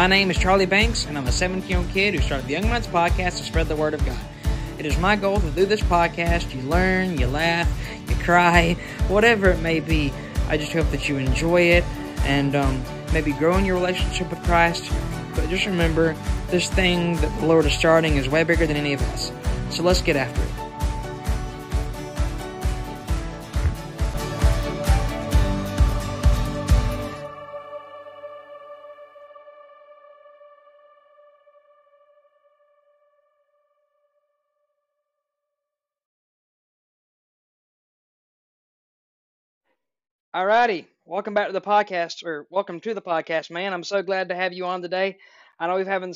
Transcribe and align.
My 0.00 0.06
name 0.06 0.30
is 0.30 0.38
Charlie 0.38 0.64
Banks, 0.64 1.04
and 1.04 1.18
I'm 1.18 1.26
a 1.26 1.30
17 1.30 1.68
year 1.68 1.76
old 1.76 1.90
kid 1.90 2.14
who 2.14 2.22
started 2.22 2.46
the 2.46 2.52
Young 2.52 2.70
Minds 2.70 2.86
Podcast 2.86 3.36
to 3.36 3.42
spread 3.42 3.68
the 3.68 3.76
word 3.76 3.92
of 3.92 4.02
God. 4.06 4.18
It 4.78 4.86
is 4.86 4.96
my 4.96 5.14
goal 5.14 5.38
to 5.40 5.50
do 5.50 5.66
this 5.66 5.82
podcast. 5.82 6.54
You 6.54 6.62
learn, 6.62 7.18
you 7.18 7.26
laugh, 7.26 7.68
you 8.08 8.16
cry, 8.16 8.78
whatever 9.08 9.50
it 9.50 9.60
may 9.60 9.78
be. 9.78 10.10
I 10.48 10.56
just 10.56 10.72
hope 10.72 10.90
that 10.92 11.06
you 11.06 11.18
enjoy 11.18 11.60
it 11.60 11.84
and 12.22 12.56
um, 12.56 12.82
maybe 13.12 13.32
grow 13.32 13.58
in 13.58 13.66
your 13.66 13.74
relationship 13.74 14.30
with 14.30 14.42
Christ. 14.44 14.90
But 15.34 15.50
just 15.50 15.66
remember, 15.66 16.16
this 16.48 16.70
thing 16.70 17.16
that 17.16 17.38
the 17.38 17.46
Lord 17.46 17.66
is 17.66 17.74
starting 17.74 18.16
is 18.16 18.26
way 18.26 18.42
bigger 18.42 18.66
than 18.66 18.78
any 18.78 18.94
of 18.94 19.02
us. 19.12 19.30
So 19.68 19.82
let's 19.82 20.00
get 20.00 20.16
after 20.16 20.40
it. 20.40 20.59
Alrighty, 40.32 40.86
welcome 41.06 41.34
back 41.34 41.48
to 41.48 41.52
the 41.52 41.60
podcast, 41.60 42.24
or 42.24 42.46
welcome 42.50 42.78
to 42.78 42.94
the 42.94 43.02
podcast, 43.02 43.50
man. 43.50 43.72
I'm 43.72 43.82
so 43.82 44.00
glad 44.00 44.28
to 44.28 44.36
have 44.36 44.52
you 44.52 44.64
on 44.64 44.80
today. 44.80 45.18
I 45.58 45.66
know 45.66 45.74
we've 45.74 45.88
having 45.88 46.14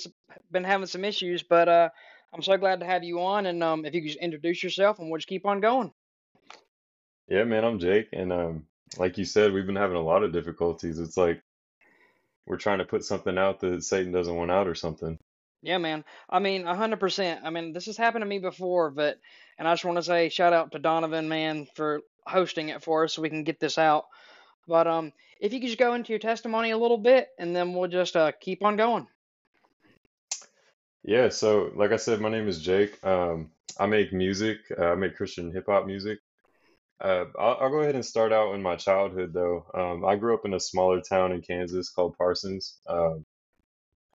been 0.52 0.62
having 0.62 0.86
some 0.86 1.04
issues, 1.04 1.42
but 1.42 1.68
uh, 1.68 1.88
I'm 2.32 2.42
so 2.42 2.56
glad 2.56 2.78
to 2.78 2.86
have 2.86 3.02
you 3.02 3.20
on. 3.22 3.46
And 3.46 3.60
um, 3.60 3.84
if 3.84 3.92
you 3.92 4.02
could 4.02 4.10
just 4.10 4.20
introduce 4.20 4.62
yourself, 4.62 5.00
and 5.00 5.10
we'll 5.10 5.18
just 5.18 5.26
keep 5.26 5.44
on 5.44 5.58
going. 5.58 5.92
Yeah, 7.26 7.42
man, 7.42 7.64
I'm 7.64 7.80
Jayke, 7.80 8.06
and 8.12 8.32
um, 8.32 8.66
like 8.98 9.18
you 9.18 9.24
said, 9.24 9.52
we've 9.52 9.66
been 9.66 9.74
having 9.74 9.96
a 9.96 10.00
lot 10.00 10.22
of 10.22 10.32
difficulties. 10.32 11.00
It's 11.00 11.16
like 11.16 11.42
we're 12.46 12.56
trying 12.56 12.78
to 12.78 12.84
put 12.84 13.04
something 13.04 13.36
out 13.36 13.58
that 13.60 13.82
Satan 13.82 14.12
doesn't 14.12 14.36
want 14.36 14.52
out 14.52 14.68
or 14.68 14.76
something. 14.76 15.18
Yeah, 15.60 15.78
man. 15.78 16.04
I 16.30 16.38
mean, 16.38 16.64
hundred 16.66 17.00
percent. 17.00 17.40
I 17.42 17.50
mean, 17.50 17.72
this 17.72 17.86
has 17.86 17.96
happened 17.96 18.22
to 18.22 18.26
me 18.26 18.38
before, 18.38 18.92
but 18.92 19.18
and 19.58 19.66
I 19.66 19.72
just 19.72 19.84
want 19.84 19.96
to 19.96 20.04
say 20.04 20.28
shout 20.28 20.52
out 20.52 20.70
to 20.70 20.78
Donovan, 20.78 21.28
man, 21.28 21.66
for 21.74 22.02
hosting 22.26 22.68
it 22.68 22.82
for 22.82 23.04
us 23.04 23.14
so 23.14 23.22
we 23.22 23.30
can 23.30 23.44
get 23.44 23.60
this 23.60 23.78
out. 23.78 24.04
But 24.66 24.86
um, 24.86 25.12
if 25.40 25.52
you 25.52 25.60
could 25.60 25.68
just 25.68 25.78
go 25.78 25.94
into 25.94 26.12
your 26.12 26.18
testimony 26.18 26.70
a 26.70 26.78
little 26.78 26.98
bit, 26.98 27.28
and 27.38 27.54
then 27.54 27.74
we'll 27.74 27.88
just 27.88 28.16
uh, 28.16 28.32
keep 28.40 28.64
on 28.64 28.76
going. 28.76 29.06
Yeah, 31.02 31.28
so 31.28 31.70
like 31.76 31.92
I 31.92 31.96
said, 31.96 32.20
my 32.20 32.30
name 32.30 32.48
is 32.48 32.66
Jayke. 32.66 33.04
Um, 33.04 33.50
I 33.78 33.86
make 33.86 34.12
music. 34.12 34.58
Uh, 34.76 34.86
I 34.86 34.94
make 34.94 35.16
Christian 35.16 35.52
hip 35.52 35.66
hop 35.68 35.86
music. 35.86 36.18
Uh, 37.00 37.26
I'll, 37.38 37.58
I'll 37.60 37.70
go 37.70 37.80
ahead 37.80 37.94
and 37.94 38.04
start 38.04 38.32
out 38.32 38.54
in 38.54 38.62
my 38.62 38.76
childhood, 38.76 39.32
though. 39.34 39.66
Um, 39.74 40.04
I 40.04 40.16
grew 40.16 40.32
up 40.32 40.46
in 40.46 40.54
a 40.54 40.60
smaller 40.60 41.02
town 41.02 41.32
in 41.32 41.42
Kansas 41.42 41.90
called 41.90 42.16
Parsons. 42.16 42.78
Um, 42.88 43.26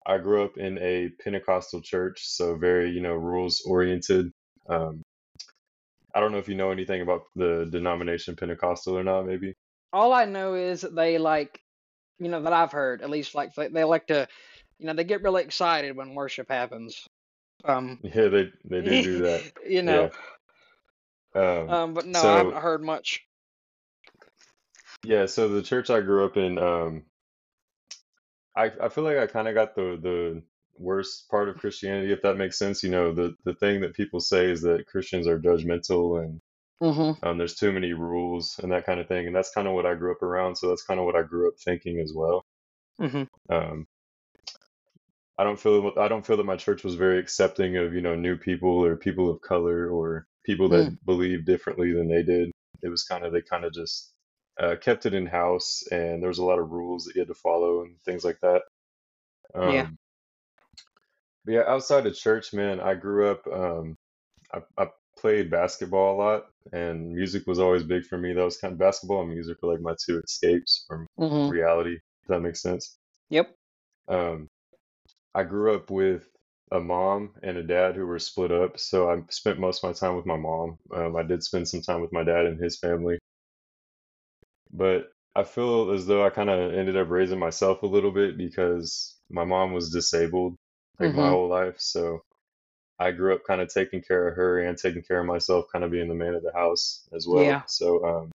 I 0.05 0.17
grew 0.17 0.43
up 0.43 0.57
in 0.57 0.79
a 0.79 1.09
Pentecostal 1.23 1.81
church, 1.81 2.21
so 2.23 2.55
very, 2.55 2.89
you 2.89 3.01
know, 3.01 3.13
rules 3.13 3.61
oriented. 3.67 4.31
Um, 4.67 5.03
I 6.13 6.19
don't 6.19 6.31
know 6.31 6.37
if 6.39 6.49
you 6.49 6.55
know 6.55 6.71
anything 6.71 7.01
about 7.01 7.23
the 7.35 7.67
denomination 7.71 8.35
Pentecostal 8.35 8.97
or 8.97 9.03
not, 9.03 9.25
maybe. 9.25 9.55
All 9.93 10.13
I 10.13 10.25
know 10.25 10.55
is 10.55 10.81
that 10.81 10.95
they 10.95 11.17
like, 11.17 11.61
you 12.19 12.29
know, 12.29 12.41
that 12.43 12.53
I've 12.53 12.71
heard 12.71 13.01
at 13.01 13.09
least 13.09 13.35
like 13.35 13.53
they, 13.55 13.67
they 13.69 13.83
like 13.83 14.07
to, 14.07 14.27
you 14.79 14.87
know, 14.87 14.93
they 14.93 15.03
get 15.03 15.23
really 15.23 15.43
excited 15.43 15.95
when 15.95 16.15
worship 16.15 16.49
happens. 16.49 17.07
Um, 17.65 17.99
Yeah, 18.03 18.29
they 18.29 18.51
they 18.65 18.81
do 18.81 18.97
do 18.97 19.21
that. 19.21 19.45
you 19.67 19.81
Yeah. 19.85 20.09
know, 20.09 20.09
Um, 21.33 21.67
um, 21.67 21.93
but 21.93 22.05
no, 22.05 22.27
I 22.27 22.37
haven't 22.37 22.57
heard 22.61 22.83
much. 22.83 23.21
yeah, 25.03 25.25
so 25.25 25.47
the 25.49 25.61
church 25.61 25.89
I 25.89 26.01
grew 26.01 26.25
up 26.25 26.37
in, 26.37 26.57
um, 26.57 27.05
I 28.55 28.65
I 28.81 28.89
feel 28.89 29.03
like 29.03 29.17
I 29.17 29.27
kind 29.27 29.47
of 29.47 29.53
got 29.55 29.75
the 29.75 29.97
the 30.01 30.43
worst 30.79 31.29
part 31.29 31.49
of 31.49 31.57
Christianity, 31.57 32.11
if 32.13 32.21
that 32.23 32.37
makes 32.37 32.57
sense. 32.59 32.83
You 32.83 32.91
know, 32.91 33.13
the 33.13 33.35
the 33.45 33.55
thing 33.55 33.81
that 33.81 33.95
people 33.95 34.19
say 34.21 34.51
is 34.51 34.61
that 34.63 34.87
Christians 34.87 35.27
are 35.27 35.39
judgmental 35.39 36.23
and 36.23 36.41
Mm-hmm. 36.81 37.25
um, 37.27 37.37
there's 37.37 37.55
too 37.55 37.71
many 37.73 37.93
rules 37.93 38.59
and 38.63 38.71
that 38.71 38.85
kind 38.85 38.99
of 39.01 39.07
thing, 39.07 39.27
and 39.27 39.35
that's 39.35 39.51
kind 39.51 39.67
of 39.67 39.73
what 39.73 39.85
I 39.85 39.95
grew 39.95 40.11
up 40.13 40.23
around. 40.23 40.55
So 40.57 40.69
that's 40.69 40.83
kind 40.83 40.99
of 40.99 41.05
what 41.05 41.15
I 41.15 41.23
grew 41.23 41.47
up 41.49 41.55
thinking 41.59 41.99
as 41.99 42.13
well. 42.15 42.45
Mm-hmm. 43.01 43.23
Um, 43.53 43.87
I 45.39 45.43
don't 45.43 45.59
feel 45.59 45.93
I 45.97 46.07
don't 46.07 46.25
feel 46.25 46.37
that 46.37 46.45
my 46.45 46.55
church 46.57 46.83
was 46.83 46.95
very 46.95 47.17
accepting 47.19 47.77
of, 47.77 47.93
you 47.93 48.01
know, 48.01 48.15
new 48.15 48.37
people 48.37 48.83
or 48.85 48.95
people 48.97 49.29
of 49.29 49.41
color 49.41 49.89
or 49.89 50.27
people 50.45 50.69
Mm. 50.71 50.91
that 50.91 51.05
believe 51.05 51.45
differently 51.45 51.93
than 51.93 52.07
they 52.09 52.23
did. 52.23 52.51
It 52.83 52.89
was 52.89 53.03
kind 53.03 53.25
of 53.25 53.33
they 53.33 53.41
kind 53.41 53.65
of 53.65 53.73
just 53.73 54.13
uh, 54.59 54.75
kept 54.81 55.05
it 55.05 55.13
in 55.13 55.25
house, 55.25 55.83
and 55.91 56.21
there 56.21 56.29
was 56.29 56.39
a 56.39 56.45
lot 56.45 56.59
of 56.59 56.71
rules 56.71 57.05
that 57.05 57.15
you 57.15 57.21
had 57.21 57.27
to 57.29 57.33
follow 57.35 57.81
and 57.83 57.99
things 58.01 58.23
like 58.25 58.39
that. 58.41 58.63
Yeah. 59.69 59.87
But 61.45 61.53
yeah, 61.53 61.63
outside 61.67 62.05
of 62.05 62.15
church, 62.15 62.53
man, 62.53 62.79
I 62.79 62.95
grew 62.95 63.29
up. 63.31 63.45
Um, 63.47 63.97
I, 64.53 64.61
I 64.77 64.87
played 65.19 65.51
basketball 65.51 66.15
a 66.15 66.19
lot, 66.19 66.45
and 66.73 67.13
music 67.13 67.47
was 67.47 67.59
always 67.59 67.83
big 67.83 68.05
for 68.05 68.17
me. 68.17 68.33
That 68.33 68.45
was 68.45 68.57
kind 68.57 68.73
of 68.73 68.79
basketball 68.79 69.21
and 69.23 69.31
music 69.31 69.57
were 69.61 69.73
like 69.73 69.81
my 69.81 69.95
two 70.05 70.19
escapes 70.19 70.85
from 70.87 71.07
Mm-hmm. 71.19 71.49
reality. 71.49 71.95
If 72.23 72.29
that 72.29 72.41
makes 72.41 72.61
sense. 72.61 72.97
Yep. 73.29 73.55
Um, 74.09 74.47
I 75.35 75.43
grew 75.43 75.75
up 75.75 75.91
with 75.91 76.29
a 76.71 76.79
mom 76.79 77.35
and 77.43 77.57
a 77.57 77.63
dad 77.63 77.95
who 77.95 78.05
were 78.07 78.19
split 78.19 78.51
up, 78.51 78.79
so 78.79 79.09
I 79.09 79.23
spent 79.29 79.59
most 79.59 79.83
of 79.83 79.89
my 79.89 79.93
time 79.93 80.15
with 80.17 80.25
my 80.27 80.37
mom. 80.37 80.79
Um, 80.93 81.15
I 81.15 81.23
did 81.23 81.43
spend 81.43 81.67
some 81.67 81.81
time 81.81 82.01
with 82.01 82.13
my 82.13 82.23
dad 82.23 82.45
and 82.45 82.59
his 82.61 82.79
family, 82.79 83.19
but 84.71 85.11
I 85.35 85.43
feel 85.43 85.91
as 85.91 86.05
though 86.07 86.25
I 86.25 86.29
kind 86.29 86.49
of 86.49 86.73
ended 86.73 86.97
up 86.97 87.09
raising 87.09 87.39
myself 87.39 87.83
a 87.83 87.87
little 87.87 88.11
bit 88.11 88.37
because 88.37 89.15
my 89.29 89.45
mom 89.45 89.73
was 89.73 89.91
disabled 89.91 90.55
like 90.99 91.13
my 91.13 91.27
Mm-hmm. 91.27 91.29
whole 91.29 91.49
life. 91.49 91.75
So 91.79 92.23
I 92.99 93.11
grew 93.11 93.33
up 93.35 93.43
kind 93.45 93.61
of 93.61 93.69
taking 93.73 94.01
care 94.01 94.27
of 94.27 94.35
her 94.35 94.61
and 94.61 94.77
taking 94.77 95.03
care 95.03 95.19
of 95.21 95.25
myself, 95.25 95.65
kind 95.71 95.83
of 95.85 95.91
being 95.91 96.07
the 96.09 96.15
man 96.15 96.35
of 96.35 96.43
the 96.43 96.53
house 96.53 97.07
as 97.13 97.27
well. 97.27 97.45
Yeah. 97.45 97.63
So, 97.65 98.05
um, 98.05 98.31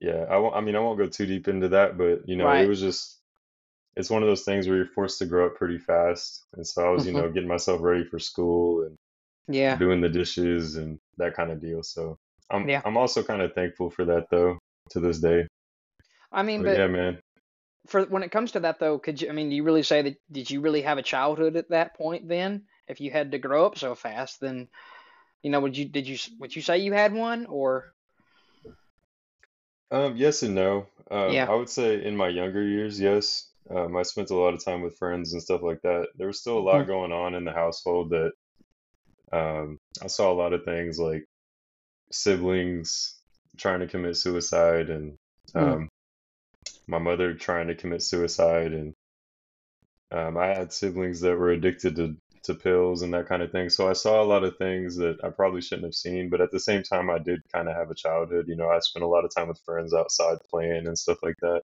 yeah, 0.00 0.24
I 0.30 0.36
won't, 0.38 0.56
I 0.56 0.60
mean, 0.60 0.76
I 0.76 0.80
won't 0.80 0.98
go 0.98 1.06
too 1.06 1.26
deep 1.26 1.48
into 1.48 1.68
that, 1.70 1.96
but 1.98 2.28
you 2.28 2.36
know, 2.36 2.54
it 2.54 2.64
was 2.66 2.80
just 2.80 3.18
it's 3.96 4.10
one 4.10 4.22
of 4.22 4.28
those 4.28 4.44
things 4.44 4.66
where 4.68 4.76
you're 4.78 4.86
forced 4.86 5.18
to 5.18 5.26
grow 5.26 5.46
up 5.46 5.56
pretty 5.56 5.78
fast. 5.78 6.44
And 6.54 6.66
so 6.66 6.86
I 6.86 6.90
was, 6.90 7.06
you 7.06 7.12
Mm-hmm. 7.12 7.14
know, 7.14 7.30
getting 7.30 7.48
myself 7.48 7.80
ready 7.82 8.04
for 8.04 8.18
school 8.18 8.82
and 8.84 8.96
Yeah. 9.48 9.78
doing 9.78 10.00
the 10.00 10.08
dishes 10.08 10.76
and 10.76 10.98
that 11.18 11.34
kind 11.34 11.50
of 11.52 11.60
deal. 11.60 11.82
So 11.82 12.18
I'm 12.50 12.68
Yeah. 12.68 12.82
I'm 12.84 12.96
also 12.96 13.22
kind 13.22 13.42
of 13.42 13.54
thankful 13.54 13.90
for 13.90 14.04
that 14.06 14.26
though 14.30 14.58
to 14.90 15.00
this 15.00 15.18
day. 15.20 15.46
I 16.32 16.42
mean, 16.42 16.62
But 16.62 16.64
but 16.64 16.70
yeah, 16.70 16.86
man. 16.86 17.20
For 17.86 18.04
when 18.04 18.22
it 18.22 18.30
comes 18.30 18.52
to 18.52 18.60
that 18.60 18.78
though, 18.78 18.98
could 18.98 19.20
you? 19.20 19.28
I 19.28 19.32
mean, 19.32 19.50
do 19.50 19.56
you 19.56 19.64
really 19.64 19.82
say 19.82 20.02
that? 20.02 20.16
Did 20.30 20.50
you 20.50 20.60
really 20.60 20.82
have 20.82 20.98
a 20.98 21.02
childhood 21.02 21.56
at 21.56 21.70
that 21.70 21.94
point? 21.96 22.28
Then, 22.28 22.64
if 22.88 23.00
you 23.00 23.10
had 23.10 23.32
to 23.32 23.38
grow 23.38 23.66
up 23.66 23.78
so 23.78 23.94
fast, 23.94 24.40
then 24.40 24.68
you 25.42 25.50
know, 25.50 25.60
would 25.60 25.76
you? 25.76 25.86
Did 25.86 26.06
you? 26.08 26.18
Would 26.40 26.54
you 26.56 26.62
say 26.62 26.78
you 26.78 26.92
had 26.92 27.12
one 27.14 27.46
or? 27.46 27.94
Um, 29.92 30.16
yes 30.16 30.42
and 30.42 30.54
no. 30.54 30.86
Um, 31.10 31.34
Yeah. 31.34 31.46
I 31.46 31.54
would 31.54 31.68
say 31.68 32.02
in 32.04 32.16
my 32.16 32.28
younger 32.28 32.62
years, 32.64 32.98
yes. 33.00 33.48
Um, 33.70 33.96
I 33.96 34.02
spent 34.02 34.30
a 34.30 34.34
lot 34.36 34.54
of 34.54 34.64
time 34.64 34.82
with 34.82 34.98
friends 34.98 35.32
and 35.32 35.42
stuff 35.42 35.62
like 35.62 35.82
that. 35.82 36.08
There 36.16 36.26
was 36.26 36.40
still 36.40 36.58
a 36.58 36.60
Mm-hmm. 36.72 36.82
lot 36.82 36.86
going 36.86 37.12
on 37.12 37.34
in 37.34 37.44
the 37.44 37.52
household 37.52 38.10
that 38.10 38.32
um, 39.32 39.78
I 40.02 40.06
saw 40.08 40.30
a 40.32 40.34
lot 40.34 40.52
of 40.52 40.64
things 40.64 40.98
like 40.98 41.24
siblings 42.12 43.16
trying 43.58 43.80
to 43.80 43.88
commit 43.88 44.16
suicide 44.16 44.90
and 44.90 45.16
Mm. 45.56 45.86
My 46.92 46.98
mother 47.00 47.34
trying 47.34 47.68
to 47.68 47.74
commit 47.74 48.02
suicide 48.02 48.72
and 48.72 48.94
um, 50.10 50.36
I 50.36 50.48
had 50.48 50.72
siblings 50.72 51.20
that 51.20 51.36
were 51.36 51.50
addicted 51.50 51.96
to 51.96 52.16
to 52.44 52.54
pills 52.54 53.02
and 53.02 53.14
that 53.14 53.28
kind 53.28 53.40
of 53.40 53.52
thing. 53.52 53.70
So 53.70 53.88
I 53.88 53.92
saw 53.92 54.20
a 54.20 54.24
lot 54.26 54.42
of 54.42 54.56
things 54.56 54.96
that 54.96 55.16
I 55.22 55.30
probably 55.30 55.60
shouldn't 55.62 55.86
have 55.86 55.94
seen, 55.94 56.28
but 56.28 56.40
at 56.40 56.50
the 56.50 56.58
same 56.58 56.82
time, 56.82 57.08
I 57.08 57.18
did 57.20 57.40
kind 57.52 57.68
of 57.68 57.76
have 57.76 57.88
a 57.90 57.94
childhood. 57.94 58.46
You 58.48 58.56
know, 58.56 58.68
I 58.68 58.80
spent 58.80 59.04
a 59.04 59.08
lot 59.08 59.24
of 59.24 59.32
time 59.32 59.46
with 59.46 59.60
friends 59.64 59.94
outside 59.94 60.38
playing 60.50 60.88
and 60.88 60.98
stuff 60.98 61.18
like 61.22 61.36
that. 61.42 61.62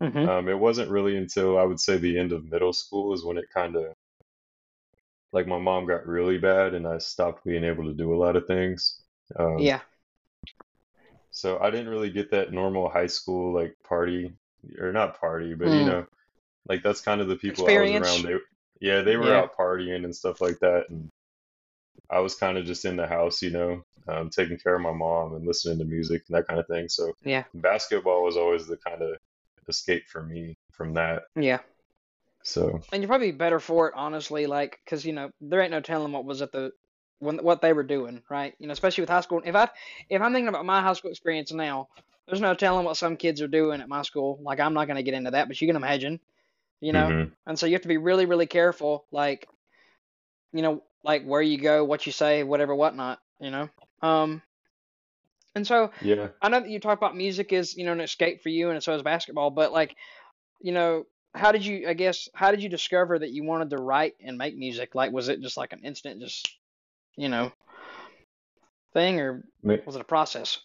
Mm-hmm. 0.00 0.28
Um, 0.28 0.48
it 0.48 0.58
wasn't 0.58 0.90
really 0.90 1.16
until 1.16 1.58
I 1.58 1.64
would 1.64 1.80
say 1.80 1.98
the 1.98 2.18
end 2.18 2.32
of 2.32 2.44
middle 2.50 2.72
school 2.72 3.14
is 3.14 3.24
when 3.24 3.38
it 3.38 3.46
kind 3.54 3.76
of 3.76 3.94
like 5.32 5.46
my 5.46 5.58
mom 5.58 5.86
got 5.86 6.06
really 6.06 6.38
bad 6.38 6.74
and 6.74 6.86
I 6.86 6.98
stopped 6.98 7.44
being 7.44 7.64
able 7.64 7.84
to 7.84 7.94
do 7.94 8.14
a 8.14 8.18
lot 8.18 8.36
of 8.36 8.46
things. 8.46 9.00
Um, 9.38 9.58
Yeah. 9.58 9.82
so 11.30 11.58
I 11.58 11.70
didn't 11.70 11.88
really 11.88 12.10
get 12.10 12.30
that 12.30 12.52
normal 12.52 12.88
high 12.88 13.06
school 13.06 13.54
like 13.54 13.76
party 13.82 14.32
or 14.78 14.92
not 14.92 15.18
party, 15.20 15.54
but 15.54 15.72
you 15.72 15.84
Mm. 15.84 15.86
know, 15.86 16.06
like 16.68 16.82
that's 16.82 17.00
kind 17.00 17.20
of 17.20 17.28
the 17.28 17.36
people 17.36 17.68
I 17.68 17.74
was 17.80 17.92
around. 17.92 18.22
They, 18.22 18.36
yeah, 18.80 19.02
they 19.02 19.16
were 19.16 19.28
Yeah. 19.28 19.42
out 19.42 19.56
partying 19.56 20.04
and 20.04 20.14
stuff 20.14 20.40
like 20.40 20.58
that, 20.60 20.86
and 20.90 21.08
I 22.10 22.20
was 22.20 22.34
kind 22.34 22.58
of 22.58 22.64
just 22.64 22.84
in 22.84 22.96
the 22.96 23.06
house, 23.06 23.42
you 23.42 23.50
know, 23.50 23.82
um, 24.08 24.30
taking 24.30 24.58
care 24.58 24.74
of 24.74 24.82
my 24.82 24.92
mom 24.92 25.34
and 25.34 25.46
listening 25.46 25.78
to 25.78 25.84
music 25.84 26.22
and 26.28 26.36
that 26.36 26.46
kind 26.46 26.60
of 26.60 26.66
thing. 26.66 26.88
So 26.88 27.12
Yeah. 27.24 27.44
basketball 27.54 28.22
was 28.22 28.36
always 28.36 28.66
the 28.66 28.76
kind 28.76 29.02
of 29.02 29.16
escape 29.68 30.04
for 30.08 30.22
me 30.22 30.56
from 30.72 30.94
that. 30.94 31.24
Yeah. 31.36 31.60
So 32.42 32.80
And 32.92 33.02
you're 33.02 33.08
probably 33.08 33.32
better 33.32 33.60
for 33.60 33.88
it, 33.88 33.94
honestly, 33.96 34.46
like, 34.46 34.78
because 34.84 35.04
you 35.04 35.12
know 35.12 35.30
there 35.40 35.60
ain't 35.60 35.70
no 35.70 35.80
telling 35.80 36.12
what 36.12 36.24
was 36.24 36.42
at 36.42 36.52
the 36.52 36.72
when 37.20 37.38
what 37.38 37.60
they 37.62 37.72
were 37.72 37.82
doing, 37.82 38.22
right? 38.28 38.54
You 38.58 38.66
know, 38.66 38.72
especially 38.72 39.02
with 39.02 39.10
high 39.10 39.20
school. 39.20 39.40
If 39.44 39.54
I 39.54 39.68
if 40.08 40.20
I'm 40.20 40.32
thinking 40.32 40.48
about 40.48 40.66
my 40.66 40.80
high 40.80 40.92
school 40.92 41.10
experience 41.10 41.52
now, 41.52 41.88
there's 42.26 42.40
no 42.40 42.54
telling 42.54 42.84
what 42.84 42.96
some 42.96 43.16
kids 43.16 43.42
are 43.42 43.48
doing 43.48 43.80
at 43.80 43.88
my 43.88 44.02
school. 44.02 44.38
Like, 44.42 44.60
I'm 44.60 44.74
not 44.74 44.86
gonna 44.88 45.02
get 45.02 45.14
into 45.14 45.32
that, 45.32 45.48
but 45.48 45.60
you 45.60 45.66
can 45.66 45.76
imagine. 45.76 46.20
you 46.80 46.92
know, 46.92 47.14
hmm 47.14 47.34
and 47.46 47.58
so 47.58 47.66
you 47.66 47.72
have 47.74 47.82
to 47.82 47.88
be 47.88 47.98
really, 47.98 48.26
really 48.26 48.46
careful, 48.46 49.06
like, 49.12 49.48
you 50.52 50.62
know, 50.62 50.82
like 51.04 51.24
where 51.24 51.42
you 51.42 51.58
go, 51.58 51.84
what 51.84 52.06
you 52.06 52.12
say, 52.12 52.42
whatever, 52.42 52.74
whatnot, 52.74 53.20
you 53.40 53.50
know. 53.50 53.68
Um, 54.02 54.42
and 55.54 55.66
so 55.66 55.90
Yeah. 56.00 56.28
I 56.40 56.48
know 56.48 56.60
that 56.60 56.68
you 56.70 56.80
talk 56.80 56.98
about 56.98 57.16
music 57.16 57.52
is, 57.52 57.76
you 57.76 57.84
know, 57.84 57.92
an 57.92 58.00
escape 58.00 58.42
for 58.42 58.48
you, 58.48 58.70
and 58.70 58.82
so 58.82 58.94
is 58.94 59.02
basketball, 59.02 59.50
but 59.50 59.72
like, 59.72 59.96
you 60.60 60.72
know, 60.72 61.04
how 61.34 61.52
did 61.52 61.64
you, 61.64 61.88
I 61.88 61.94
guess, 61.94 62.28
how 62.34 62.50
did 62.50 62.62
you 62.62 62.68
discover 62.68 63.18
that 63.18 63.30
you 63.30 63.44
wanted 63.44 63.70
to 63.70 63.78
write 63.78 64.14
and 64.24 64.38
make 64.38 64.56
music? 64.56 64.94
Like, 64.94 65.12
was 65.12 65.28
it 65.28 65.40
just 65.40 65.56
like 65.56 65.72
an 65.72 65.84
instant, 65.84 66.20
just, 66.20 66.48
you 67.16 67.28
know, 67.28 67.52
thing, 68.92 69.20
or 69.20 69.44
was 69.84 69.96
it 69.96 70.00
a 70.00 70.04
process? 70.04 70.58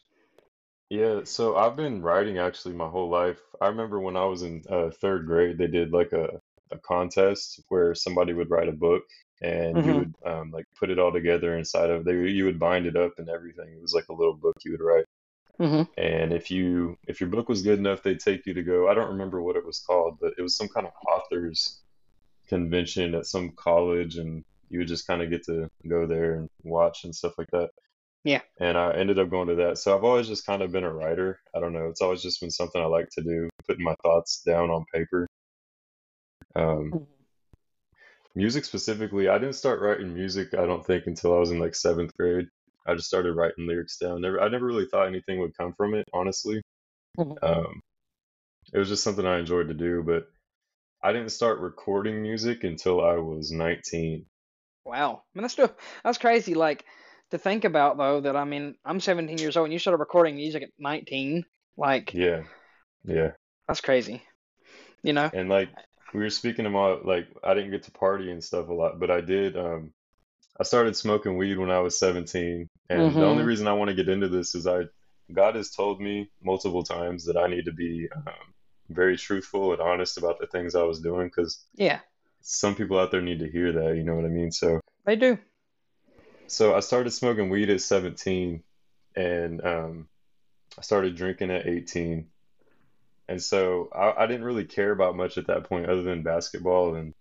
Yeah, 0.89 1.21
so 1.25 1.55
I've 1.57 1.75
been 1.75 2.01
writing 2.01 2.37
actually 2.37 2.75
my 2.75 2.87
whole 2.87 3.09
life. 3.09 3.41
I 3.61 3.67
remember 3.67 3.99
when 3.99 4.15
I 4.15 4.25
was 4.25 4.43
in 4.43 4.63
uh, 4.69 4.89
third 5.01 5.25
grade, 5.25 5.57
they 5.57 5.67
did 5.67 5.91
like 5.91 6.13
a, 6.13 6.39
a 6.71 6.79
contest 6.79 7.61
where 7.69 7.93
somebody 7.93 8.33
would 8.33 8.49
write 8.49 8.69
a 8.69 8.73
book 8.73 9.03
and 9.41 9.83
you 9.83 9.95
Mm-hmm. 9.95 9.97
would 9.97 10.15
um, 10.25 10.51
like 10.51 10.65
put 10.79 10.89
it 10.89 10.99
all 10.99 11.11
together 11.11 11.57
inside 11.57 11.89
of 11.89 12.05
there. 12.05 12.25
You 12.25 12.45
would 12.45 12.59
bind 12.59 12.85
it 12.85 12.95
up 12.95 13.13
and 13.17 13.29
everything. 13.29 13.69
It 13.73 13.81
was 13.81 13.93
like 13.93 14.07
a 14.09 14.13
little 14.13 14.33
book 14.35 14.55
you 14.63 14.71
would 14.71 14.81
write. 14.81 15.05
Mm-hmm. 15.59 15.83
And 15.97 16.33
if 16.33 16.51
you 16.51 16.97
if 17.07 17.19
your 17.21 17.29
book 17.29 17.49
was 17.49 17.61
good 17.63 17.79
enough, 17.79 18.03
they'd 18.03 18.19
take 18.19 18.45
you 18.45 18.53
to 18.53 18.63
go. 18.63 18.89
I 18.89 18.93
don't 18.93 19.09
remember 19.11 19.41
what 19.41 19.55
it 19.57 19.65
was 19.65 19.79
called, 19.79 20.17
but 20.21 20.33
it 20.37 20.41
was 20.41 20.55
some 20.55 20.67
kind 20.69 20.87
of 20.87 20.93
authors 21.07 21.81
convention 22.47 23.15
at 23.15 23.25
some 23.25 23.51
college, 23.57 24.17
and 24.17 24.43
you 24.69 24.79
would 24.79 24.87
just 24.87 25.07
kind 25.07 25.21
of 25.21 25.29
get 25.29 25.45
to 25.45 25.69
go 25.87 26.05
there 26.07 26.35
and 26.35 26.49
watch 26.63 27.03
and 27.05 27.15
stuff 27.15 27.33
like 27.37 27.49
that. 27.51 27.71
Yeah. 28.27 28.41
And 28.59 28.77
I 28.77 28.91
ended 28.91 29.19
up 29.19 29.29
going 29.29 29.47
to 29.47 29.55
that. 29.55 29.77
So 29.77 29.95
I've 29.95 30.03
always 30.03 30.27
just 30.27 30.45
kind 30.45 30.61
of 30.61 30.73
been 30.73 30.83
a 30.83 30.93
writer. 30.93 31.39
I 31.55 31.61
don't 31.61 31.71
know. 31.71 31.87
It's 31.87 32.01
always 32.01 32.21
just 32.21 32.41
been 32.41 32.51
something 32.51 32.81
I 32.81 32.85
like 32.85 33.07
to 33.11 33.23
do, 33.23 33.49
putting 33.65 33.85
my 33.85 33.95
thoughts 34.03 34.41
down 34.45 34.69
on 34.69 34.83
paper. 34.93 35.27
Um, 36.53 37.07
music 38.35 38.65
specifically, 38.65 39.29
I 39.29 39.37
didn't 39.37 39.55
start 39.55 39.79
writing 39.79 40.13
music, 40.13 40.53
I 40.55 40.65
don't 40.65 40.85
think, 40.85 41.05
until 41.07 41.33
I 41.33 41.39
was 41.39 41.51
in 41.51 41.59
like 41.59 41.73
seventh 41.73 42.17
grade. 42.17 42.47
I 42.85 42.95
just 42.95 43.07
started 43.07 43.33
writing 43.33 43.65
lyrics 43.65 43.97
down. 43.97 44.19
Never, 44.19 44.41
I 44.41 44.49
never 44.49 44.65
really 44.65 44.87
thought 44.87 45.07
anything 45.07 45.39
would 45.39 45.55
come 45.57 45.73
from 45.77 45.93
it, 45.93 46.05
honestly. 46.13 46.61
Mhm. 47.17 47.37
Um, 47.41 47.81
it 48.73 48.77
was 48.77 48.89
just 48.89 49.05
something 49.05 49.25
I 49.25 49.39
enjoyed 49.39 49.69
to 49.69 49.73
do, 49.73 50.03
but 50.03 50.27
I 51.01 51.13
didn't 51.13 51.29
start 51.29 51.59
recording 51.59 52.21
music 52.21 52.65
until 52.65 53.05
I 53.05 53.13
was 53.13 53.53
19. 53.53 54.25
Wow. 54.83 55.23
I 55.33 55.37
mean, 55.37 55.43
that's 55.43 55.53
still 55.53 55.73
that's 56.03 56.17
crazy. 56.17 56.55
Like 56.55 56.83
to 57.31 57.37
think 57.37 57.65
about 57.65 57.97
though 57.97 58.21
that 58.21 58.35
I 58.35 58.45
mean 58.45 58.75
I'm 58.85 58.99
17 58.99 59.39
years 59.39 59.57
old 59.57 59.65
and 59.65 59.73
you 59.73 59.79
started 59.79 59.97
recording 59.99 60.35
music 60.35 60.63
at 60.63 60.69
19. 60.79 61.45
Like 61.77 62.13
Yeah, 62.13 62.43
yeah. 63.05 63.33
that's 63.67 63.81
crazy. 63.81 64.21
You 65.03 65.13
know? 65.13 65.31
And 65.33 65.49
like 65.49 65.69
we 66.13 66.21
were 66.21 66.29
speaking 66.29 66.65
about, 66.65 67.05
like 67.05 67.27
I 67.43 67.53
didn't 67.53 67.71
get 67.71 67.83
to 67.83 67.91
party 67.91 68.31
and 68.31 68.43
stuff 68.43 68.69
a 68.69 68.73
lot, 68.73 68.99
but 68.99 69.11
I 69.11 69.21
did. 69.21 69.57
Um, 69.57 69.93
I 70.59 70.63
started 70.63 70.95
smoking 70.95 71.37
weed 71.37 71.57
when 71.59 71.71
I 71.71 71.79
was 71.81 71.99
17, 71.99 72.69
and 72.89 73.19
the 73.19 73.25
only 73.27 73.43
Mm-hmm. 73.43 73.45
reason 73.45 73.67
I 73.67 73.73
want 73.73 73.89
to 73.89 73.95
get 73.95 74.09
into 74.09 74.29
this 74.29 74.55
is 74.55 74.67
I, 74.67 74.83
God 75.33 75.55
has 75.55 75.71
told 75.71 76.01
me 76.01 76.31
multiple 76.43 76.83
times 76.83 77.25
that 77.25 77.37
I 77.37 77.47
need 77.47 77.65
to 77.65 77.73
be 77.73 78.07
um, 78.15 78.53
very 78.89 79.17
truthful 79.17 79.73
and 79.73 79.81
honest 79.81 80.17
about 80.17 80.39
the 80.39 80.47
things 80.47 80.75
I 80.75 80.83
was 80.83 81.01
doing 81.01 81.27
because 81.27 81.65
Yeah, 81.75 82.01
some 82.41 82.75
people 82.75 82.99
out 82.99 83.11
there 83.11 83.21
need 83.21 83.39
to 83.39 83.51
hear 83.51 83.71
that. 83.73 83.97
You 83.97 84.03
know 84.03 84.15
what 84.15 84.25
I 84.25 84.29
mean? 84.29 84.51
So, 84.51 84.81
they 85.05 85.15
do. 85.15 85.39
So 86.47 86.75
I 86.75 86.79
started 86.81 87.11
smoking 87.11 87.49
weed 87.49 87.69
at 87.69 87.81
17, 87.81 88.63
and 89.15 89.65
um, 89.65 90.07
I 90.77 90.81
started 90.81 91.15
drinking 91.15 91.51
at 91.51 91.67
18. 91.67 92.27
And 93.29 93.41
so 93.41 93.89
I, 93.93 94.23
I 94.23 94.27
didn't 94.27 94.45
really 94.45 94.65
care 94.65 94.91
about 94.91 95.17
much 95.17 95.37
at 95.37 95.47
that 95.47 95.65
point 95.65 95.89
other 95.89 96.03
than 96.03 96.23
basketball 96.23 96.95
and 96.95 97.13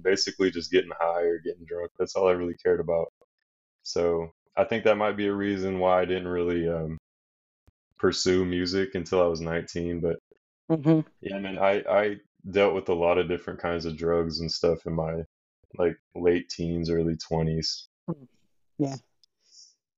basically 0.00 0.50
just 0.50 0.72
getting 0.72 0.90
high 0.98 1.22
or 1.22 1.38
getting 1.38 1.64
drunk. 1.66 1.90
That's 1.98 2.16
all 2.16 2.28
I 2.28 2.32
really 2.32 2.56
cared 2.62 2.80
about. 2.80 3.12
So 3.84 4.30
I 4.56 4.64
think 4.64 4.84
that 4.84 4.96
might 4.96 5.16
be 5.16 5.28
a 5.28 5.34
reason 5.34 5.78
why 5.78 6.02
I 6.02 6.04
didn't 6.04 6.28
really 6.28 6.68
um, 6.68 6.98
pursue 7.98 8.44
music 8.44 8.94
until 8.94 9.22
I 9.22 9.26
was 9.26 9.40
19. 9.40 10.00
But 10.00 10.16
Mm-hmm. 10.70 11.00
yeah, 11.20 11.38
man, 11.38 11.58
I, 11.58 11.82
I 11.88 12.16
dealt 12.50 12.74
with 12.74 12.88
a 12.88 12.94
lot 12.94 13.18
of 13.18 13.28
different 13.28 13.60
kinds 13.60 13.84
of 13.84 13.96
drugs 13.96 14.40
and 14.40 14.50
stuff 14.50 14.86
in 14.86 14.94
my 14.94 15.22
like 15.78 15.96
late 16.14 16.48
teens, 16.48 16.90
early 16.90 17.16
20s. 17.16 17.86
Yeah. 18.78 18.96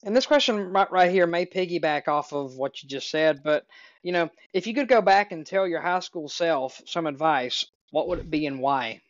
And 0.04 0.14
this 0.14 0.26
question 0.26 0.72
right, 0.72 0.90
right 0.92 1.10
here 1.10 1.26
may 1.26 1.46
piggyback 1.46 2.06
off 2.08 2.32
of 2.32 2.54
what 2.54 2.82
you 2.82 2.88
just 2.88 3.10
said, 3.10 3.42
but 3.42 3.66
you 4.02 4.12
know, 4.12 4.30
if 4.52 4.66
you 4.66 4.74
could 4.74 4.88
go 4.88 5.00
back 5.02 5.32
and 5.32 5.44
tell 5.46 5.66
your 5.66 5.80
high 5.80 5.98
school 6.00 6.28
self 6.28 6.80
some 6.86 7.06
advice, 7.06 7.64
what 7.90 8.06
would 8.08 8.20
it 8.20 8.30
be 8.30 8.46
and 8.46 8.60
why? 8.60 9.02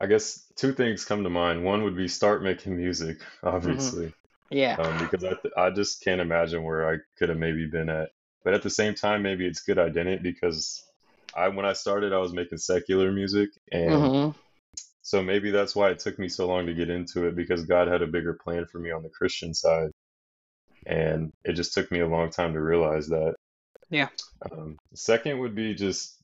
I 0.00 0.06
guess 0.06 0.44
two 0.56 0.72
things 0.72 1.04
come 1.04 1.22
to 1.24 1.30
mind. 1.30 1.64
One 1.64 1.84
would 1.84 1.96
be 1.96 2.08
start 2.08 2.42
making 2.42 2.76
music, 2.76 3.18
Mm-hmm. 3.64 3.90
obviously, 3.96 4.12
Yeah. 4.50 4.78
um, 4.78 4.98
because 4.98 5.24
I, 5.24 5.34
th- 5.42 5.54
I 5.56 5.70
just 5.70 6.02
can't 6.02 6.20
imagine 6.20 6.62
where 6.64 6.92
I 6.92 6.98
could 7.18 7.28
have 7.30 7.38
maybe 7.38 7.66
been 7.66 7.88
at. 7.88 8.10
But 8.44 8.54
at 8.54 8.62
the 8.62 8.70
same 8.70 8.94
time, 8.94 9.22
maybe 9.22 9.46
it's 9.46 9.62
good 9.62 9.78
I 9.78 9.88
didn't 9.88 10.22
because 10.22 10.84
I 11.34 11.48
when 11.48 11.66
I 11.66 11.74
started, 11.74 12.12
I 12.12 12.18
was 12.18 12.32
making 12.32 12.58
secular 12.58 13.12
music, 13.12 13.50
and 13.72 14.10
Mm-hmm. 14.10 14.32
So 15.02 15.22
maybe 15.22 15.50
that's 15.50 15.74
why 15.74 15.90
it 15.90 15.98
took 15.98 16.18
me 16.18 16.28
so 16.28 16.46
long 16.46 16.66
to 16.66 16.74
get 16.74 16.88
into 16.88 17.26
it 17.26 17.34
because 17.34 17.64
God 17.64 17.88
had 17.88 18.02
a 18.02 18.06
bigger 18.06 18.34
plan 18.34 18.66
for 18.66 18.78
me 18.78 18.92
on 18.92 19.02
the 19.02 19.10
Christian 19.10 19.52
side, 19.52 19.90
and 20.86 21.32
it 21.44 21.54
just 21.54 21.74
took 21.74 21.90
me 21.90 22.00
a 22.00 22.08
long 22.08 22.30
time 22.30 22.52
to 22.54 22.60
realize 22.60 23.08
that. 23.08 23.34
Yeah. 23.90 24.08
Um, 24.50 24.78
second 24.94 25.40
would 25.40 25.56
be 25.56 25.74
just 25.74 26.16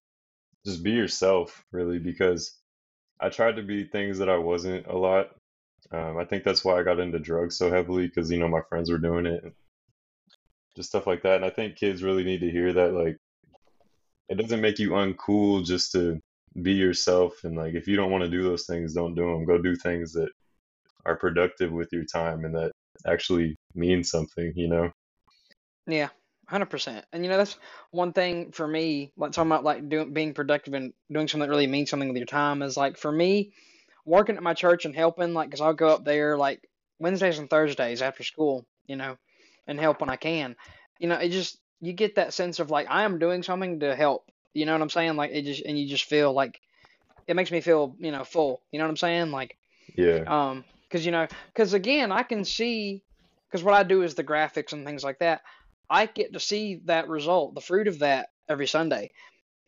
just 0.65 0.83
be 0.83 0.93
yourself, 0.93 1.65
really, 1.73 1.99
because 1.99 2.57
I 3.21 3.31
tried 3.31 3.57
to 3.57 3.63
be 3.63 3.85
things 3.85 4.19
that 4.19 4.29
I 4.29 4.39
wasn't 4.39 4.87
a 4.87 4.97
lot. 4.97 5.31
Um, 5.91 6.17
I 6.17 6.25
think 6.25 6.45
that's 6.45 6.65
why 6.65 6.79
I 6.79 6.85
got 6.85 7.01
into 7.01 7.19
drugs 7.19 7.57
so 7.57 7.71
heavily 7.71 8.07
because 8.07 8.31
you 8.31 8.39
know 8.39 8.49
my 8.49 8.63
friends 8.69 8.91
were 8.91 8.99
doing 8.99 9.27
it, 9.27 9.43
and 9.43 9.53
just 10.77 10.91
stuff 10.91 11.07
like 11.07 11.23
that. 11.23 11.37
And 11.37 11.45
I 11.45 11.51
think 11.51 11.77
kids 11.77 12.05
really 12.05 12.23
need 12.23 12.41
to 12.41 12.51
hear 12.51 12.73
that. 12.75 12.93
Like, 12.93 13.17
it 14.29 14.37
doesn't 14.37 14.61
make 14.61 14.79
you 14.79 14.91
uncool 14.91 15.65
just 15.65 15.93
to 15.93 16.21
be 16.63 16.73
yourself, 16.73 17.45
and 17.45 17.57
like 17.57 17.75
if 17.75 17.89
you 17.89 17.97
don't 17.97 18.11
want 18.11 18.25
to 18.25 18.31
do 18.31 18.43
those 18.43 18.67
things, 18.67 18.95
don't 18.95 19.15
do 19.15 19.23
them. 19.23 19.45
Go 19.45 19.59
do 19.59 19.77
things 19.77 20.13
that 20.13 20.31
are 21.05 21.17
productive 21.17 21.73
with 21.73 21.89
your 21.93 22.05
time 22.05 22.45
and 22.45 22.55
that 22.55 22.73
actually 23.07 23.57
mean 23.75 24.05
something. 24.05 24.53
You 24.57 24.69
know? 24.69 24.91
Yeah, 25.87 26.09
hundred 26.49 26.67
percent. 26.67 27.05
And 27.13 27.25
you 27.25 27.31
know, 27.31 27.37
that's 27.37 27.57
one 27.91 28.13
thing 28.13 28.53
for 28.53 28.67
me. 28.67 29.13
Like 29.17 29.33
talking 29.33 29.51
about 29.51 29.65
like 29.65 29.89
doing 29.89 30.13
being 30.13 30.35
productive 30.35 30.75
and 30.75 30.93
doing 31.11 31.29
something 31.29 31.49
that 31.49 31.51
really 31.51 31.67
means 31.67 31.91
something 31.91 32.09
with 32.09 32.19
your 32.19 32.27
time 32.27 32.63
is 32.63 32.77
like 32.77 32.97
for 32.97 33.11
me, 33.11 33.53
working 34.05 34.37
at 34.37 34.43
my 34.43 34.55
church 34.55 34.85
and 34.85 34.95
helping. 34.95 35.35
Like, 35.35 35.51
cause 35.51 35.61
I'll 35.61 35.75
go 35.75 35.89
up 35.89 36.05
there 36.05 36.37
like 36.37 36.61
Wednesdays 36.99 37.39
and 37.39 37.49
Thursdays 37.49 38.03
after 38.03 38.23
school, 38.23 38.67
you 38.87 38.97
know, 38.97 39.17
and 39.67 39.79
help 39.79 40.01
when 40.01 40.11
I 40.11 40.17
can. 40.17 40.57
You 40.99 41.09
know, 41.09 41.17
it 41.17 41.31
just 41.31 41.59
you 41.81 41.93
get 41.93 42.17
that 42.17 42.35
sense 42.35 42.59
of 42.59 42.71
like 42.71 42.87
I 42.91 43.05
am 43.05 43.19
doing 43.19 43.43
something 43.43 43.81
to 43.81 43.95
help. 43.95 44.31
You 44.59 44.67
know 44.67 44.73
what 44.73 44.83
I'm 44.83 44.91
saying? 44.91 45.17
Like 45.17 45.31
it 45.33 45.43
just 45.43 45.65
and 45.65 45.79
you 45.79 45.89
just 45.89 46.05
feel 46.05 46.33
like 46.33 46.61
it 47.27 47.37
makes 47.37 47.51
me 47.51 47.61
feel 47.61 47.95
you 47.99 48.11
know 48.11 48.25
full. 48.25 48.63
You 48.73 48.79
know 48.79 48.85
what 48.85 48.91
I'm 48.91 48.97
saying? 48.97 49.31
Like 49.31 49.57
Yeah. 49.97 50.25
um, 50.27 50.65
because 50.83 51.05
you 51.05 51.13
know, 51.13 51.27
because 51.49 51.75
again, 51.75 52.11
I 52.11 52.23
can 52.23 52.45
see, 52.45 53.03
because 53.49 53.63
what 53.63 53.75
I 53.75 53.83
do 53.83 54.03
is 54.03 54.15
the 54.15 54.25
graphics 54.25 54.73
and 54.73 54.87
things 54.87 55.05
like 55.05 55.19
that. 55.19 55.43
I 55.91 56.07
get 56.07 56.33
to 56.35 56.41
see 56.41 56.83
that 56.85 57.09
result, 57.09 57.55
the 57.55 57.61
fruit 57.61 57.89
of 57.89 58.01
that 58.01 58.29
every 58.49 58.67
Sunday, 58.67 59.11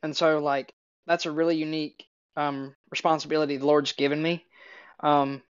and 0.02 0.16
so 0.16 0.38
like 0.38 0.74
that's 1.06 1.26
a 1.26 1.30
really 1.30 1.56
unique 1.56 2.04
um 2.36 2.74
responsibility 2.90 3.56
the 3.56 3.66
Lord's 3.66 3.92
given 3.92 4.22
me. 4.22 4.44
Um, 5.00 5.42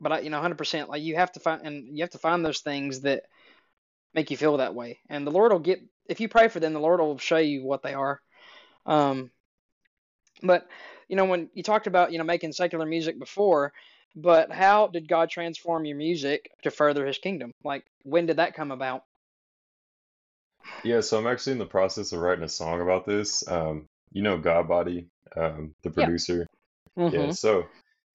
but 0.00 0.12
I, 0.12 0.20
you 0.20 0.30
know, 0.30 0.40
hundred 0.40 0.58
percent, 0.58 0.88
like 0.88 1.02
you 1.02 1.16
have 1.16 1.32
to 1.32 1.40
find 1.40 1.66
and 1.66 1.96
you 1.96 2.02
have 2.02 2.10
to 2.10 2.18
find 2.18 2.44
those 2.44 2.60
things 2.60 3.00
that 3.00 3.24
make 4.14 4.30
you 4.30 4.36
feel 4.36 4.58
that 4.58 4.74
way, 4.74 4.98
and 5.08 5.26
the 5.26 5.30
Lord 5.30 5.52
will 5.52 5.58
get 5.58 5.80
if 6.08 6.20
you 6.20 6.28
pray 6.28 6.48
for 6.48 6.60
them, 6.60 6.72
the 6.72 6.80
Lord 6.80 7.00
will 7.00 7.18
show 7.18 7.36
you 7.36 7.64
what 7.64 7.82
they 7.82 7.94
are. 7.94 8.20
Um, 8.88 9.30
but 10.42 10.66
you 11.08 11.16
know, 11.16 11.24
when 11.24 11.50
you 11.54 11.62
talked 11.62 11.86
about 11.86 12.12
you 12.12 12.18
know 12.18 12.24
making 12.24 12.52
secular 12.52 12.86
music 12.86 13.18
before, 13.18 13.72
but 14.16 14.50
how 14.52 14.88
did 14.88 15.08
God 15.08 15.30
transform 15.30 15.84
your 15.84 15.96
music 15.96 16.50
to 16.62 16.70
further 16.70 17.06
His 17.06 17.18
kingdom? 17.18 17.52
Like, 17.64 17.84
when 18.04 18.26
did 18.26 18.36
that 18.38 18.54
come 18.54 18.70
about? 18.72 19.04
Yeah, 20.82 21.00
so 21.00 21.18
I'm 21.18 21.26
actually 21.26 21.52
in 21.52 21.58
the 21.58 21.66
process 21.66 22.12
of 22.12 22.20
writing 22.20 22.44
a 22.44 22.48
song 22.48 22.80
about 22.80 23.04
this. 23.06 23.46
Um, 23.48 23.86
you 24.12 24.22
know 24.22 24.38
God 24.38 24.68
Body, 24.68 25.08
um, 25.36 25.74
the 25.82 25.90
producer. 25.90 26.46
Yeah, 27.10 27.28
Mm-hmm. 27.28 27.32
so 27.32 27.66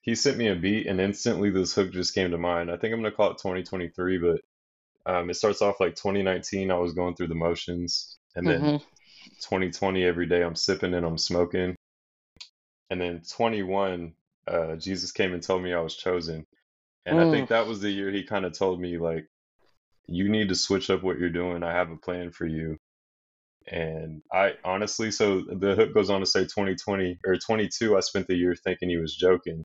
he 0.01 0.15
sent 0.15 0.37
me 0.37 0.49
a 0.49 0.55
beat 0.55 0.87
and 0.87 1.01
instantly 1.01 1.49
this 1.51 1.73
hook 1.73 1.91
just 1.93 2.15
came 2.15 2.31
to 2.31 2.37
mind. 2.37 2.71
I 2.71 2.77
think 2.77 2.93
I'm 2.93 3.01
gonna 3.01 3.11
call 3.15 3.31
it 3.31 3.39
2023, 3.39 4.19
but 4.19 4.41
um, 5.05 5.29
it 5.29 5.35
starts 5.35 5.61
off 5.61 5.79
like 5.81 5.95
2019, 5.95 6.71
I 6.71 6.77
was 6.77 6.93
going 6.93 7.15
through 7.15 7.27
the 7.29 7.35
motions, 7.35 8.17
and 8.35 8.49
then 8.49 8.71
Mm-hmm. 8.71 8.83
2020 9.41 10.03
every 10.05 10.25
day 10.27 10.43
I'm 10.43 10.55
sipping 10.55 10.93
and 10.93 11.05
I'm 11.05 11.17
smoking. 11.17 11.75
And 12.89 13.01
then 13.01 13.21
21, 13.29 14.13
uh, 14.47 14.75
Jesus 14.75 15.11
came 15.11 15.33
and 15.33 15.43
told 15.43 15.63
me 15.63 15.73
I 15.73 15.81
was 15.81 15.95
chosen. 15.95 16.45
And 17.05 17.19
I 17.19 17.25
Mm. 17.25 17.29
think 17.29 17.49
that 17.49 17.67
was 17.67 17.81
the 17.81 17.91
year 17.91 18.11
he 18.11 18.23
kind 18.23 18.45
of 18.45 18.57
told 18.57 18.79
me 18.81 18.97
like 18.97 19.27
you 20.07 20.29
need 20.29 20.49
to 20.49 20.55
switch 20.55 20.89
up 20.89 21.03
what 21.03 21.19
you're 21.19 21.29
doing. 21.29 21.63
I 21.63 21.73
have 21.73 21.91
a 21.91 21.97
plan 21.97 22.31
for 22.31 22.45
you. 22.45 22.77
And 23.67 24.21
I 24.33 24.53
honestly, 24.65 25.11
so 25.11 25.41
the 25.41 25.75
hook 25.75 25.93
goes 25.93 26.09
on 26.09 26.19
to 26.19 26.25
say 26.25 26.41
2020 26.43 27.19
or 27.25 27.37
22. 27.37 27.95
I 27.97 28.01
spent 28.01 28.27
the 28.27 28.35
year 28.35 28.55
thinking 28.55 28.89
he 28.89 28.97
was 28.97 29.15
joking, 29.15 29.63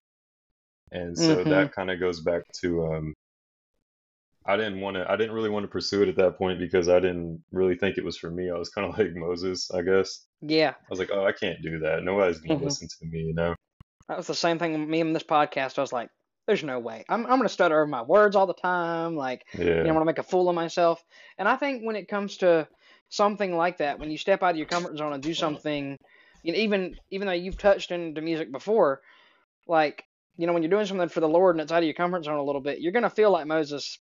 and 0.93 1.19
so 1.19 1.45
Mm-hmm. 1.45 1.47
that 1.47 1.73
kind 1.73 1.91
of 1.91 2.01
goes 2.01 2.21
back 2.21 2.43
to 2.63 2.87
um, 2.87 3.15
I 4.49 4.57
didn't 4.57 4.81
want 4.81 4.97
to, 4.97 5.11
I 5.11 5.17
didn't 5.17 5.35
really 5.35 5.51
want 5.51 5.65
to 5.65 5.69
pursue 5.69 6.03
it 6.03 6.09
at 6.09 6.17
that 6.17 6.39
point 6.39 6.59
because 6.59 6.89
I 6.89 7.01
didn't 7.01 7.45
really 7.53 7.77
think 7.77 7.99
it 7.99 8.05
was 8.05 8.17
for 8.19 8.31
me. 8.31 8.51
I 8.51 8.59
was 8.59 8.71
kind 8.71 8.91
of 8.91 8.99
like 8.99 9.15
Moses, 9.15 9.71
I 9.73 9.83
guess. 9.83 10.27
Yeah. 10.43 10.71
I 10.71 10.87
was 10.91 10.99
like, 10.99 11.11
oh, 11.13 11.25
I 11.27 11.33
can't 11.33 11.63
do 11.63 11.81
that. 11.81 12.03
Nobody's 12.05 12.41
gonna 12.41 12.59
hmm 12.59 12.65
listen 12.65 12.89
to 12.89 13.07
me, 13.07 13.21
you 13.21 13.35
know? 13.35 13.55
That 14.09 14.17
was 14.19 14.27
the 14.27 14.35
same 14.35 14.59
thing 14.59 14.79
with 14.79 14.89
me 14.89 15.01
in 15.01 15.13
this 15.13 15.23
podcast. 15.23 15.79
I 15.79 15.83
was 15.83 15.93
like, 15.93 16.11
there's 16.47 16.65
no 16.65 16.79
way. 16.79 17.05
I'm 17.09 17.27
I'm 17.27 17.39
gonna 17.39 17.49
stutter 17.49 17.77
over 17.77 17.87
my 17.87 18.03
words 18.03 18.37
all 18.37 18.47
the 18.47 18.55
time. 18.55 19.17
Like, 19.17 19.47
you 19.83 19.89
know, 19.89 19.91
I'm 19.91 19.97
gonna 19.97 20.07
make 20.07 20.19
a 20.19 20.23
fool 20.23 20.49
of 20.49 20.55
myself. 20.55 21.03
And 21.39 21.47
I 21.49 21.57
think 21.57 21.83
when 21.85 21.97
it 21.97 22.09
comes 22.09 22.39
to 22.39 22.69
something 23.11 23.55
like 23.57 23.79
that, 23.79 23.99
when 23.99 24.11
you 24.11 24.19
step 24.19 24.43
out 24.43 24.53
of 24.53 24.57
your 24.57 24.67
comfort 24.67 24.97
zone 24.97 25.13
and 25.13 25.23
do 25.23 25.35
something, 25.35 25.99
you 26.43 26.53
know, 26.53 26.59
even 26.59 26.97
even 27.11 27.27
though 27.27 27.35
you've 27.35 27.59
touched 27.59 27.91
into 27.91 28.23
music 28.23 28.51
before, 28.51 29.03
like, 29.67 30.05
you 30.37 30.47
know, 30.47 30.53
when 30.55 30.63
you're 30.63 30.71
doing 30.71 30.87
something 30.87 31.09
for 31.09 31.21
the 31.21 31.29
Lord 31.29 31.55
and 31.57 31.63
it's 31.63 31.73
out 31.73 31.79
of 31.79 31.85
your 31.85 31.95
comfort 31.95 32.25
zone 32.25 32.39
a 32.39 32.45
little 32.45 32.63
bit, 32.63 32.81
you're 32.81 32.93
gonna 32.93 33.11
feel 33.11 33.31
like 33.31 33.47
Moses 33.47 33.99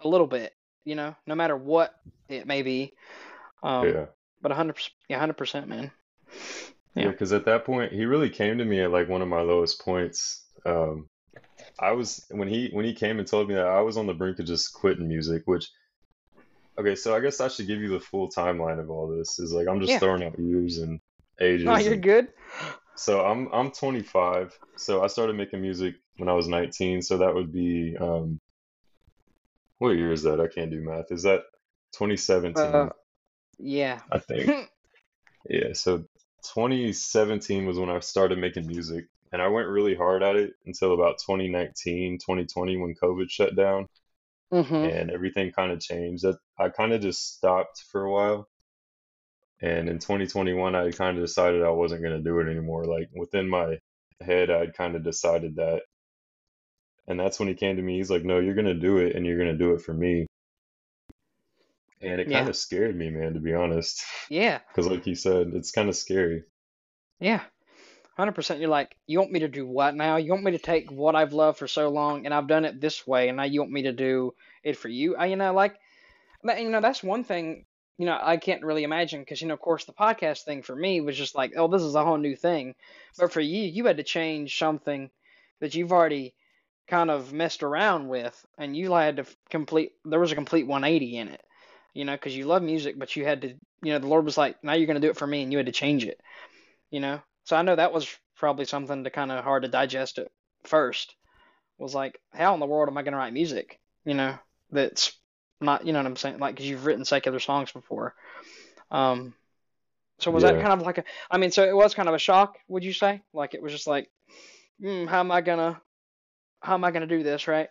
a 0.00 0.08
little 0.08 0.26
bit, 0.26 0.54
you 0.84 0.94
know, 0.94 1.14
no 1.26 1.34
matter 1.34 1.56
what 1.56 1.94
it 2.28 2.46
may 2.46 2.62
be. 2.62 2.92
Um, 3.62 3.86
yeah. 3.88 4.06
but 4.42 4.50
100%, 4.50 4.94
yeah, 5.08 5.16
100%, 5.16 5.68
man. 5.68 5.92
Yeah, 6.98 7.08
Yeah. 7.08 7.10
because 7.10 7.32
at 7.32 7.44
that 7.46 7.64
point 7.64 7.92
he 7.92 8.04
really 8.06 8.30
came 8.30 8.58
to 8.58 8.64
me 8.64 8.80
at 8.80 8.90
like 8.90 9.08
one 9.08 9.22
of 9.22 9.28
my 9.28 9.40
lowest 9.42 9.80
points. 9.80 10.44
Um, 10.64 11.08
I 11.80 11.92
was 11.92 12.26
when 12.30 12.48
he 12.48 12.70
when 12.72 12.84
he 12.84 12.94
came 12.94 13.18
and 13.18 13.28
told 13.28 13.48
me 13.48 13.54
that 13.54 13.66
I 13.66 13.80
was 13.82 13.96
on 13.98 14.06
the 14.06 14.14
brink 14.14 14.38
of 14.40 14.46
just 14.46 14.72
quitting 14.74 15.08
music, 15.08 15.42
which 15.46 15.68
okay, 16.78 16.94
so 16.94 17.14
I 17.14 17.20
guess 17.20 17.40
I 17.40 17.48
should 17.48 17.66
give 17.66 17.80
you 17.80 17.88
the 17.88 18.00
full 18.00 18.30
timeline 18.30 18.80
of 18.80 18.90
all 18.90 19.08
this. 19.08 19.38
Is 19.38 19.52
like 19.52 19.68
I'm 19.68 19.80
just 19.80 19.98
Yeah. 19.98 20.00
throwing 20.00 20.22
out 20.22 20.38
years 20.38 20.78
and 20.78 21.00
No, 21.64 21.76
ages 21.76 21.76
you're 21.76 21.96
and 21.96 21.96
good. 21.96 22.28
so 22.96 23.24
I'm 23.24 23.48
I'm 23.52 23.72
25. 23.72 24.58
So 24.76 25.02
I 25.04 25.08
started 25.08 25.36
making 25.36 25.62
music 25.62 25.96
when 26.18 26.28
I 26.28 26.34
was 26.34 26.48
19, 26.48 27.02
so 27.02 27.18
that 27.18 27.34
would 27.34 27.52
be 27.52 27.96
um 28.00 28.40
what 29.78 29.90
year 29.90 30.12
is 30.12 30.22
that? 30.24 30.40
I 30.40 30.48
can't 30.48 30.70
do 30.70 30.80
math. 30.82 31.10
Is 31.10 31.22
that 31.24 31.42
2017? 31.92 32.64
Uh, 32.64 32.90
yeah. 33.58 34.00
I 34.10 34.18
think. 34.18 34.52
Yeah, 35.48 35.72
so 35.74 36.04
2017 36.54 37.66
was 37.66 37.78
when 37.78 37.90
I 37.90 38.00
started 38.00 38.38
making 38.38 38.66
music, 38.66 39.06
and 39.32 39.42
I 39.42 39.48
went 39.48 39.68
really 39.68 39.94
hard 39.96 40.22
at 40.22 40.36
it 40.36 40.54
until 40.66 40.94
about 40.94 41.18
2019, 41.24 42.18
2020 42.18 42.76
when 42.76 42.94
COVID 42.94 43.30
shut 43.30 43.56
down 43.56 43.88
hmm 44.50 44.88
and 44.88 45.10
everything 45.10 45.52
kind 45.52 45.72
of 45.72 45.80
changed. 45.80 46.24
That 46.24 46.38
I 46.58 46.68
kind 46.70 46.92
of 46.92 47.00
just 47.02 47.36
stopped 47.36 47.84
for 47.90 48.04
a 48.04 48.12
while. 48.12 48.48
And 49.60 49.88
in 49.90 49.98
2021, 49.98 50.74
I 50.74 50.90
kind 50.92 51.18
of 51.18 51.24
decided 51.24 51.62
I 51.62 51.68
wasn't 51.70 52.02
going 52.02 52.16
to 52.16 52.22
do 52.22 52.38
it 52.40 52.48
anymore. 52.50 52.84
Like 52.84 53.08
within 53.14 53.48
my 53.48 53.78
head, 54.22 54.50
I'd 54.50 54.74
kind 54.74 54.96
of 54.96 55.04
decided 55.04 55.56
that. 55.56 55.82
And 57.08 57.18
that's 57.18 57.38
when 57.38 57.48
he 57.48 57.54
came 57.54 57.76
to 57.76 57.82
me. 57.82 57.98
He's 57.98 58.10
like, 58.10 58.24
"No, 58.24 58.38
you're 58.40 58.54
going 58.54 58.66
to 58.66 58.74
do 58.74 58.98
it, 58.98 59.14
and 59.14 59.24
you're 59.24 59.38
going 59.38 59.52
to 59.52 59.64
do 59.64 59.72
it 59.74 59.82
for 59.82 59.94
me." 59.94 60.26
And 62.00 62.20
it 62.20 62.30
kind 62.30 62.48
of 62.48 62.56
scared 62.56 62.96
me, 62.96 63.10
man, 63.10 63.34
to 63.34 63.40
be 63.40 63.54
honest. 63.54 64.04
Yeah. 64.28 64.60
Because, 64.68 64.86
like 64.86 65.06
you 65.06 65.14
said, 65.14 65.52
it's 65.54 65.70
kind 65.70 65.88
of 65.88 65.96
scary. 65.96 66.44
Yeah. 67.20 67.40
100%. 68.18 68.60
You're 68.60 68.68
like, 68.68 68.96
you 69.06 69.18
want 69.18 69.32
me 69.32 69.40
to 69.40 69.48
do 69.48 69.66
what 69.66 69.94
now? 69.94 70.16
You 70.16 70.32
want 70.32 70.44
me 70.44 70.52
to 70.52 70.58
take 70.58 70.90
what 70.90 71.14
I've 71.14 71.32
loved 71.32 71.58
for 71.58 71.66
so 71.66 71.88
long 71.88 72.24
and 72.24 72.34
I've 72.34 72.48
done 72.48 72.64
it 72.64 72.80
this 72.80 73.06
way 73.06 73.28
and 73.28 73.36
now 73.36 73.44
you 73.44 73.60
want 73.60 73.72
me 73.72 73.82
to 73.82 73.92
do 73.92 74.34
it 74.62 74.76
for 74.76 74.88
you? 74.88 75.16
I, 75.16 75.26
you 75.26 75.36
know, 75.36 75.52
like, 75.52 75.76
that- 76.44 76.60
you 76.60 76.70
know, 76.70 76.80
that's 76.80 77.02
one 77.02 77.24
thing, 77.24 77.66
you 77.98 78.06
know, 78.06 78.18
I 78.20 78.36
can't 78.36 78.64
really 78.64 78.84
imagine 78.84 79.20
because, 79.20 79.40
you 79.40 79.48
know, 79.48 79.54
of 79.54 79.60
course, 79.60 79.84
the 79.84 79.92
podcast 79.92 80.44
thing 80.44 80.62
for 80.62 80.74
me 80.74 81.00
was 81.00 81.16
just 81.16 81.34
like, 81.34 81.52
oh, 81.56 81.68
this 81.68 81.82
is 81.82 81.94
a 81.94 82.04
whole 82.04 82.18
new 82.18 82.36
thing. 82.36 82.74
But 83.18 83.32
for 83.32 83.40
you, 83.40 83.62
you 83.62 83.84
had 83.86 83.98
to 83.98 84.02
change 84.02 84.58
something 84.58 85.10
that 85.60 85.74
you've 85.74 85.92
already 85.92 86.34
kind 86.88 87.10
of 87.10 87.32
messed 87.32 87.62
around 87.62 88.08
with 88.08 88.44
and 88.58 88.76
you 88.76 88.92
had 88.92 89.16
to 89.16 89.26
complete, 89.50 89.92
there 90.04 90.20
was 90.20 90.32
a 90.32 90.36
complete 90.36 90.66
180 90.66 91.16
in 91.16 91.28
it, 91.28 91.42
you 91.94 92.04
know, 92.04 92.12
because 92.12 92.36
you 92.36 92.46
love 92.46 92.62
music, 92.62 92.98
but 92.98 93.16
you 93.16 93.24
had 93.24 93.42
to, 93.42 93.48
you 93.82 93.92
know, 93.92 93.98
the 93.98 94.06
Lord 94.06 94.24
was 94.24 94.38
like, 94.38 94.62
now 94.62 94.74
you're 94.74 94.86
going 94.86 95.00
to 95.00 95.06
do 95.06 95.10
it 95.10 95.16
for 95.16 95.26
me 95.26 95.42
and 95.42 95.52
you 95.52 95.58
had 95.58 95.66
to 95.66 95.72
change 95.72 96.04
it, 96.04 96.20
you 96.90 97.00
know? 97.00 97.20
So 97.44 97.56
I 97.56 97.62
know 97.62 97.76
that 97.76 97.92
was 97.92 98.08
probably 98.36 98.64
something 98.64 99.04
to 99.04 99.10
kind 99.10 99.32
of 99.32 99.44
hard 99.44 99.62
to 99.62 99.68
digest 99.68 100.18
at 100.18 100.28
first. 100.64 101.14
Was 101.78 101.94
like, 101.94 102.20
how 102.32 102.54
in 102.54 102.60
the 102.60 102.66
world 102.66 102.88
am 102.88 102.96
I 102.96 103.02
going 103.02 103.12
to 103.12 103.18
write 103.18 103.32
music? 103.32 103.78
You 104.04 104.14
know, 104.14 104.38
that's 104.70 105.12
not, 105.60 105.86
you 105.86 105.92
know 105.92 105.98
what 105.98 106.06
I'm 106.06 106.16
saying? 106.16 106.38
Like, 106.38 106.54
because 106.54 106.68
you've 106.68 106.86
written 106.86 107.04
secular 107.04 107.38
songs 107.38 107.70
before. 107.70 108.14
Um, 108.90 109.34
so 110.18 110.30
was 110.30 110.44
that 110.44 110.60
kind 110.60 110.72
of 110.72 110.82
like 110.86 110.98
a? 110.98 111.04
I 111.30 111.36
mean, 111.36 111.50
so 111.50 111.64
it 111.64 111.76
was 111.76 111.94
kind 111.94 112.08
of 112.08 112.14
a 112.14 112.18
shock, 112.18 112.56
would 112.68 112.84
you 112.84 112.92
say? 112.92 113.22
Like 113.34 113.54
it 113.54 113.62
was 113.62 113.72
just 113.72 113.86
like, 113.86 114.08
hmm, 114.80 115.06
how 115.06 115.20
am 115.20 115.30
I 115.30 115.42
gonna, 115.42 115.80
how 116.66 116.74
am 116.74 116.84
I 116.84 116.90
gonna 116.90 117.06
do 117.06 117.22
this, 117.22 117.46
right? 117.46 117.70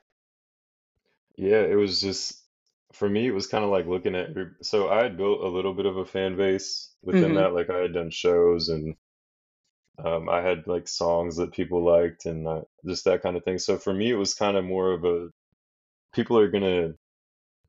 Yeah, 1.38 1.62
it 1.62 1.75
was 1.75 2.02
just 2.02 2.42
for 2.94 3.10
me, 3.10 3.28
it 3.28 3.32
was 3.32 3.48
kind 3.48 3.64
of 3.64 3.70
like 3.70 3.86
looking 3.88 4.16
at 4.16 4.30
every- 4.32 4.52
so 4.62 4.90
I 4.90 5.04
had 5.04 5.18
built 5.18 5.42
a 5.42 5.48
little 5.48 5.74
bit 5.74 5.86
of 5.86 5.98
a 5.98 6.06
fan 6.06 6.36
base 6.38 6.94
within 7.04 7.34
Mhm. 7.34 7.36
that. 7.36 7.54
Like 7.54 7.70
I 7.70 7.78
had 7.80 7.94
done 7.94 8.10
shows 8.10 8.70
and 8.70 8.96
um, 9.98 10.28
I 10.30 10.42
had 10.42 10.68
like 10.68 10.88
songs 10.88 11.38
that 11.38 11.54
people 11.54 11.84
liked 11.84 12.25
and 12.25 12.48
uh, 12.48 12.62
just 12.86 13.06
that 13.06 13.22
kind 13.22 13.38
of 13.38 13.44
thing. 13.44 13.60
So 13.60 13.78
for 13.78 13.94
me, 13.94 14.10
it 14.12 14.16
was 14.16 14.34
kind 14.34 14.58
of 14.58 14.66
more 14.66 14.92
of 14.92 15.06
a 15.06 15.30
people 16.14 16.38
are 16.40 16.50
gonna 16.50 16.94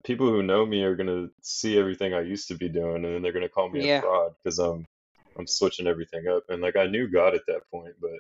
people 0.05 0.29
who 0.29 0.43
know 0.43 0.67
me 0.67 0.83
are 0.83 0.97
gonna 0.97 1.29
see 1.43 1.79
everything 1.79 2.15
I 2.15 2.23
used 2.23 2.49
to 2.49 2.57
be 2.57 2.69
doing 2.69 3.05
and 3.05 3.15
then 3.17 3.23
they're 3.23 3.33
gonna 3.33 3.49
call 3.51 3.71
me 3.71 3.83
a 3.83 3.89
Yeah. 3.89 4.01
fraud 4.01 4.35
because 4.43 4.59
I'm 4.59 4.87
I'm 5.39 5.47
switching 5.49 5.87
everything 5.89 6.29
up. 6.29 6.45
And 6.51 6.63
like 6.63 6.77
I 6.77 6.87
knew 6.89 7.09
God 7.09 7.35
at 7.35 7.47
that 7.49 7.63
point, 7.73 7.95
but 8.01 8.13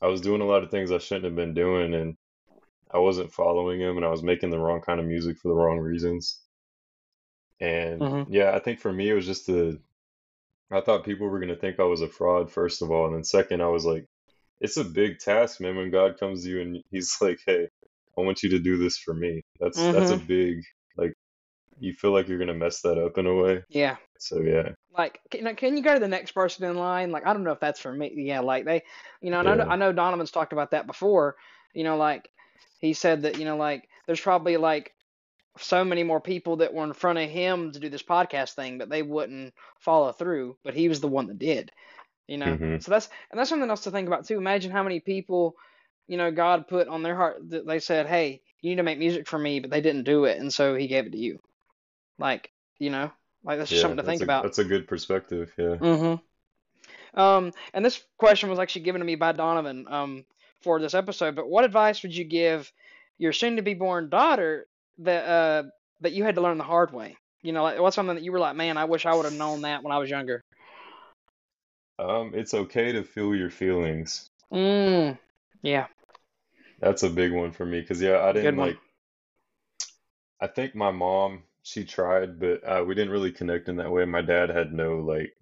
I 0.00 0.08
was 0.08 0.20
doing 0.22 0.40
a 0.40 0.46
lot 0.46 0.62
of 0.62 0.70
things 0.70 0.90
I 0.92 0.98
shouldn't 0.98 1.26
have 1.26 1.36
been 1.36 1.54
doing 1.54 1.94
and 1.94 2.16
I 2.90 2.98
wasn't 2.98 3.32
following 3.32 3.80
him 3.80 3.96
and 3.96 4.06
I 4.06 4.10
was 4.10 4.22
making 4.22 4.50
the 4.50 4.58
wrong 4.60 4.80
kind 4.82 5.00
of 5.00 5.06
music 5.06 5.38
for 5.38 5.48
the 5.48 5.54
wrong 5.56 5.78
reasons. 5.80 6.42
And 7.60 8.08
Mhm. 8.08 8.26
yeah, 8.26 8.52
I 8.54 8.58
think 8.60 8.80
for 8.80 8.92
me 8.92 9.08
it 9.10 9.14
was 9.14 9.26
just 9.26 9.46
the 9.46 9.80
I 10.70 10.80
thought 10.82 11.04
people 11.04 11.28
were 11.28 11.40
gonna 11.40 11.56
think 11.56 11.80
I 11.80 11.84
was 11.84 12.02
a 12.02 12.08
fraud, 12.08 12.50
first 12.52 12.82
of 12.82 12.90
all, 12.92 13.06
and 13.06 13.16
then 13.16 13.24
second, 13.24 13.62
I 13.62 13.68
was 13.68 13.84
like, 13.86 14.06
it's 14.60 14.76
a 14.78 14.84
big 14.84 15.18
task, 15.20 15.60
man, 15.60 15.76
when 15.76 15.90
God 15.90 16.18
comes 16.18 16.44
to 16.44 16.50
you 16.50 16.60
and 16.62 16.82
he's 16.90 17.16
like, 17.22 17.40
Hey, 17.46 17.68
I 18.18 18.22
want 18.22 18.42
you 18.42 18.50
to 18.50 18.58
do 18.60 18.78
this 18.78 18.98
for 18.98 19.14
me. 19.14 19.42
That's 19.60 19.88
that's 19.88 20.10
a 20.10 20.16
Mhm. 20.16 20.26
big 20.28 20.62
you 21.78 21.92
feel 21.92 22.12
like 22.12 22.28
you're 22.28 22.38
gonna 22.38 22.54
mess 22.54 22.80
that 22.82 22.98
up 23.02 23.18
in 23.18 23.26
a 23.26 23.34
way. 23.34 23.64
Yeah. 23.68 23.96
So 24.18 24.40
yeah. 24.40 24.70
Like, 24.96 25.20
can, 25.30 25.54
can 25.56 25.76
you 25.76 25.82
go 25.82 25.94
to 25.94 26.00
the 26.00 26.08
next 26.08 26.32
person 26.32 26.64
in 26.64 26.76
line? 26.76 27.10
Like, 27.10 27.26
I 27.26 27.32
don't 27.32 27.44
know 27.44 27.52
if 27.52 27.60
that's 27.60 27.80
for 27.80 27.92
me. 27.92 28.12
Yeah, 28.16 28.40
like 28.40 28.64
they, 28.64 28.82
you 29.20 29.30
know, 29.30 29.40
and 29.40 29.48
I 29.48 29.54
know, 29.54 29.64
Yeah. 29.64 29.72
I 29.72 29.76
know 29.76 29.92
Donovan's 29.92 30.30
talked 30.30 30.52
about 30.52 30.70
that 30.70 30.86
before. 30.86 31.36
You 31.74 31.84
know, 31.84 31.96
like 31.96 32.30
he 32.80 32.94
said 32.94 33.22
that, 33.22 33.38
you 33.38 33.44
know, 33.44 33.56
like 33.56 33.88
there's 34.06 34.20
probably 34.20 34.56
like 34.56 34.94
so 35.58 35.84
many 35.84 36.02
more 36.02 36.20
people 36.20 36.56
that 36.58 36.72
were 36.74 36.84
in 36.84 36.92
front 36.94 37.18
of 37.18 37.28
him 37.30 37.72
to 37.72 37.80
do 37.80 37.88
this 37.90 38.02
podcast 38.02 38.54
thing, 38.54 38.78
but 38.78 38.88
they 38.88 39.02
wouldn't 39.02 39.54
follow 39.80 40.12
through. 40.12 40.56
But 40.64 40.74
he 40.74 40.88
was 40.88 41.00
the 41.00 41.08
one 41.08 41.26
that 41.28 41.38
did. 41.38 41.72
You 42.28 42.38
know, 42.38 42.58
hmm 42.58 42.78
so 42.78 42.90
that's 42.90 43.08
and 43.30 43.38
that's 43.38 43.50
something 43.50 43.70
else 43.70 43.82
to 43.84 43.90
think 43.90 44.08
about 44.08 44.26
too. 44.26 44.38
Imagine 44.38 44.72
how 44.72 44.82
many 44.82 45.00
people, 45.00 45.56
you 46.08 46.16
know, 46.16 46.30
God 46.30 46.68
put 46.68 46.88
on 46.88 47.02
their 47.02 47.16
heart 47.16 47.50
that 47.50 47.66
they 47.66 47.80
said, 47.80 48.06
"Hey, 48.06 48.42
you 48.62 48.70
need 48.70 48.76
to 48.76 48.82
make 48.84 48.98
music 48.98 49.28
for 49.28 49.38
me," 49.38 49.60
but 49.60 49.70
they 49.70 49.80
didn't 49.82 50.04
do 50.04 50.24
it, 50.24 50.38
and 50.38 50.52
so 50.52 50.74
He 50.74 50.88
gave 50.88 51.06
it 51.06 51.12
to 51.12 51.18
you. 51.18 51.40
Like, 52.18 52.50
you 52.78 52.90
know, 52.90 53.10
like 53.44 53.58
that's 53.58 53.70
just 53.70 53.80
Yeah, 53.80 53.82
something 53.82 53.98
to 53.98 54.02
that's 54.02 54.18
think 54.18 54.22
a 54.22 54.24
about. 54.24 54.42
that's 54.44 54.58
a 54.58 54.64
good 54.64 54.88
perspective, 54.88 55.52
yeah. 55.56 55.76
Mm-hmm. 55.76 57.20
Um, 57.20 57.52
and 57.72 57.84
this 57.84 58.02
question 58.18 58.50
was 58.50 58.58
actually 58.58 58.82
given 58.82 59.00
to 59.00 59.06
me 59.06 59.14
by 59.14 59.32
Donovan 59.32 59.86
um, 59.88 60.24
for 60.62 60.80
this 60.80 60.94
episode. 60.94 61.34
But 61.34 61.48
what 61.48 61.64
advice 61.64 62.02
would 62.02 62.14
you 62.14 62.24
give 62.24 62.70
your 63.18 63.32
soon-to-be-born 63.32 64.10
daughter 64.10 64.66
that 64.98 65.24
uh, 65.26 65.62
that 66.00 66.12
you 66.12 66.24
had 66.24 66.34
to 66.34 66.42
learn 66.42 66.58
the 66.58 66.64
hard 66.64 66.92
way? 66.92 67.16
You 67.42 67.52
know, 67.52 67.62
like 67.62 67.78
what's 67.80 67.96
something 67.96 68.16
that 68.16 68.24
you 68.24 68.32
were 68.32 68.38
like, 68.38 68.56
man, 68.56 68.76
I 68.76 68.84
wish 68.84 69.06
I 69.06 69.14
would 69.14 69.24
have 69.24 69.34
known 69.34 69.62
that 69.62 69.82
when 69.82 69.92
I 69.92 69.98
was 69.98 70.10
younger. 70.10 70.42
Um, 71.98 72.32
it's 72.34 72.52
okay 72.52 72.92
to 72.92 73.02
feel 73.02 73.34
your 73.34 73.50
feelings. 73.50 74.28
Mm. 74.52 75.18
Yeah. 75.62 75.86
That's 76.80 77.02
a 77.04 77.08
big 77.08 77.32
one 77.32 77.52
for 77.52 77.64
me 77.64 77.80
because 77.80 78.02
yeah, 78.02 78.20
I 78.20 78.32
didn't 78.32 78.58
like. 78.58 78.76
I 80.40 80.46
think 80.46 80.74
my 80.74 80.90
mom, 80.90 81.42
she 81.66 81.84
tried, 81.84 82.38
but 82.38 82.60
uh, 82.64 82.84
we 82.86 82.94
didn't 82.94 83.10
really 83.12 83.32
connect 83.32 83.68
in 83.68 83.76
that 83.76 83.90
way. 83.90 84.04
My 84.04 84.22
dad 84.22 84.50
had 84.50 84.72
no 84.72 84.98
like 84.98 85.36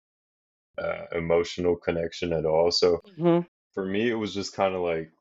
uh, 0.78 1.06
emotional 1.12 1.76
connection 1.76 2.32
at 2.32 2.46
all. 2.46 2.70
So 2.72 3.00
hmm 3.16 3.40
for 3.74 3.84
me, 3.86 4.10
it 4.10 4.14
was 4.14 4.34
just 4.34 4.54
kind 4.54 4.74
of 4.74 4.82
like 4.82 5.12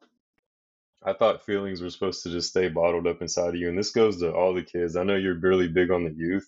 I 1.03 1.13
thought 1.13 1.45
feelings 1.45 1.81
were 1.81 1.89
supposed 1.91 2.23
to 2.23 2.29
just 2.31 2.49
stay 2.49 2.67
bottled 2.69 3.07
up 3.07 3.21
inside 3.21 3.49
of 3.49 3.55
you. 3.55 3.69
And 3.69 3.77
this 3.77 3.91
goes 3.91 4.19
to 4.21 4.33
all 4.33 4.53
the 4.53 4.63
kids. 4.63 4.95
I 4.95 5.03
know 5.03 5.15
you're 5.15 5.39
really 5.39 5.67
big 5.67 5.91
on 5.91 6.03
the 6.03 6.13
youth, 6.13 6.47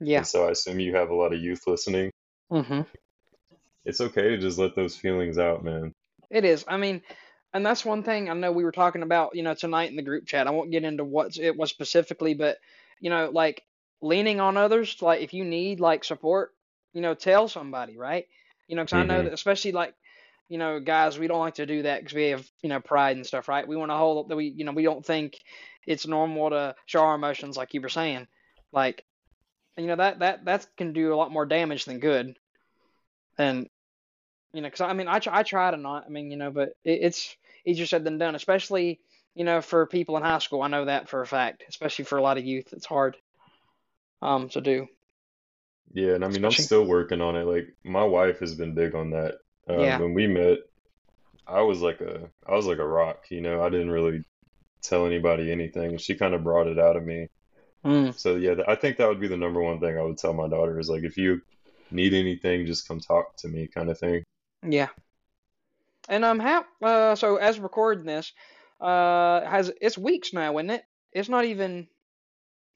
Yeah. 0.00 0.22
so 0.24 0.48
I 0.48 0.52
assume 0.52 0.80
you 0.80 0.96
have 0.96 1.10
a 1.10 1.14
lot 1.14 1.32
of 1.34 1.40
youth 1.40 1.62
listening. 1.66 2.10
hmm 2.50 2.80
It's 3.84 4.00
okay 4.00 4.30
to 4.30 4.38
just 4.38 4.58
let 4.58 4.76
those 4.76 4.96
feelings 4.96 5.38
out, 5.38 5.64
man. 5.64 5.92
It 6.30 6.44
is. 6.44 6.64
I 6.68 6.76
mean, 6.76 7.02
and 7.54 7.64
that's 7.64 7.84
one 7.84 8.02
thing 8.02 8.28
I 8.28 8.34
know 8.34 8.52
we 8.52 8.64
were 8.64 8.72
talking 8.72 9.02
about, 9.02 9.34
you 9.34 9.42
know, 9.42 9.54
tonight 9.54 9.90
in 9.90 9.96
the 9.96 10.02
group 10.02 10.26
chat. 10.26 10.46
I 10.46 10.50
won't 10.50 10.70
get 10.70 10.84
into 10.84 11.04
what 11.04 11.36
it 11.38 11.56
was 11.56 11.70
specifically, 11.70 12.34
but 12.34 12.58
you 13.00 13.10
know, 13.10 13.30
like 13.32 13.62
leaning 14.00 14.40
on 14.40 14.56
others, 14.56 15.00
like 15.02 15.20
if 15.22 15.32
you 15.34 15.44
need 15.44 15.80
like 15.80 16.04
support, 16.04 16.52
you 16.92 17.00
know, 17.00 17.14
tell 17.14 17.48
somebody, 17.48 17.96
right? 17.96 18.26
You 18.68 18.76
know, 18.76 18.82
because 18.82 18.92
I 18.94 19.04
know 19.04 19.22
hmm 19.22 19.24
that 19.24 19.32
especially 19.32 19.72
like, 19.72 19.94
you 20.48 20.58
know, 20.58 20.80
guys, 20.80 21.18
we 21.18 21.26
don't 21.28 21.40
like 21.40 21.54
to 21.56 21.66
do 21.66 21.82
that 21.82 22.00
because 22.00 22.14
we 22.14 22.28
have, 22.28 22.48
you 22.62 22.68
know, 22.68 22.80
pride 22.80 23.16
and 23.16 23.26
stuff, 23.26 23.48
right? 23.48 23.66
We 23.66 23.76
want 23.76 23.90
to 23.90 23.96
hold 23.96 24.18
up 24.24 24.28
that 24.28 24.36
we, 24.36 24.46
you 24.46 24.64
know, 24.64 24.72
we 24.72 24.82
don't 24.84 25.04
think 25.04 25.38
it's 25.86 26.06
normal 26.06 26.50
to 26.50 26.74
show 26.86 27.00
our 27.00 27.14
emotions 27.14 27.56
like 27.56 27.74
you 27.74 27.80
were 27.80 27.88
saying, 27.88 28.26
like, 28.72 29.04
you 29.76 29.86
know, 29.86 29.96
that 29.96 30.20
that 30.20 30.44
that 30.46 30.66
can 30.76 30.92
do 30.92 31.12
a 31.12 31.16
lot 31.16 31.32
more 31.32 31.46
damage 31.46 31.84
than 31.84 32.00
good, 32.00 32.36
and 33.38 33.68
you 34.52 34.62
know, 34.62 34.68
because 34.68 34.80
I 34.80 34.92
mean, 34.92 35.08
I 35.08 35.18
try, 35.18 35.38
I 35.38 35.42
try 35.42 35.70
to 35.70 35.76
not, 35.76 36.04
I 36.06 36.08
mean, 36.10 36.30
you 36.30 36.36
know, 36.36 36.50
but 36.50 36.70
it, 36.84 37.00
it's 37.02 37.36
easier 37.66 37.86
said 37.86 38.04
than 38.04 38.18
done, 38.18 38.34
especially, 38.34 39.00
you 39.34 39.44
know, 39.44 39.60
for 39.60 39.86
people 39.86 40.16
in 40.16 40.22
high 40.22 40.38
school. 40.38 40.62
I 40.62 40.68
know 40.68 40.86
that 40.86 41.08
for 41.08 41.22
a 41.22 41.26
fact, 41.26 41.64
especially 41.68 42.04
for 42.04 42.18
a 42.18 42.22
lot 42.22 42.38
of 42.38 42.44
youth, 42.44 42.72
it's 42.72 42.86
hard 42.86 43.16
um 44.22 44.48
to 44.50 44.60
do, 44.60 44.88
Yeah, 45.92 46.14
and 46.14 46.24
I 46.24 46.28
mean, 46.28 46.44
I'm 46.44 46.56
still 46.56 46.84
working 46.84 47.20
on 47.20 47.36
it. 47.36 47.44
Like 47.44 47.74
my 47.84 48.04
wife 48.04 48.40
has 48.40 48.54
been 48.54 48.74
big 48.74 48.94
on 48.94 49.10
that. 49.10 49.36
Um, 49.68 49.96
yeah, 49.96 49.98
when 49.98 50.14
we 50.14 50.26
met, 50.26 50.58
I 51.46 51.62
was 51.62 51.80
like 51.82 52.00
a 52.00 52.30
I 52.46 52.52
was 52.56 52.66
like 52.66 52.78
a 52.78 52.86
rock, 52.88 53.26
you 53.30 53.40
know. 53.42 53.62
I 53.62 53.70
didn't 53.70 53.90
really 53.90 54.24
tell 54.82 55.06
anybody 55.06 55.52
anything. 55.52 55.98
She 55.98 56.16
kind 56.16 56.34
of 56.34 56.44
brought 56.44 56.68
it 56.68 56.78
out 56.78 56.96
of 56.96 57.04
me. 57.04 57.28
mm, 57.84 58.12
So 58.12 58.36
yeah, 58.36 58.56
I 58.68 58.76
think 58.76 58.98
that 58.98 59.08
would 59.08 59.20
be 59.20 59.28
the 59.28 59.36
number 59.38 59.62
one 59.62 59.80
thing 59.80 59.98
I 59.98 60.02
would 60.02 60.18
tell 60.18 60.34
my 60.34 60.48
daughter 60.48 60.78
is 60.80 60.88
like 60.90 61.04
if 61.04 61.16
you 61.18 61.42
need 61.90 62.14
anything, 62.14 62.66
just 62.66 62.88
come 62.88 63.00
talk 63.00 63.36
to 63.38 63.48
me 63.48 63.68
kind 63.68 63.90
of 63.90 63.98
thing. 64.00 64.24
yeah. 64.62 64.88
And 66.08 66.22
um, 66.24 66.38
how 66.38 66.66
uh, 66.82 67.14
so 67.14 67.36
as 67.36 67.58
recording 67.58 68.04
this, 68.04 68.32
uh, 68.80 69.40
has 69.48 69.72
it's 69.80 69.96
weeks 69.98 70.32
now, 70.34 70.58
isn't 70.58 70.70
it? 70.70 70.84
It's 71.12 71.28
not 71.30 71.44
even 71.46 71.88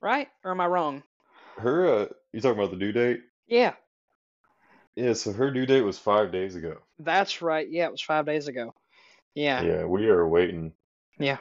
right, 0.02 0.28
or 0.44 0.52
am 0.52 0.60
I 0.62 0.66
wrong? 0.68 1.04
Her 1.56 1.86
uh 1.88 2.08
you 2.32 2.40
talking 2.42 2.58
about 2.58 2.72
the 2.72 2.76
due 2.76 2.92
date? 2.92 3.22
Yeah, 3.46 3.74
Yeah, 4.96 5.12
so 5.12 5.34
her 5.34 5.50
due 5.50 5.66
date 5.66 5.82
was 5.82 5.98
five 5.98 6.32
days 6.32 6.54
ago. 6.56 6.80
that's 6.98 7.42
right. 7.42 7.68
Yeah, 7.68 7.86
it 7.86 7.92
was 7.92 8.02
five 8.02 8.26
days 8.26 8.48
ago. 8.48 8.74
Yeah, 9.34 9.64
Yeah, 9.64 9.84
we 9.86 10.08
are 10.08 10.28
waiting. 10.28 10.74
yeah, 11.18 11.38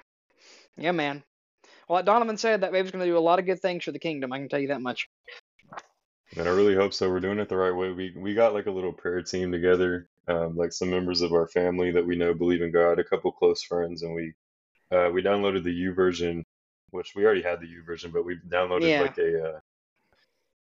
yeah, 0.77 0.91
man. 0.91 1.23
Well, 1.87 1.97
like 1.97 2.05
Donovan 2.05 2.37
said, 2.37 2.61
that 2.61 2.71
baby's 2.71 2.91
gonna 2.91 3.05
do 3.05 3.17
a 3.17 3.19
lot 3.19 3.39
of 3.39 3.45
good 3.45 3.61
things 3.61 3.83
for 3.85 3.91
the 3.91 3.99
kingdom. 3.99 4.33
I 4.33 4.39
can 4.39 4.49
tell 4.49 4.59
you 4.59 4.69
that 4.69 4.81
much. 4.81 5.09
And 6.35 6.47
I 6.47 6.51
really 6.51 6.75
hope 6.75 6.93
so. 6.93 7.09
We're 7.09 7.19
doing 7.21 7.39
it 7.39 7.49
the 7.49 7.57
right 7.57 7.71
way. 7.75 7.91
We 7.91 8.13
we 8.17 8.33
got 8.33 8.53
like 8.53 8.65
a 8.65 8.71
little 8.71 8.93
prayer 8.93 9.21
team 9.21 9.51
together, 9.51 10.09
um, 10.27 10.55
like 10.55 10.71
some 10.73 10.89
members 10.89 11.21
of 11.21 11.33
our 11.33 11.47
family 11.47 11.91
that 11.91 12.05
we 12.05 12.15
know 12.17 12.33
believe 12.33 12.61
in 12.61 12.71
God, 12.71 12.99
a 12.99 13.03
couple 13.03 13.31
close 13.31 13.63
friends, 13.63 14.01
and 14.03 14.13
we 14.15 14.33
uh, 14.91 15.09
we 15.13 15.23
downloaded 15.23 15.63
the 15.63 15.71
YouVersion, 15.87 16.43
which 16.91 17.13
we 17.15 17.25
already 17.25 17.41
had 17.43 17.61
the 17.61 17.67
YouVersion, 17.67 18.13
but 18.13 18.25
we 18.25 18.37
downloaded 18.49 18.83
Yeah, 18.83 18.97
like 18.97 19.17
a 19.19 19.55
uh, 19.55 19.59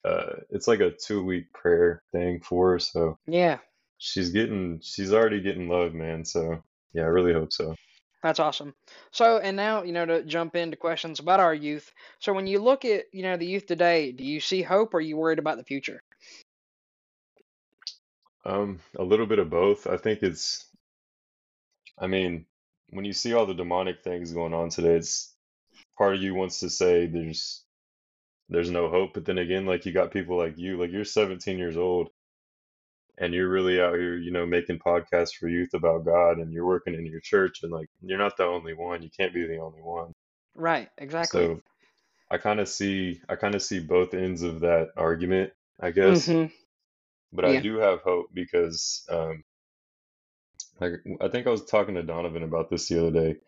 uh, 0.06 0.34
it's 0.50 0.68
like 0.68 0.80
a 0.80 0.92
two 0.92 1.24
week 1.24 1.52
prayer 1.54 2.04
thing 2.12 2.40
for 2.42 2.72
her. 2.72 2.80
So 2.80 3.18
yeah, 3.26 3.60
she's 3.98 4.30
getting 4.30 4.80
she's 4.82 5.14
already 5.14 5.42
getting 5.42 5.70
love, 5.70 5.94
man. 5.94 6.26
So 6.26 6.64
yeah, 6.94 7.04
I 7.04 7.08
really 7.08 7.34
hope 7.34 7.54
so. 7.54 7.76
that's 8.22 8.40
awesome. 8.40 8.74
So, 9.12 9.40
and 9.40 9.58
now, 9.58 9.84
you 9.84 9.92
know, 9.92 10.06
to 10.06 10.24
jump 10.24 10.56
into 10.56 10.78
questions 10.78 11.20
about 11.20 11.40
our 11.40 11.54
youth. 11.54 11.92
So, 12.20 12.34
when 12.34 12.48
you 12.48 12.60
look 12.60 12.86
at, 12.86 13.06
you 13.12 13.24
know, 13.24 13.38
the 13.38 13.48
youth 13.48 13.66
today, 13.66 14.12
do 14.12 14.24
you 14.24 14.40
see 14.40 14.62
hope 14.62 14.94
or 14.94 14.98
are 14.98 15.02
you 15.02 15.18
worried 15.18 15.40
about 15.40 15.58
the 15.58 15.64
future? 15.64 16.02
Um, 18.46 18.80
a 18.98 19.04
little 19.04 19.26
bit 19.26 19.40
of 19.40 19.50
both. 19.50 19.88
I 19.88 19.98
think 19.98 20.22
it's, 20.22 20.66
I 21.98 22.08
mean, 22.08 22.46
when 22.90 23.06
you 23.06 23.14
see 23.14 23.34
all 23.34 23.46
the 23.46 23.54
demonic 23.54 24.04
things 24.04 24.34
going 24.34 24.54
on 24.54 24.70
today, 24.70 24.96
it's 24.96 25.34
part 25.98 26.16
of 26.16 26.22
you 26.22 26.36
wants 26.36 26.60
to 26.60 26.70
say 26.70 27.08
there's 27.08 27.63
there's 28.50 28.70
no 28.70 28.90
hope, 28.90 29.14
but 29.14 29.26
then 29.26 29.38
again, 29.38 29.66
like 29.66 29.86
you 29.86 29.92
got 29.92 30.12
people 30.12 30.38
like 30.38 30.58
you, 30.58 30.78
like 30.78 30.92
you're 30.92 31.06
17 31.06 31.58
years 31.58 31.78
old 31.78 32.10
and 33.18 33.34
you're 33.34 33.50
really 33.50 33.80
out 33.80 33.96
here, 33.96 34.18
you 34.18 34.32
know, 34.32 34.46
making 34.46 34.80
podcasts 34.80 35.36
for 35.36 35.48
youth 35.48 35.74
about 35.74 36.06
God 36.06 36.38
and 36.38 36.52
you're 36.52 36.66
working 36.66 36.94
in 36.94 37.06
your 37.06 37.20
church 37.20 37.64
and 37.64 37.72
like 37.72 37.90
you're 38.02 38.18
not 38.18 38.38
the 38.38 38.46
only 38.46 38.74
one. 38.74 39.02
You 39.02 39.10
can't 39.16 39.34
be 39.34 39.46
the 39.46 39.60
only 39.60 39.82
one. 39.82 40.14
Right, 40.56 40.90
exactly. 40.98 41.46
So 41.46 41.62
I 42.30 42.38
kind 42.38 42.60
of 42.60 42.68
see 42.68 43.22
I 43.30 43.36
kind 43.36 43.56
of 43.56 43.62
see 43.62 43.80
both 43.80 44.14
ends 44.14 44.42
of 44.42 44.62
that 44.62 44.90
argument, 44.98 45.54
I 45.80 45.92
guess. 45.92 46.28
Mm-hmm. 46.28 46.54
But 47.32 47.46
I 47.46 47.60
do 47.60 47.78
have 47.78 48.02
hope 48.02 48.28
because 48.34 49.06
um 49.10 49.44
like 50.80 50.94
I 51.22 51.28
think 51.30 51.48
I 51.48 51.52
was 51.52 51.66
talking 51.66 51.96
to 51.96 52.04
Donovan 52.04 52.44
about 52.44 52.70
this 52.70 52.88
the 52.88 53.00
other 53.00 53.12
day 53.12 53.40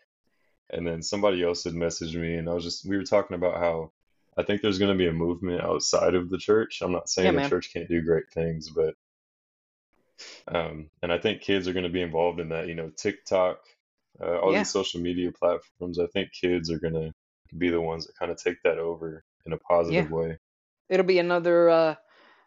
and 0.69 0.85
then 0.85 1.01
somebody 1.01 1.43
else 1.43 1.63
had 1.63 1.73
messaged 1.73 2.15
me 2.15 2.35
and 2.35 2.49
I 2.49 2.53
was 2.53 2.63
just 2.63 2.85
we 2.85 2.97
were 2.97 3.03
talking 3.03 3.35
about 3.35 3.57
how 3.57 3.91
I 4.37 4.43
think 4.43 4.61
there's 4.61 4.79
going 4.79 4.91
to 4.91 4.97
be 4.97 5.07
a 5.07 5.13
movement 5.13 5.61
outside 5.61 6.15
of 6.15 6.29
the 6.29 6.37
church. 6.37 6.81
I'm 6.81 6.91
not 6.91 7.09
yeah, 7.17 7.31
saying 7.31 7.35
the 7.35 7.41
man. 7.41 7.49
church 7.49 7.71
can't 7.73 7.89
do 7.89 8.01
great 8.01 8.29
things, 8.33 8.69
but 8.69 8.95
um 10.47 10.89
and 11.01 11.11
I 11.11 11.17
think 11.19 11.41
kids 11.41 11.67
are 11.67 11.73
going 11.73 11.83
to 11.83 11.89
be 11.89 12.01
involved 12.01 12.39
in 12.39 12.49
that, 12.49 12.67
you 12.67 12.75
know, 12.75 12.89
TikTok, 12.95 13.59
uh, 14.21 14.39
all 14.39 14.53
Yeah, 14.53 14.55
these 14.55 14.69
social 14.71 15.01
media 15.01 15.31
platforms. 15.31 15.99
I 15.99 16.07
think 16.07 16.31
kids 16.33 16.71
are 16.71 16.79
going 16.79 16.93
to 16.93 17.13
be 17.57 17.69
the 17.69 17.81
ones 17.81 18.05
that 18.07 18.17
kind 18.17 18.31
of 18.31 18.37
take 18.37 18.61
that 18.63 18.77
over 18.79 19.23
in 19.45 19.53
a 19.53 19.59
yeah. 19.87 20.07
positive 20.07 20.09
way. 20.11 20.37
It'll 20.89 21.05
be 21.05 21.19
another. 21.19 21.69
Uh, 21.69 21.95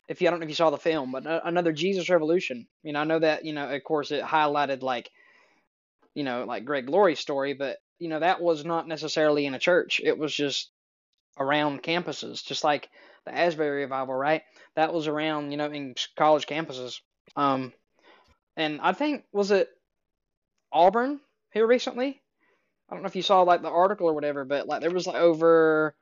if 0.09 0.21
you 0.21 0.29
I 0.29 0.31
don't 0.31 0.41
know 0.41 0.45
if 0.45 0.51
you 0.51 0.55
saw 0.55 0.71
the 0.71 0.79
film, 0.79 1.13
but 1.13 1.25
another 1.27 1.73
Jesus 1.73 2.09
Revolution. 2.11 2.67
You 2.83 2.93
know, 2.93 3.01
I 3.01 3.05
know 3.05 3.19
that 3.19 3.45
you 3.45 3.53
know, 3.53 3.71
of 3.71 3.85
course, 3.85 4.11
it 4.11 4.25
highlighted 4.25 4.83
like 4.83 5.11
you 6.15 6.25
know, 6.25 6.45
like 6.45 6.65
Greg 6.65 6.89
Laurie's 6.89 7.21
story, 7.21 7.55
but 7.55 7.79
you 7.99 8.09
know, 8.09 8.21
that 8.21 8.41
was 8.41 8.65
not 8.65 8.89
necessarily 8.89 9.47
in 9.47 9.55
a 9.55 9.59
church. 9.59 10.01
It 10.03 10.19
was 10.19 10.35
just 10.35 10.71
around 11.39 11.83
campuses, 11.83 12.45
just 12.45 12.65
like 12.65 12.89
the 13.25 13.35
Asbury 13.37 13.83
revival, 13.83 14.15
right? 14.15 14.43
That 14.77 14.93
was 14.93 15.07
around, 15.07 15.51
you 15.51 15.57
know, 15.57 15.71
in 15.71 15.95
college 16.17 16.47
campuses. 16.47 17.01
Um, 17.37 17.73
and 18.57 18.81
I 18.81 18.93
think 18.93 19.25
was 19.33 19.51
it 19.51 19.71
Auburn 20.73 21.21
here 21.53 21.67
recently? 21.67 22.23
I 22.89 22.95
don't 22.95 23.03
know 23.03 23.09
if 23.09 23.17
you 23.17 23.23
saw 23.23 23.43
like 23.43 23.63
the 23.63 23.71
article 23.71 24.09
or 24.09 24.15
whatever, 24.15 24.45
but 24.45 24.67
like 24.69 24.81
there 24.83 24.91
was 24.91 25.07
like 25.07 25.17
over 25.17 25.97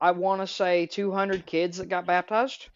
I 0.00 0.12
want 0.12 0.40
to 0.40 0.46
say 0.46 0.86
200 0.86 1.44
kids 1.44 1.76
that 1.76 1.90
got 1.90 2.06
baptized 2.06 2.70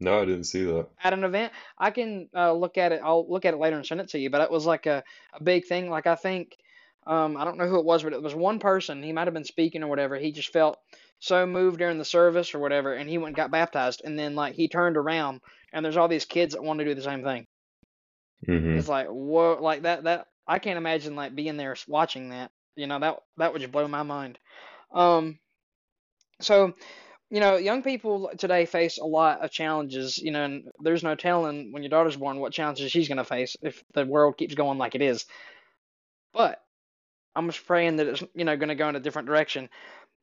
No, 0.00 0.20
I 0.22 0.24
didn't 0.24 0.44
see 0.44 0.64
that. 0.64 0.88
at 1.02 1.12
an 1.12 1.24
event. 1.24 1.52
I 1.78 1.90
can 1.90 2.28
uh, 2.34 2.52
look 2.52 2.78
at 2.78 2.92
it. 2.92 3.00
I'll 3.04 3.28
look 3.30 3.44
at 3.44 3.54
it 3.54 3.60
later 3.60 3.76
and 3.76 3.86
send 3.86 4.00
it 4.00 4.08
to 4.10 4.18
you. 4.18 4.30
But 4.30 4.40
it 4.42 4.50
was 4.50 4.66
like 4.66 4.86
a, 4.86 5.02
a 5.32 5.42
big 5.42 5.66
thing. 5.66 5.90
Like 5.90 6.06
I 6.06 6.14
think 6.14 6.56
um, 7.06 7.36
I 7.36 7.44
don't 7.44 7.58
know 7.58 7.68
who 7.68 7.78
it 7.78 7.84
was, 7.84 8.02
but 8.02 8.12
it 8.12 8.22
was 8.22 8.34
one 8.34 8.58
person. 8.58 9.02
He 9.02 9.12
might 9.12 9.26
have 9.26 9.34
been 9.34 9.44
speaking 9.44 9.82
or 9.82 9.88
whatever. 9.88 10.16
He 10.16 10.32
just 10.32 10.52
felt 10.52 10.78
so 11.20 11.46
moved 11.46 11.78
during 11.78 11.98
the 11.98 12.04
service 12.04 12.54
or 12.54 12.58
whatever, 12.60 12.94
and 12.94 13.08
he 13.08 13.18
went 13.18 13.28
and 13.30 13.36
got 13.36 13.50
baptized. 13.50 14.02
And 14.04 14.18
then 14.18 14.34
like 14.34 14.54
he 14.54 14.68
turned 14.68 14.96
around, 14.96 15.40
and 15.72 15.84
there's 15.84 15.96
all 15.96 16.08
these 16.08 16.24
kids 16.26 16.54
that 16.54 16.62
want 16.62 16.78
to 16.80 16.84
do 16.84 16.94
the 16.94 17.02
same 17.02 17.22
thing. 17.22 17.46
hmm 18.46 18.78
It's 18.78 18.88
like 18.88 19.06
whoa, 19.08 19.58
like 19.60 19.82
that. 19.82 20.04
That 20.04 20.26
I 20.46 20.58
can't 20.58 20.78
imagine 20.78 21.16
like 21.16 21.34
being 21.34 21.56
there 21.56 21.76
watching 21.88 22.30
that. 22.30 22.50
You 22.76 22.86
know 22.86 22.98
that 22.98 23.18
that 23.36 23.52
would 23.52 23.60
just 23.60 23.72
blow 23.72 23.86
my 23.88 24.02
mind. 24.02 24.38
Um, 24.92 25.38
so 26.40 26.74
you 27.30 27.40
know, 27.40 27.56
young 27.56 27.82
people 27.82 28.30
today 28.38 28.66
face 28.66 28.98
a 28.98 29.04
lot 29.04 29.40
of 29.42 29.50
challenges, 29.50 30.18
you 30.18 30.30
know, 30.32 30.44
and 30.44 30.64
there's 30.80 31.02
no 31.02 31.14
telling 31.14 31.72
when 31.72 31.82
your 31.82 31.90
daughter's 31.90 32.16
born 32.16 32.40
what 32.40 32.52
challenges 32.52 32.90
she's 32.90 33.08
going 33.08 33.18
to 33.18 33.24
face 33.24 33.56
if 33.62 33.84
the 33.94 34.06
world 34.06 34.36
keeps 34.38 34.54
going 34.54 34.78
like 34.78 34.94
it 34.94 35.02
is. 35.02 35.26
But 36.32 36.63
I'm 37.36 37.48
just 37.50 37.66
praying 37.66 37.96
that 37.96 38.06
it's, 38.06 38.22
you 38.34 38.44
know, 38.44 38.56
going 38.56 38.68
to 38.68 38.74
go 38.74 38.88
in 38.88 38.96
a 38.96 39.00
different 39.00 39.28
direction. 39.28 39.68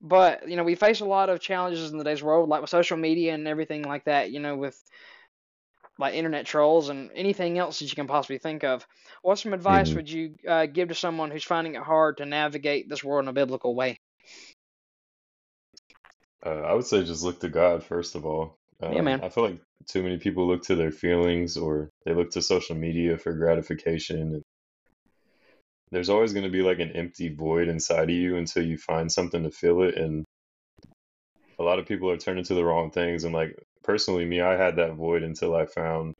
But, 0.01 0.49
you 0.49 0.57
know, 0.57 0.63
we 0.63 0.75
face 0.75 1.01
a 1.01 1.05
lot 1.05 1.29
of 1.29 1.39
challenges 1.41 1.91
in 1.91 1.97
today's 1.97 2.23
world, 2.23 2.49
like 2.49 2.61
with 2.61 2.69
social 2.69 2.97
media 2.97 3.33
and 3.33 3.47
everything 3.47 3.83
like 3.83 4.05
that, 4.05 4.31
you 4.31 4.39
know, 4.39 4.55
with 4.55 4.81
like 5.97 6.15
internet 6.15 6.45
trolls 6.45 6.89
and 6.89 7.11
anything 7.15 7.57
else 7.57 7.79
that 7.79 7.85
you 7.85 7.95
can 7.95 8.07
possibly 8.07 8.37
think 8.37 8.63
of. 8.63 8.85
What 9.21 9.39
some 9.39 9.53
advice 9.53 9.93
hmm 9.93 9.95
would 9.95 10.09
you 10.09 10.35
uh, 10.47 10.65
give 10.65 10.89
to 10.89 10.95
someone 10.95 11.31
who's 11.31 11.43
finding 11.43 11.75
it 11.75 11.83
hard 11.83 12.17
to 12.17 12.25
navigate 12.25 12.89
this 12.89 13.03
world 13.03 13.23
in 13.25 13.29
a 13.29 13.33
biblical 13.33 13.75
way? 13.75 13.99
Uh, 16.45 16.49
I 16.61 16.73
would 16.73 16.85
say 16.85 17.03
just 17.03 17.23
look 17.23 17.39
to 17.41 17.49
God 17.49 17.83
first 17.83 18.15
of 18.15 18.25
all. 18.25 18.57
Yeah, 18.87 19.01
Um, 19.01 19.01
man. 19.01 19.23
I 19.23 19.29
feel 19.29 19.43
like 19.45 19.61
too 19.87 20.01
many 20.03 20.17
people 20.17 20.47
look 20.47 20.63
to 20.63 20.75
their 20.75 20.91
feelings 20.91 21.57
or 21.57 21.89
they 22.05 22.13
look 22.13 22.31
to 22.31 22.41
social 22.41 22.75
media 22.75 23.17
for 23.17 23.33
gratification. 23.33 24.19
And 24.33 24.43
there's 25.91 26.09
always 26.09 26.33
going 26.33 26.45
to 26.45 26.49
be 26.51 26.61
like 26.61 26.79
an 26.79 26.91
empty 26.93 27.29
void 27.33 27.67
inside 27.67 28.05
of 28.09 28.15
you 28.15 28.37
until 28.37 28.63
you 28.63 28.77
find 28.77 29.11
something 29.11 29.43
to 29.43 29.51
fill 29.51 29.83
it. 29.83 29.95
And 29.95 30.25
a 31.59 31.63
lot 31.63 31.79
of 31.79 31.85
people 31.85 32.09
are 32.09 32.17
turning 32.17 32.43
to 32.45 32.53
the 32.53 32.63
wrong 32.65 32.91
things. 32.91 33.23
And 33.23 33.33
like 33.33 33.55
personally, 33.83 34.25
me, 34.25 34.41
I 34.41 34.55
had 34.57 34.77
that 34.77 34.95
void 34.95 35.23
until 35.23 35.55
I 35.55 35.65
found. 35.65 36.13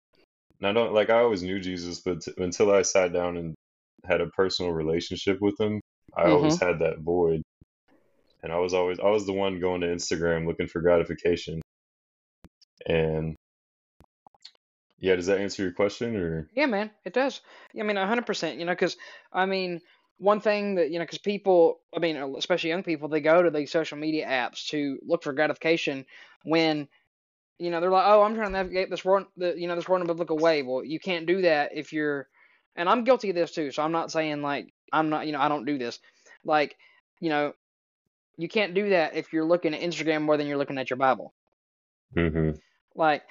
And 0.60 0.68
I 0.70 0.74
don't 0.74 0.94
like 0.94 1.10
I 1.10 1.20
always 1.20 1.44
knew 1.44 1.60
Jesus, 1.60 2.02
but 2.02 2.22
t 2.22 2.32
until 2.38 2.72
I 2.72 2.84
sat 2.84 3.14
down 3.14 3.38
and 3.38 3.56
had 4.06 4.22
a 4.22 4.28
personal 4.28 4.72
relationship 4.74 5.40
with 5.42 5.60
him, 5.60 5.82
I 6.16 6.26
Mm-hmm. 6.26 6.28
always 6.28 6.60
had 6.60 6.80
that 6.80 7.00
void. 7.00 7.42
And 8.44 8.52
I 8.52 8.58
was 8.60 8.74
always 8.74 9.00
I 9.00 9.10
was 9.10 9.26
the 9.26 9.34
one 9.34 9.60
going 9.60 9.82
to 9.82 9.88
Instagram 9.88 10.48
looking 10.48 10.68
for 10.68 10.82
gratification. 10.82 11.62
And 12.88 13.36
yeah, 15.02 15.16
does 15.16 15.26
that 15.26 15.40
answer 15.40 15.64
your 15.64 15.74
question 15.74 16.16
or? 16.16 16.48
Yeah, 16.56 16.68
man, 16.68 16.92
it 17.04 17.14
does. 17.14 17.42
I 17.78 17.84
mean, 17.84 17.98
100%, 17.98 18.60
you 18.60 18.66
know, 18.66 18.72
because, 18.72 18.96
I 19.34 19.46
mean, 19.46 19.82
one 20.18 20.40
thing 20.40 20.76
that, 20.76 20.92
you 20.92 21.00
know, 21.00 21.06
because 21.06 21.18
people, 21.18 21.80
I 21.96 22.00
mean, 22.00 22.16
especially 22.38 22.70
young 22.70 22.84
people, 22.84 23.10
they 23.10 23.20
go 23.20 23.42
to 23.42 23.50
these 23.50 23.72
social 23.72 23.98
media 23.98 24.28
apps 24.28 24.68
to 24.68 25.00
look 25.06 25.24
for 25.24 25.34
gratification 25.34 26.06
when, 26.44 26.88
you 27.58 27.72
know, 27.72 27.82
they're 27.82 27.90
like, 27.90 28.06
oh, 28.06 28.22
I'm 28.22 28.36
trying 28.36 28.48
to 28.48 28.54
navigate 28.54 28.90
this 28.90 29.04
world, 29.04 29.26
the, 29.36 29.56
you 29.58 29.68
know, 29.68 29.76
this 29.76 29.90
world 29.90 30.02
in 30.04 30.10
a 30.10 30.14
biblical 30.14 30.38
way. 30.38 30.62
Well, 30.62 30.86
you 30.86 31.00
can't 31.00 31.26
do 31.26 31.42
that 31.42 31.72
if 31.76 31.92
you're, 31.92 32.28
and 32.76 32.88
I'm 32.88 33.04
guilty 33.04 33.30
of 33.30 33.36
this 33.36 33.52
too. 33.52 33.72
So 33.72 33.84
I'm 33.84 33.92
not 33.92 34.12
saying 34.12 34.42
like 34.42 34.72
I'm 34.94 35.10
not, 35.10 35.26
you 35.26 35.34
know, 35.34 35.42
I 35.42 35.50
don't 35.50 35.66
do 35.66 35.78
this. 35.78 36.00
Like, 36.46 36.76
you 37.20 37.30
know, 37.30 37.54
you 38.38 38.48
can't 38.48 38.74
do 38.74 38.90
that 38.90 39.16
if 39.16 39.34
you're 39.34 39.46
looking 39.46 39.74
at 39.74 39.82
Instagram 39.82 40.22
more 40.22 40.38
than 40.38 40.48
you're 40.48 40.58
looking 40.58 40.78
at 40.78 40.90
your 40.90 40.98
Bible. 40.98 41.34
Mm-hmm. 42.16 42.58
Like, 42.96 43.24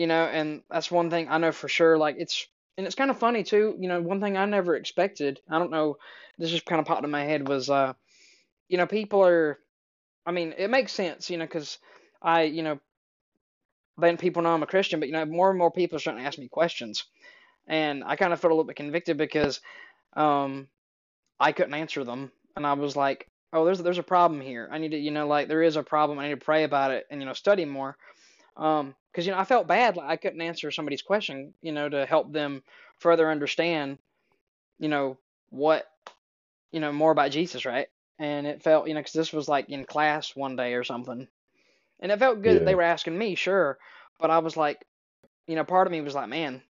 you 0.00 0.06
know, 0.06 0.24
and 0.24 0.62
that's 0.70 0.90
one 0.90 1.10
thing 1.10 1.28
I 1.28 1.36
know 1.36 1.52
for 1.52 1.68
sure. 1.68 1.98
Like, 1.98 2.16
it's 2.18 2.46
and 2.78 2.86
it's 2.86 2.96
kind 2.96 3.10
of 3.10 3.18
funny 3.18 3.42
too. 3.42 3.76
You 3.78 3.86
know, 3.86 4.00
one 4.00 4.18
thing 4.18 4.38
I 4.38 4.46
never 4.46 4.74
expected. 4.74 5.40
I 5.46 5.58
don't 5.58 5.70
know. 5.70 5.98
This 6.38 6.50
just 6.50 6.64
kind 6.64 6.80
of 6.80 6.86
popped 6.86 7.04
in 7.04 7.10
my 7.10 7.22
head 7.22 7.46
was, 7.46 7.68
uh, 7.68 7.92
you 8.70 8.78
know, 8.78 8.86
people 8.86 9.22
are. 9.22 9.58
I 10.24 10.32
mean, 10.32 10.54
it 10.56 10.70
makes 10.70 10.92
sense, 10.92 11.28
you 11.28 11.36
know, 11.36 11.44
because 11.44 11.76
I, 12.22 12.44
you 12.44 12.62
know, 12.62 12.80
letting 13.98 14.16
people 14.16 14.40
know 14.40 14.54
I'm 14.54 14.62
a 14.62 14.66
Christian, 14.66 15.00
but 15.00 15.08
you 15.10 15.12
know, 15.12 15.26
more 15.26 15.50
and 15.50 15.58
more 15.58 15.70
people 15.70 15.96
are 15.96 16.00
starting 16.00 16.22
to 16.22 16.26
ask 16.26 16.38
me 16.38 16.48
questions, 16.48 17.04
and 17.66 18.02
I 18.02 18.16
kind 18.16 18.32
of 18.32 18.40
felt 18.40 18.52
a 18.52 18.54
little 18.54 18.64
bit 18.64 18.76
convicted 18.76 19.18
because, 19.18 19.60
um, 20.14 20.66
I 21.38 21.52
couldn't 21.52 21.74
answer 21.74 22.04
them, 22.04 22.32
and 22.56 22.66
I 22.66 22.72
was 22.72 22.96
like, 22.96 23.26
oh, 23.52 23.66
there's 23.66 23.80
there's 23.80 23.98
a 23.98 24.02
problem 24.02 24.40
here. 24.40 24.66
I 24.72 24.78
need 24.78 24.92
to, 24.92 24.98
you 24.98 25.10
know, 25.10 25.26
like 25.26 25.48
there 25.48 25.62
is 25.62 25.76
a 25.76 25.82
problem. 25.82 26.18
I 26.18 26.28
need 26.28 26.40
to 26.40 26.44
pray 26.44 26.64
about 26.64 26.90
it 26.90 27.04
and 27.10 27.20
you 27.20 27.26
know 27.26 27.34
study 27.34 27.66
more. 27.66 27.98
Um, 28.60 28.94
because 29.10 29.26
you 29.26 29.32
know 29.32 29.38
I 29.38 29.44
felt 29.44 29.66
bad 29.66 29.96
like 29.96 30.08
I 30.08 30.16
couldn't 30.16 30.40
answer 30.40 30.70
somebody's 30.70 31.02
question, 31.02 31.54
you 31.62 31.72
know, 31.72 31.88
to 31.88 32.06
help 32.06 32.32
them 32.32 32.62
further 32.98 33.28
understand, 33.30 33.98
you 34.78 34.88
know, 34.88 35.18
what, 35.48 35.86
you 36.70 36.78
know, 36.78 36.92
more 36.92 37.10
about 37.10 37.32
Jesus, 37.32 37.64
right? 37.64 37.88
And 38.18 38.46
it 38.46 38.62
felt, 38.62 38.86
you 38.86 38.94
know, 38.94 39.00
because 39.00 39.14
this 39.14 39.32
was 39.32 39.48
like 39.48 39.70
in 39.70 39.84
class 39.84 40.36
one 40.36 40.54
day 40.54 40.74
or 40.74 40.84
something, 40.84 41.26
and 42.00 42.12
it 42.12 42.18
felt 42.18 42.42
good 42.42 42.58
that 42.58 42.64
they 42.66 42.74
were 42.74 42.82
asking 42.82 43.18
me, 43.18 43.34
sure, 43.34 43.78
but 44.20 44.30
I 44.30 44.38
was 44.38 44.56
like, 44.56 44.84
you 45.46 45.56
know, 45.56 45.64
part 45.64 45.86
of 45.86 45.90
me 45.90 46.02
was 46.02 46.14
like, 46.14 46.28
man, 46.28 46.62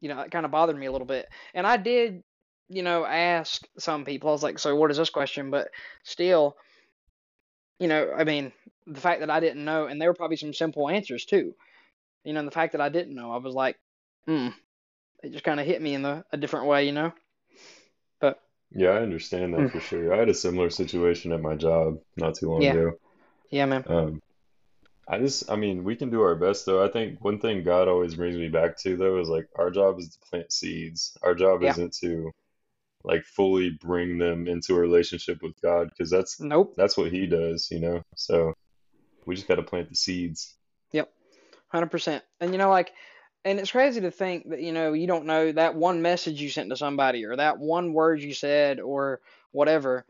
you 0.00 0.08
know, 0.10 0.20
it 0.20 0.30
kind 0.30 0.44
of 0.44 0.52
bothered 0.52 0.78
me 0.78 0.86
a 0.86 0.92
little 0.92 1.06
bit, 1.06 1.26
and 1.54 1.66
I 1.66 1.78
did, 1.78 2.22
you 2.68 2.82
know, 2.82 3.06
ask 3.06 3.66
some 3.78 4.04
people. 4.04 4.28
I 4.28 4.32
was 4.32 4.42
like, 4.42 4.58
so 4.58 4.76
what 4.76 4.90
is 4.90 4.98
this 4.98 5.10
question? 5.10 5.50
But 5.50 5.68
still, 6.04 6.56
you 7.80 7.88
know, 7.88 8.12
I 8.16 8.24
mean, 8.24 8.52
the 8.88 9.00
fact 9.00 9.20
that 9.20 9.30
I 9.30 9.40
didn't 9.40 9.64
know, 9.64 9.86
and 9.86 10.00
there 10.00 10.08
were 10.08 10.14
probably 10.14 10.36
some 10.36 10.54
simple 10.54 10.88
answers 10.88 11.24
too. 11.24 11.54
You 12.24 12.32
know, 12.32 12.44
the 12.44 12.50
fact 12.50 12.72
that 12.72 12.80
I 12.80 12.88
didn't 12.88 13.14
know, 13.14 13.32
I 13.32 13.38
was 13.38 13.54
like, 13.54 13.78
hmm, 14.26 14.48
it 15.22 15.32
just 15.32 15.44
kind 15.44 15.60
of 15.60 15.66
hit 15.66 15.80
me 15.80 15.94
in 15.94 16.02
the, 16.02 16.24
a 16.32 16.36
different 16.36 16.66
way, 16.66 16.86
you 16.86 16.92
know. 16.92 17.12
But 18.20 18.40
Yeah, 18.70 18.90
I 18.90 19.02
understand 19.02 19.54
that 19.54 19.60
mm, 19.60 19.72
for 19.72 19.80
sure. 19.80 20.12
I 20.14 20.18
had 20.18 20.28
a 20.28 20.34
similar 20.34 20.70
situation 20.70 21.32
at 21.32 21.40
my 21.40 21.54
job 21.54 21.98
not 22.16 22.34
too 22.34 22.50
long 22.50 22.62
yeah, 22.62 22.72
ago. 22.72 22.92
yeah, 23.50 23.66
man, 23.66 23.84
Um, 23.86 24.20
I 25.08 25.18
just, 25.18 25.50
I 25.50 25.56
mean, 25.56 25.84
we 25.84 25.96
can 25.96 26.10
do 26.10 26.20
our 26.22 26.34
best 26.36 26.66
though. 26.66 26.84
I 26.84 26.88
think 26.88 27.24
one 27.24 27.40
thing 27.40 27.64
God 27.64 27.88
always 27.88 28.14
brings 28.14 28.36
me 28.36 28.48
back 28.48 28.76
to 28.78 28.96
though 28.96 29.18
is 29.20 29.28
like 29.28 29.48
our 29.56 29.70
job 29.70 29.98
is 29.98 30.10
to 30.10 30.18
plant 30.30 30.52
seeds. 30.52 31.16
Our 31.22 31.34
job 31.34 31.62
yeah, 31.62 31.70
isn't 31.70 31.94
to 32.02 32.30
like 33.04 33.24
fully 33.24 33.70
bring 33.70 34.18
them 34.18 34.48
into 34.48 34.74
a 34.76 34.80
relationship 34.80 35.42
with 35.42 35.60
God 35.62 35.90
because 35.90 36.10
that's 36.10 36.40
nope, 36.40 36.74
that's 36.76 36.96
what 36.96 37.12
He 37.12 37.26
does, 37.26 37.68
you 37.70 37.80
know. 37.80 38.02
So 38.16 38.54
we 39.28 39.36
just 39.36 39.46
got 39.46 39.56
to 39.56 39.62
plant 39.62 39.90
the 39.90 39.94
seeds. 39.94 40.54
yep, 40.90 41.12
hundred 41.68 41.90
percent. 41.90 42.24
And 42.40 42.52
you 42.52 42.58
know, 42.58 42.70
like, 42.70 42.92
and 43.44 43.60
it's 43.60 43.70
crazy 43.70 44.00
to 44.00 44.10
think 44.10 44.48
that 44.48 44.60
you 44.62 44.72
know 44.72 44.94
you 44.94 45.06
don't 45.06 45.26
know 45.26 45.52
that 45.52 45.74
one 45.74 46.02
message 46.02 46.40
you 46.40 46.48
sent 46.48 46.70
to 46.70 46.76
somebody 46.76 47.24
or 47.26 47.36
that 47.36 47.58
one 47.58 47.92
word 47.92 48.22
you 48.22 48.32
said 48.32 48.80
or 48.80 49.20
whatever 49.52 50.06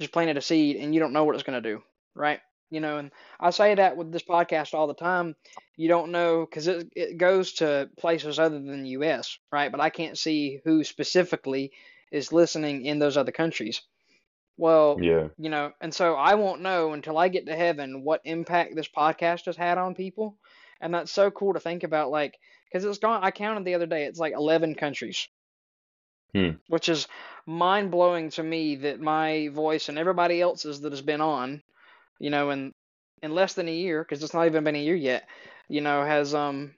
just 0.00 0.12
planted 0.12 0.38
a 0.38 0.40
seed 0.40 0.76
and 0.76 0.94
you 0.94 1.00
don't 1.00 1.12
know 1.12 1.24
what 1.24 1.34
it's 1.34 1.44
going 1.44 1.62
to 1.62 1.70
do, 1.70 1.82
right? 2.14 2.40
You 2.70 2.80
know, 2.80 2.96
and 2.96 3.10
I 3.38 3.50
say 3.50 3.74
that 3.74 3.98
with 3.98 4.10
this 4.10 4.22
podcast 4.22 4.72
all 4.72 4.86
the 4.86 4.94
time. 4.94 5.36
You 5.76 5.88
don't 5.88 6.10
know 6.10 6.46
because 6.46 6.68
it 6.68 6.90
it 6.96 7.18
goes 7.18 7.52
to 7.54 7.90
places 7.98 8.38
other 8.38 8.58
than 8.58 8.82
the 8.82 8.90
U.S., 8.90 9.38
right? 9.52 9.70
But 9.70 9.82
I 9.82 9.90
can't 9.90 10.16
see 10.16 10.60
who 10.64 10.84
specifically 10.84 11.72
is 12.10 12.32
listening 12.32 12.86
in 12.86 12.98
those 12.98 13.18
other 13.18 13.32
countries. 13.32 13.82
Well, 14.56 14.98
Yeah, 15.00 15.28
you 15.38 15.50
know, 15.50 15.72
and 15.80 15.94
so 15.94 16.14
I 16.14 16.34
won't 16.34 16.62
know 16.62 16.92
until 16.92 17.18
I 17.18 17.28
get 17.28 17.46
to 17.46 17.56
heaven 17.56 18.04
what 18.04 18.20
impact 18.24 18.76
this 18.76 18.88
podcast 18.88 19.46
has 19.46 19.56
had 19.56 19.78
on 19.78 19.94
people, 19.94 20.36
and 20.80 20.94
that's 20.94 21.12
so 21.12 21.30
cool 21.30 21.54
to 21.54 21.60
think 21.60 21.84
about. 21.84 22.10
Like, 22.10 22.38
because 22.70 22.84
it's 22.84 22.98
gone. 22.98 23.24
I 23.24 23.30
counted 23.30 23.64
the 23.64 23.74
other 23.74 23.86
day. 23.86 24.04
It's 24.04 24.18
like 24.18 24.34
11 24.34 24.74
countries 24.74 25.28
hmm. 26.34 26.50
which 26.68 26.88
is 26.88 27.06
mind 27.46 27.90
blowing 27.90 28.30
to 28.30 28.42
me 28.42 28.76
that 28.76 29.00
my 29.00 29.48
voice 29.48 29.88
and 29.88 29.98
everybody 29.98 30.40
else's 30.40 30.80
that 30.80 30.92
has 30.92 31.02
been 31.02 31.20
on, 31.20 31.62
you 32.18 32.30
know, 32.30 32.50
in 32.50 32.72
in 33.22 33.34
less 33.34 33.54
than 33.54 33.68
a 33.68 33.74
year, 33.74 34.02
because 34.02 34.22
it's 34.22 34.34
not 34.34 34.46
even 34.46 34.64
been 34.64 34.76
a 34.76 34.82
year 34.82 34.96
yet, 34.96 35.28
you 35.68 35.80
know, 35.80 36.04
has 36.04 36.34
um 36.34 36.74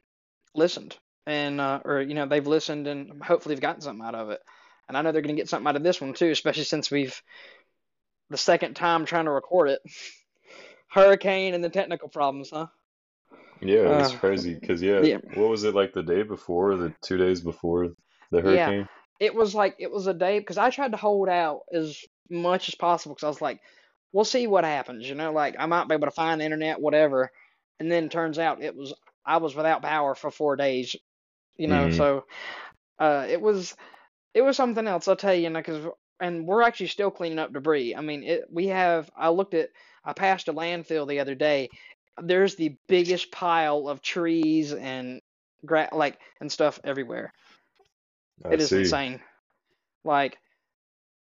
listened 0.54 0.96
and 1.26 1.60
uh, 1.60 1.80
or 1.84 2.02
you 2.02 2.14
know 2.14 2.26
they've 2.26 2.46
listened 2.46 2.86
and 2.86 3.22
hopefully 3.22 3.54
have 3.54 3.62
gotten 3.62 3.80
something 3.80 4.06
out 4.06 4.14
of 4.14 4.30
it. 4.30 4.40
And 4.86 4.98
I 4.98 5.02
know 5.02 5.12
they're 5.12 5.22
going 5.22 5.34
to 5.34 5.40
get 5.40 5.48
something 5.48 5.66
out 5.66 5.76
of 5.76 5.82
this 5.82 6.00
one 6.00 6.12
too, 6.12 6.30
especially 6.30 6.64
since 6.64 6.90
we've 6.90 7.20
the 8.34 8.38
second 8.38 8.74
time 8.74 9.06
trying 9.06 9.26
to 9.26 9.30
record 9.30 9.70
it. 9.70 9.80
Hurricane 10.88 11.54
and 11.54 11.64
the 11.64 11.70
technical 11.70 12.08
problems, 12.08 12.50
huh? 12.50 12.66
Yeah, 13.60 13.88
it's 13.98 14.12
Uh, 14.12 14.12
crazy 14.12 14.54
because 14.54 14.82
yeah, 14.82 15.06
yeah, 15.06 15.18
what 15.32 15.48
was 15.48 15.64
it 15.64 15.74
like 15.74 15.92
the 15.92 16.02
day 16.02 16.22
before, 16.22 16.76
the 16.76 16.90
two 16.90 17.16
days 17.16 17.40
before 17.40 17.88
the 18.30 18.40
hurricane? 18.40 18.40
yeah. 18.42 18.84
It 19.20 19.34
was 19.34 19.54
like 19.54 19.76
it 19.78 19.90
was 19.90 20.06
a 20.06 20.14
day 20.14 20.38
because 20.38 20.58
I 20.58 20.70
tried 20.70 20.90
to 20.90 20.96
hold 20.96 21.28
out 21.28 21.62
as 21.72 22.04
much 22.28 22.68
as 22.68 22.74
possible 22.74 23.14
because 23.14 23.24
I 23.24 23.28
was 23.28 23.40
like, 23.40 23.60
we'll 24.12 24.24
see 24.24 24.46
what 24.46 24.64
happens, 24.64 25.08
you 25.08 25.14
know, 25.14 25.32
like 25.32 25.56
I 25.58 25.66
might 25.66 25.88
be 25.88 25.94
able 25.94 26.08
to 26.08 26.10
find 26.12 26.40
the 26.40 26.44
internet, 26.44 26.80
whatever. 26.80 27.30
And 27.80 27.90
then 27.90 28.08
turns 28.08 28.38
out 28.38 28.62
it 28.62 28.76
was 28.76 28.92
I 29.24 29.38
was 29.38 29.54
without 29.54 29.82
power 29.82 30.14
for 30.14 30.30
four 30.30 30.56
days, 30.56 30.96
you 31.56 31.68
know, 31.68 31.88
hmm 31.88 31.90
so 31.90 32.24
uh, 32.98 33.26
it 33.28 33.40
was 33.40 33.76
it 34.34 34.42
was 34.42 34.56
something 34.56 34.86
else. 34.86 35.08
I'll 35.08 35.16
tell 35.16 35.34
you, 35.34 35.44
you 35.44 35.50
know, 35.50 35.60
because 35.60 35.86
and 36.20 36.46
we're 36.46 36.62
actually 36.62 36.88
still 36.88 37.10
cleaning 37.10 37.38
up 37.38 37.52
debris. 37.52 37.94
I 37.94 38.00
mean, 38.00 38.22
it 38.22 38.44
we 38.50 38.66
have. 38.68 39.10
I 39.16 39.30
looked 39.30 39.54
at. 39.54 39.70
I 40.04 40.12
passed 40.12 40.48
a 40.48 40.52
landfill 40.52 41.08
the 41.08 41.20
other 41.20 41.34
day. 41.34 41.70
There's 42.22 42.54
the 42.54 42.76
biggest 42.86 43.30
pile 43.32 43.88
of 43.88 44.02
trees 44.02 44.72
and 44.72 45.20
gra- 45.64 45.88
like 45.92 46.18
and 46.40 46.50
stuff 46.50 46.78
everywhere. 46.84 47.32
I 48.44 48.52
It 48.52 48.60
is 48.60 48.68
see. 48.68 48.80
insane. 48.80 49.20
Like 50.04 50.38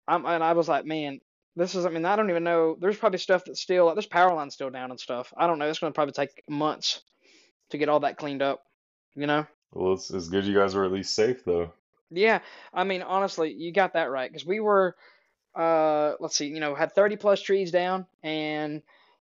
I'm 0.06 0.26
and 0.26 0.42
I 0.42 0.52
was 0.52 0.68
like, 0.68 0.84
man, 0.84 1.20
this 1.56 1.74
is. 1.74 1.86
I 1.86 1.90
mean, 1.90 2.04
I 2.04 2.16
don't 2.16 2.30
even 2.30 2.44
know. 2.44 2.76
There's 2.78 2.96
probably 2.96 3.18
stuff 3.18 3.44
that's 3.44 3.60
still. 3.60 3.94
There's 3.94 4.06
power 4.06 4.34
lines 4.34 4.54
still 4.54 4.70
down 4.70 4.90
and 4.90 5.00
stuff. 5.00 5.32
I 5.36 5.46
don't 5.46 5.58
know. 5.58 5.68
It's 5.68 5.78
going 5.78 5.92
to 5.92 5.94
probably 5.94 6.12
take 6.12 6.42
months 6.48 7.02
to 7.70 7.78
get 7.78 7.88
all 7.88 8.00
that 8.00 8.18
cleaned 8.18 8.42
up. 8.42 8.62
You 9.14 9.26
know. 9.26 9.46
Well, 9.72 9.94
it's 9.94 10.10
it's 10.10 10.28
good 10.28 10.44
you 10.44 10.54
guys 10.54 10.74
were 10.74 10.84
at 10.84 10.92
least 10.92 11.14
safe 11.14 11.44
though. 11.44 11.72
Yeah, 12.12 12.40
I 12.72 12.84
mean, 12.84 13.02
honestly, 13.02 13.52
you 13.52 13.72
got 13.72 13.94
that 13.94 14.10
right 14.10 14.30
because 14.30 14.46
we 14.46 14.60
were, 14.60 14.96
uh, 15.54 16.14
let's 16.20 16.36
see, 16.36 16.46
you 16.46 16.60
know, 16.60 16.74
had 16.74 16.92
30 16.94 17.16
plus 17.16 17.40
trees 17.40 17.70
down, 17.70 18.06
and 18.22 18.82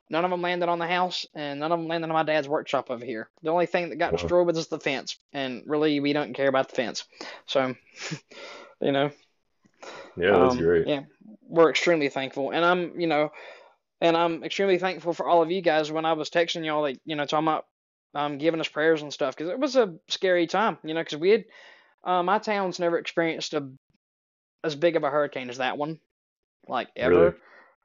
none 0.10 0.26
of 0.26 0.32
them 0.32 0.42
landed 0.42 0.70
on 0.70 0.80
the 0.80 0.88
house, 0.88 1.26
and 1.34 1.60
none 1.60 1.72
of 1.72 1.80
them 1.80 1.88
landed 1.88 2.10
on 2.10 2.13
my 2.13 2.24
dad's 2.24 2.48
workshop 2.48 2.89
over 2.89 3.06
here. 3.06 3.30
The 3.44 3.52
only 3.52 3.65
thing 3.65 3.89
that 3.89 3.98
got 3.98 4.13
destroyed 4.13 4.48
was 4.48 4.68
the 4.68 4.80
fence, 4.80 5.18
and 5.34 5.63
really, 5.65 6.00
we 6.00 6.13
don't 6.13 6.34
care 6.34 6.50
about 6.50 6.70
the 6.70 6.76
fence. 6.76 7.06
So, 7.46 7.76
you 8.82 8.92
know, 8.92 9.12
Yeah, 10.18 10.38
that's 10.38 10.56
um, 10.56 10.58
great. 10.58 10.88
yeah, 10.88 11.02
we're 11.48 11.70
extremely 11.70 12.10
thankful, 12.10 12.52
and 12.52 12.65
I'm, 12.65 13.00
you 13.00 13.08
know, 13.08 13.32
and 14.02 14.15
I'm 14.15 14.44
extremely 14.44 14.78
thankful 14.78 15.13
for 15.13 15.28
all 15.28 15.42
of 15.42 15.52
you 15.52 15.62
guys 15.62 15.92
when 15.92 16.06
I 16.06 16.13
was 16.13 16.30
texting 16.30 16.65
y'all, 16.65 16.82
like, 16.82 17.00
you 17.06 17.15
know, 17.15 17.26
talking 17.26 17.48
about 17.48 17.65
um, 18.15 18.38
giving 18.38 18.60
us 18.60 18.68
prayers 18.68 19.02
and 19.02 19.13
stuff, 19.13 19.36
because 19.36 19.52
it 19.52 19.60
was 19.60 19.76
a 19.76 19.96
scary 20.08 20.48
time, 20.48 20.78
you 20.84 20.94
know, 20.94 21.02
because 21.02 21.20
we 21.20 21.30
had, 21.32 21.46
uh, 22.04 22.24
my 22.24 22.40
town's 22.40 22.80
never 22.80 22.98
experienced 22.98 23.54
a 23.54 23.70
as 24.64 24.76
big 24.76 24.96
of 24.96 25.04
a 25.04 25.10
hurricane 25.10 25.50
as 25.50 25.58
that 25.58 25.78
one, 25.78 26.00
like 26.68 26.90
Really? 27.02 27.32
ever. 27.32 27.36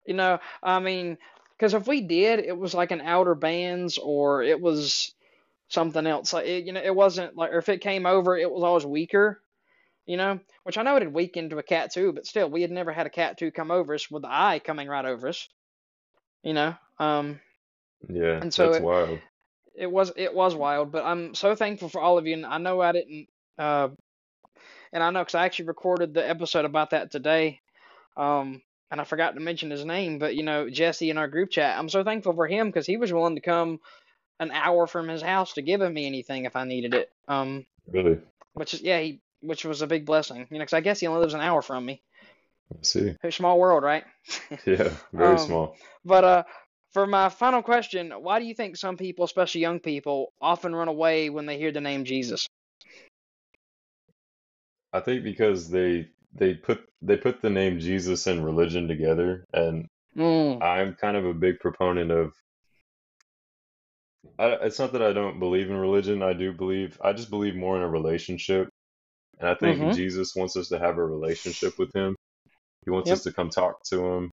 You 0.07 0.15
know, 0.15 0.39
I 0.63 0.81
mean, 0.81 1.19
because 1.57 1.75
if 1.75 1.87
we 1.87 2.01
did, 2.03 2.41
it 2.41 2.57
was 2.57 2.75
like 2.75 2.91
an 2.91 3.01
Outer 3.01 3.35
Bands 3.35 3.99
or 3.99 4.43
it 4.43 4.61
was 4.61 5.15
something 5.69 6.07
else. 6.07 6.33
Like, 6.33 6.47
it, 6.47 6.65
you 6.65 6.73
know, 6.73 6.83
it 6.83 6.95
wasn't 6.95 7.37
like, 7.37 7.53
or 7.53 7.59
if 7.59 7.69
it 7.69 7.81
came 7.81 8.07
over, 8.07 8.37
it 8.37 8.51
was 8.51 8.63
always 8.63 8.85
weaker. 8.87 9.41
You 10.07 10.19
know, 10.19 10.41
which 10.65 10.77
I 10.77 10.83
know 10.83 10.97
it 10.97 11.03
had 11.03 11.15
weakened 11.15 11.51
to 11.51 11.59
a 11.59 11.63
Cat 11.63 11.93
two, 11.93 12.13
but 12.13 12.27
still, 12.27 12.51
we 12.51 12.61
had 12.61 12.71
never 12.71 12.93
had 12.93 13.07
a 13.07 13.11
Cat 13.11 13.39
two 13.39 13.51
come 13.51 13.71
over 13.71 13.95
us 13.95 14.11
with 14.11 14.23
the 14.23 14.29
eye 14.31 14.61
coming 14.63 14.87
right 14.89 15.05
over 15.05 15.29
us. 15.29 15.49
You 16.43 16.53
know, 16.53 16.75
um, 16.99 17.41
Yeah, 18.09 18.43
and 18.43 18.53
so 18.53 18.67
that's 18.67 18.79
it, 18.79 18.83
wild. 18.83 19.21
it 19.75 19.91
was 19.91 20.13
it 20.17 20.35
was 20.35 20.55
wild, 20.55 20.93
but 20.93 21.05
I'm 21.05 21.35
so 21.35 21.55
thankful 21.55 21.89
for 21.89 22.01
all 22.01 22.19
of 22.19 22.27
you, 22.27 22.35
and 22.35 22.47
I 22.47 22.59
know 22.59 22.81
I 22.83 22.93
didn't, 22.93 23.29
uh, 23.59 23.89
and 24.93 25.03
I 25.03 25.11
know 25.11 25.21
because 25.21 25.35
I 25.35 25.45
actually 25.45 25.67
recorded 25.67 26.15
the 26.15 26.29
episode 26.29 26.65
about 26.65 26.91
that 26.91 27.11
today, 27.11 27.61
um, 28.17 28.63
and 28.91 29.01
I 29.01 29.05
forgot 29.05 29.35
to 29.35 29.41
mention 29.41 29.71
his 29.71 29.85
name, 29.85 30.19
but 30.19 30.37
you 30.37 30.43
know 30.43 30.71
Jesse 30.71 31.11
in 31.11 31.19
our 31.19 31.29
group 31.29 31.51
chat, 31.51 31.79
I'm 31.79 31.89
so 31.89 32.05
thankful 32.05 32.33
for 32.33 32.47
him 32.47 32.69
because 32.69 32.87
he 32.87 32.97
was 32.97 33.13
willing 33.13 33.35
to 33.35 33.41
come 33.41 33.81
an 34.41 34.51
hour 34.51 34.87
from 34.87 35.09
his 35.09 35.23
house 35.23 35.55
to 35.55 35.63
give 35.63 35.81
me 35.81 36.07
anything 36.07 36.45
if 36.45 36.57
I 36.57 36.65
needed 36.65 36.95
it, 36.95 37.11
um, 37.29 37.67
Really? 37.91 38.19
which 38.55 38.75
is 38.75 38.83
yeah, 38.83 39.01
he 39.01 39.21
which 39.41 39.65
was 39.65 39.83
a 39.83 39.87
big 39.87 40.07
blessing, 40.07 40.39
you 40.39 40.59
know, 40.59 40.65
because 40.65 40.73
I 40.73 40.81
guess 40.81 41.01
he 41.01 41.07
only 41.07 41.21
lives 41.21 41.35
an 41.35 41.41
hour 41.41 41.61
from 41.61 41.85
me. 41.85 42.01
I 42.73 42.79
see. 42.83 43.15
Small 43.31 43.59
world, 43.59 43.83
right? 43.83 44.05
Yeah, 44.67 44.91
very 45.13 45.33
um, 45.33 45.39
small. 45.39 45.77
but 46.05 46.25
uh, 46.25 46.43
for 46.93 47.07
my 47.07 47.29
final 47.29 47.63
question, 47.63 48.13
why 48.13 48.39
do 48.39 48.47
you 48.47 48.55
think 48.55 48.77
some 48.77 48.97
people, 48.97 49.25
especially 49.25 49.61
young 49.61 49.81
people, 49.81 50.33
often 50.41 50.75
run 50.75 50.89
away 50.89 51.29
when 51.29 51.45
they 51.47 51.59
hear 51.59 51.73
the 51.73 51.81
name 51.81 52.05
Jesus? 52.05 52.47
I 54.95 55.01
think 55.01 55.25
because 55.25 55.71
they 55.71 56.09
they 56.35 56.55
put 56.55 56.83
they 57.03 57.19
put 57.19 57.43
the 57.43 57.51
name 57.51 57.81
Jesus 57.81 58.29
and 58.29 58.45
religion 58.47 58.89
together, 58.89 59.45
and 59.55 59.89
Mm, 60.17 60.63
I'm 60.63 60.95
kind 60.95 61.17
of 61.17 61.27
a 61.27 61.35
big 61.35 61.61
proponent 61.61 62.11
of. 62.13 62.33
I, 64.39 64.47
it's 64.63 64.79
not 64.79 64.93
that 64.93 65.03
I 65.03 65.13
don't 65.13 65.39
believe 65.41 65.71
in 65.71 65.77
religion. 65.77 66.23
I 66.23 66.33
do 66.35 66.53
believe. 66.53 66.99
I 67.05 67.13
just 67.13 67.31
believe 67.31 67.57
more 67.57 67.77
in 67.77 67.83
a 67.83 67.89
relationship, 67.89 68.69
and 69.41 69.49
I 69.49 69.55
think 69.55 69.81
mm-hmm. 69.81 69.93
Jesus 69.93 70.35
wants 70.37 70.57
us 70.57 70.69
to 70.71 70.79
have 70.79 70.99
a 70.99 71.05
relationship 71.07 71.79
with 71.79 71.93
Him. 71.95 72.17
He 72.85 72.91
wants 72.93 73.11
Yep. 73.11 73.19
us 73.19 73.25
to 73.25 73.33
come 73.33 73.51
talk 73.51 73.83
to 73.91 74.05
Him. 74.05 74.31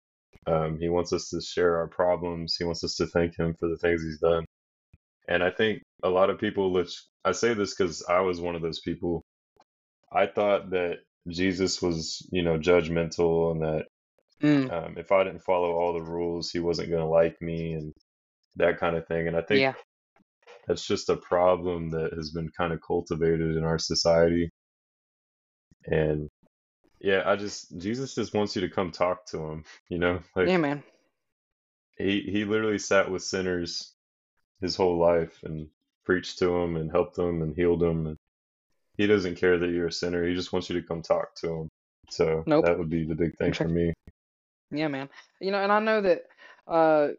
Um, 0.47 0.79
he 0.79 0.89
wants 0.89 1.13
us 1.13 1.29
to 1.31 1.41
share 1.41 1.77
our 1.77 1.87
problems. 1.87 2.55
He 2.57 2.65
wants 2.65 2.83
us 2.83 2.95
to 2.97 3.07
thank 3.07 3.37
Him 3.37 3.55
for 3.55 3.67
the 3.69 3.77
things 3.77 4.03
He's 4.03 4.19
done. 4.19 4.45
And 5.29 5.43
I 5.43 5.51
think 5.51 5.81
a 6.03 6.09
lot 6.09 6.29
of 6.29 6.39
people, 6.39 6.71
which 6.73 7.03
I 7.25 7.33
say 7.33 7.53
this 7.53 7.75
because 7.75 8.03
I 8.09 8.21
was 8.21 8.41
one 8.41 8.55
of 8.55 8.61
those 8.61 8.81
people, 8.81 9.20
I 10.11 10.27
thought 10.27 10.71
that 10.71 10.99
Jesus 11.27 11.81
was, 11.81 12.27
you 12.31 12.43
know, 12.43 12.57
judgmental 12.57 13.51
and 13.51 13.61
that 13.61 13.85
Mm, 14.41 14.71
um, 14.71 14.97
if 14.97 15.11
I 15.11 15.23
didn't 15.23 15.43
follow 15.43 15.73
all 15.73 15.93
the 15.93 16.01
rules, 16.01 16.49
he 16.51 16.59
wasn't 16.59 16.89
going 16.89 17.01
to 17.01 17.07
like 17.07 17.41
me 17.41 17.73
and 17.73 17.93
that 18.57 18.79
kind 18.79 18.95
of 18.95 19.07
thing. 19.07 19.27
And 19.27 19.37
I 19.37 19.41
think 19.41 19.59
yeah. 19.61 19.73
that's 20.67 20.85
just 20.85 21.09
a 21.09 21.17
problem 21.17 21.91
that 21.91 22.13
has 22.13 22.31
been 22.31 22.49
kind 22.57 22.73
of 22.73 22.81
cultivated 22.85 23.57
in 23.57 23.63
our 23.63 23.79
society. 23.79 24.49
And 25.85 26.29
yeah, 27.01 27.23
I 27.25 27.35
just, 27.35 27.77
Jesus 27.79 28.15
just 28.15 28.33
wants 28.33 28.55
you 28.55 28.61
to 28.61 28.69
come 28.69 28.91
talk 28.91 29.25
to 29.27 29.39
him, 29.39 29.65
you 29.89 29.99
know? 29.99 30.21
Like 30.35 30.47
Yeah, 30.47 30.57
man. 30.57 30.83
he, 31.97 32.21
he 32.21 32.45
literally 32.45 32.79
sat 32.79 33.09
with 33.09 33.23
sinners 33.23 33.93
his 34.61 34.75
whole 34.75 34.97
life 34.99 35.39
and 35.43 35.69
preached 36.05 36.39
to 36.39 36.47
them 36.47 36.75
and 36.77 36.91
helped 36.91 37.15
them 37.15 37.41
and 37.41 37.55
healed 37.55 37.81
them. 37.81 38.07
And 38.07 38.17
he 38.97 39.07
doesn't 39.07 39.35
care 39.35 39.57
that 39.57 39.69
you're 39.69 39.87
a 39.87 39.91
sinner. 39.91 40.27
He 40.27 40.35
just 40.35 40.53
wants 40.53 40.69
you 40.69 40.79
to 40.79 40.87
come 40.87 41.01
talk 41.01 41.35
to 41.35 41.53
him. 41.53 41.69
So 42.09 42.45
Nope. 42.45 42.65
that 42.65 42.77
would 42.77 42.89
be 42.89 43.05
the 43.05 43.15
big 43.15 43.37
thing 43.37 43.53
for 43.53 43.67
me. 43.67 43.93
Yeah, 44.71 44.87
man. 44.87 45.09
You 45.39 45.51
know, 45.51 45.59
and 45.61 45.71
I 45.71 45.79
know 45.79 46.01
that, 46.01 46.23
uh, 46.67 47.09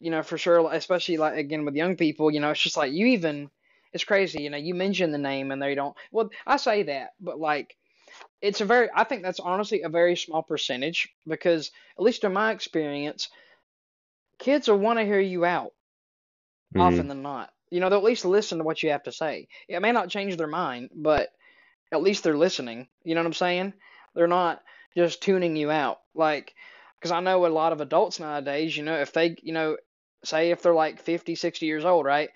you 0.00 0.10
know, 0.10 0.22
for 0.22 0.38
sure, 0.38 0.72
especially 0.72 1.16
like 1.16 1.36
again 1.36 1.64
with 1.64 1.74
young 1.74 1.96
people, 1.96 2.30
you 2.30 2.40
know, 2.40 2.50
it's 2.50 2.60
just 2.60 2.76
like 2.76 2.92
you 2.92 3.06
even, 3.06 3.50
it's 3.92 4.04
crazy. 4.04 4.42
You 4.42 4.50
know, 4.50 4.56
you 4.58 4.74
mention 4.74 5.10
the 5.10 5.18
name 5.18 5.50
and 5.50 5.60
they 5.60 5.74
don't. 5.74 5.96
Well, 6.12 6.30
I 6.46 6.58
say 6.58 6.84
that, 6.84 7.10
but 7.20 7.40
like, 7.40 7.76
it's 8.40 8.60
a 8.60 8.64
very, 8.64 8.88
I 8.94 9.04
think 9.04 9.22
that's 9.22 9.40
honestly 9.40 9.82
a 9.82 9.88
very 9.88 10.16
small 10.16 10.42
percentage 10.42 11.08
because, 11.26 11.70
at 11.98 12.04
least 12.04 12.24
in 12.24 12.32
my 12.32 12.52
experience, 12.52 13.28
kids 14.38 14.68
will 14.68 14.78
want 14.78 14.98
to 14.98 15.04
hear 15.04 15.20
you 15.20 15.44
out 15.44 15.72
hmm 16.74 16.80
often 16.80 17.08
than 17.08 17.22
not. 17.22 17.50
You 17.70 17.80
know, 17.80 17.88
they'll 17.88 17.98
at 17.98 18.04
least 18.04 18.24
listen 18.24 18.58
to 18.58 18.64
what 18.64 18.82
you 18.82 18.90
have 18.90 19.04
to 19.04 19.12
say. 19.12 19.48
It 19.68 19.80
may 19.82 19.92
not 19.92 20.08
change 20.10 20.36
their 20.36 20.46
mind, 20.46 20.90
but 20.94 21.28
at 21.92 22.02
least 22.02 22.24
they're 22.24 22.36
listening. 22.36 22.88
You 23.04 23.14
know 23.14 23.20
what 23.22 23.26
I'm 23.28 23.32
saying? 23.34 23.74
They're 24.14 24.26
not 24.26 24.62
just 24.96 25.22
tuning 25.22 25.56
you 25.56 25.70
out. 25.70 25.98
Like, 26.14 26.54
because 26.98 27.12
I 27.12 27.20
know 27.20 27.46
a 27.46 27.48
lot 27.48 27.72
of 27.72 27.80
adults 27.80 28.20
nowadays, 28.20 28.76
you 28.76 28.82
know, 28.84 28.96
if 29.00 29.12
they, 29.12 29.36
you 29.42 29.52
know, 29.52 29.76
say 30.24 30.50
if 30.50 30.62
they're 30.62 30.74
like 30.74 31.00
50, 31.02 31.34
60 31.34 31.66
years 31.66 31.84
old, 31.84 32.06
right? 32.06 32.30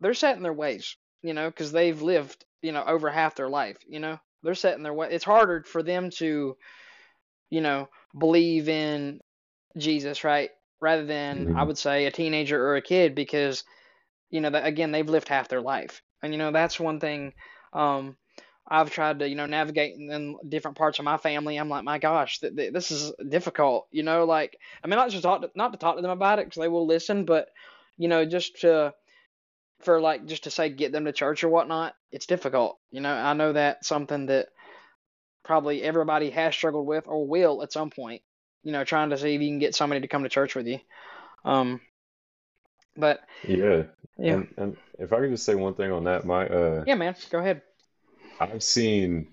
They're 0.00 0.14
set 0.14 0.36
in 0.36 0.42
their 0.42 0.52
ways, 0.52 0.96
you 1.22 1.34
know, 1.34 1.48
because 1.50 1.72
they've 1.72 2.00
lived, 2.00 2.44
you 2.62 2.72
know, 2.72 2.84
over 2.84 3.10
half 3.10 3.34
their 3.36 3.48
life, 3.48 3.78
you 3.88 4.00
know? 4.00 4.18
They're 4.42 4.54
set 4.54 4.76
in 4.76 4.82
their 4.82 4.94
way. 4.94 5.08
It's 5.10 5.24
harder 5.24 5.62
for 5.64 5.82
them 5.82 6.10
to, 6.18 6.56
you 7.50 7.60
know, 7.60 7.88
believe 8.16 8.68
in 8.68 9.20
Jesus, 9.78 10.24
right? 10.24 10.50
Rather 10.80 11.04
than, 11.06 11.48
I 11.54 11.62
hmm 11.62 11.64
would 11.64 11.78
say, 11.78 12.06
a 12.06 12.10
teenager 12.12 12.62
or 12.64 12.76
a 12.76 12.82
kid 12.82 13.14
because 13.14 13.64
you 14.30 14.40
know 14.40 14.50
that 14.50 14.66
again 14.66 14.92
they've 14.92 15.08
lived 15.08 15.28
half 15.28 15.48
their 15.48 15.60
life. 15.60 16.02
And 16.22 16.32
you 16.32 16.38
know 16.38 16.50
that's 16.50 16.80
one 16.80 16.98
thing 17.00 17.34
um 17.72 18.16
i've 18.68 18.90
tried 18.90 19.20
to 19.20 19.28
you 19.28 19.34
know 19.36 19.46
navigate 19.46 19.94
in, 19.96 20.36
different 20.48 20.76
parts 20.76 20.98
of 20.98 21.04
my 21.04 21.16
family. 21.16 21.56
I'm 21.56 21.68
like 21.68 21.84
my 21.84 21.98
gosh 21.98 22.40
th- 22.40 22.56
th- 22.56 22.72
this 22.72 22.90
is 22.90 23.12
difficult 23.28 23.86
you 23.90 24.02
know 24.02 24.24
like 24.24 24.56
i 24.82 24.86
mean 24.86 24.96
not 24.96 25.10
just 25.10 25.22
talk 25.22 25.42
to, 25.42 25.50
not 25.54 25.72
to 25.72 25.78
talk 25.78 25.96
to 25.96 26.02
them 26.02 26.10
about 26.10 26.38
it 26.38 26.46
because 26.46 26.60
they 26.60 26.68
will 26.68 26.86
listen 26.86 27.24
but 27.24 27.48
you 27.96 28.08
know 28.08 28.24
just 28.24 28.60
to 28.62 28.92
for 29.80 30.00
like 30.00 30.26
just 30.26 30.44
to 30.44 30.50
say 30.50 30.68
get 30.68 30.90
them 30.92 31.04
to 31.04 31.12
church 31.12 31.44
or 31.44 31.48
whatnot 31.48 31.94
it's 32.10 32.26
difficult 32.26 32.78
you 32.90 33.00
know. 33.00 33.12
I 33.12 33.34
know 33.34 33.52
that's 33.52 33.86
something 33.86 34.26
that 34.26 34.48
probably 35.44 35.82
everybody 35.82 36.30
has 36.30 36.54
struggled 36.54 36.86
with 36.86 37.06
or 37.06 37.26
will 37.26 37.62
at 37.62 37.72
some 37.72 37.90
point 37.90 38.22
you 38.62 38.72
know 38.72 38.84
trying 38.84 39.10
to 39.10 39.18
see 39.18 39.34
if 39.34 39.40
you 39.42 39.48
can 39.48 39.58
get 39.58 39.74
somebody 39.74 40.00
to 40.00 40.08
come 40.08 40.22
to 40.22 40.28
church 40.28 40.54
with 40.54 40.66
you. 40.66 40.80
Um 41.44 41.80
but 42.96 43.20
Yeah. 43.46 43.84
yeah 44.18 44.34
And 44.34 44.48
and 44.56 44.76
if 44.98 45.12
I 45.12 45.20
could 45.20 45.30
just 45.30 45.44
say 45.44 45.54
one 45.54 45.74
thing 45.74 45.92
on 45.92 46.04
that, 46.04 46.24
my 46.24 46.46
uh 46.46 46.84
yeah 46.86 46.94
man 46.94 47.14
go 47.30 47.38
ahead 47.38 47.62
I've 48.40 48.62
seen 48.62 49.28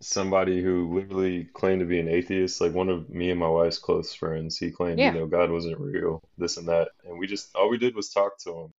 somebody 0.00 0.62
who 0.62 0.92
literally 0.94 1.44
claimed 1.54 1.80
to 1.80 1.86
be 1.86 2.00
an 2.00 2.08
atheist, 2.08 2.60
like 2.60 2.72
one 2.72 2.88
of 2.88 3.08
me 3.08 3.30
and 3.30 3.38
my 3.40 3.48
wife's 3.48 3.78
close 3.78 4.12
friends. 4.12 4.58
He 4.58 4.70
claimed, 4.70 4.98
you 4.98 5.20
know, 5.20 5.26
God 5.26 5.50
wasn't 5.50 5.78
real, 5.80 6.20
this 6.38 6.56
and 6.56 6.68
that. 6.68 6.88
And 7.04 7.18
we 7.18 7.26
just 7.26 7.54
all 7.54 7.70
we 7.70 7.78
did 7.78 7.94
was 7.94 8.10
talk 8.10 8.38
to 8.40 8.50
him. 8.52 8.70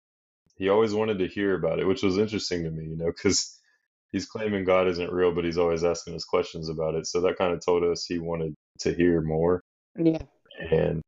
He 0.57 0.69
always 0.69 0.93
wanted 0.93 1.19
to 1.19 1.27
hear 1.27 1.55
about 1.55 1.79
it, 1.79 1.87
which 1.87 2.03
was 2.03 2.17
interesting 2.17 2.63
to 2.63 2.71
me, 2.71 2.83
you 2.85 2.97
know, 2.97 3.07
because 3.07 3.59
he's 4.11 4.27
claiming 4.27 4.65
God 4.65 4.87
isn't 4.87 5.11
real, 5.11 5.33
but 5.33 5.45
he's 5.45 5.57
always 5.57 5.83
asking 5.83 6.15
us 6.15 6.25
questions 6.25 6.69
about 6.69 6.93
it. 6.95 7.07
So 7.07 7.21
that 7.21 7.37
kind 7.37 7.53
of 7.53 7.65
told 7.65 7.83
us 7.83 8.05
he 8.05 8.19
wanted 8.19 8.53
to 8.79 8.93
hear 8.93 9.21
more. 9.21 9.61
Yeah. 9.97 10.21
And 10.71 11.01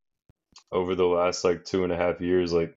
over 0.72 0.96
the 0.96 1.06
last 1.06 1.44
like 1.44 1.66
two 1.66 1.84
and 1.84 1.94
a 1.94 1.98
half 1.98 2.22
years, 2.22 2.52
like 2.52 2.76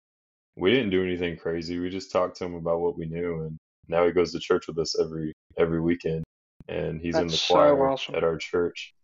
we 0.57 0.71
didn't 0.71 0.91
do 0.91 1.05
anything 1.05 1.37
crazy. 1.37 1.79
We 1.79 1.91
just 1.91 2.11
talked 2.13 2.37
to 2.39 2.45
him 2.45 2.55
about 2.55 2.81
what 2.81 2.99
we 2.99 3.07
knew, 3.07 3.43
and 3.43 3.59
now 3.89 4.07
he 4.07 4.13
goes 4.13 4.33
to 4.33 4.41
church 4.41 4.67
with 4.69 4.79
us 4.79 4.99
every 4.99 5.33
every 5.59 5.81
weekend, 5.81 6.25
and 6.69 7.01
he's 7.01 7.19
in 7.19 7.31
the 7.31 7.33
That's 7.33 7.41
so 7.41 7.55
choir 7.55 7.77
awesome. 7.83 8.15
at 8.15 8.25
our 8.25 8.37
church. 8.39 8.95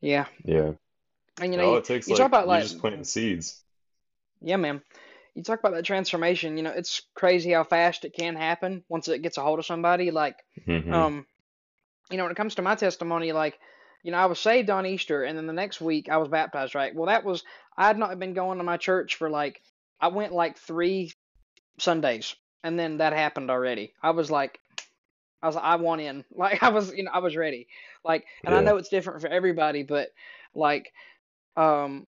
Yeah. 0.00 0.26
Yeah, 0.44 0.72
And 1.40 1.52
you 1.52 1.56
and 1.56 1.62
know, 1.62 1.64
all 1.64 1.76
you, 1.76 1.78
it 1.78 1.84
takes 1.84 2.08
you 2.08 2.14
like 2.14 2.18
talk 2.18 2.26
about 2.28 2.46
like, 2.48 2.62
just 2.62 2.78
planting 2.78 3.04
seeds. 3.04 3.62
yeah, 4.40 4.56
man. 4.56 4.82
You 5.34 5.42
talk 5.42 5.60
about 5.60 5.74
that 5.74 5.84
transformation. 5.84 6.56
You 6.56 6.64
know, 6.64 6.72
it's 6.72 7.02
crazy 7.14 7.52
how 7.52 7.64
fast 7.64 8.04
it 8.04 8.14
can 8.14 8.36
happen 8.36 8.84
once 8.88 9.08
it 9.08 9.22
gets 9.22 9.38
a 9.38 9.42
hold 9.42 9.58
of 9.58 9.66
somebody. 9.66 10.10
Like, 10.10 10.36
hmm 10.66 10.80
um, 10.90 11.26
you 12.10 12.16
know, 12.16 12.24
when 12.24 12.32
it 12.32 12.36
comes 12.36 12.56
to 12.56 12.62
my 12.62 12.74
testimony, 12.74 13.32
like, 13.32 13.58
you 14.02 14.12
know, 14.12 14.18
I 14.18 14.26
was 14.26 14.40
saved 14.40 14.70
on 14.70 14.86
Easter, 14.86 15.24
and 15.24 15.36
then 15.38 15.46
the 15.46 15.52
next 15.52 15.80
week 15.80 16.08
I 16.08 16.16
was 16.18 16.28
baptized. 16.28 16.74
Right. 16.74 16.94
Well, 16.94 17.06
that 17.06 17.24
was 17.24 17.44
I 17.76 17.86
had 17.86 17.98
not 17.98 18.18
been 18.18 18.34
going 18.34 18.58
to 18.58 18.64
my 18.64 18.76
church 18.76 19.16
for 19.16 19.30
like 19.30 19.62
I 20.00 20.08
went 20.08 20.32
like 20.32 20.58
three 20.58 21.12
Sundays, 21.78 22.34
and 22.62 22.78
then 22.78 22.98
that 22.98 23.12
happened 23.12 23.50
already. 23.50 23.94
I 24.02 24.10
was 24.10 24.30
like, 24.30 24.60
I 25.42 25.46
was 25.46 25.56
I 25.56 25.76
want 25.76 26.00
in. 26.00 26.24
Like 26.34 26.62
I 26.62 26.70
was, 26.70 26.92
you 26.92 27.04
know, 27.04 27.10
I 27.12 27.18
was 27.18 27.36
ready. 27.36 27.68
Like, 28.04 28.24
and 28.44 28.54
I 28.54 28.60
know 28.60 28.76
it's 28.76 28.88
different 28.88 29.20
for 29.20 29.28
everybody, 29.28 29.82
but 29.82 30.08
like, 30.54 30.92
um, 31.56 32.06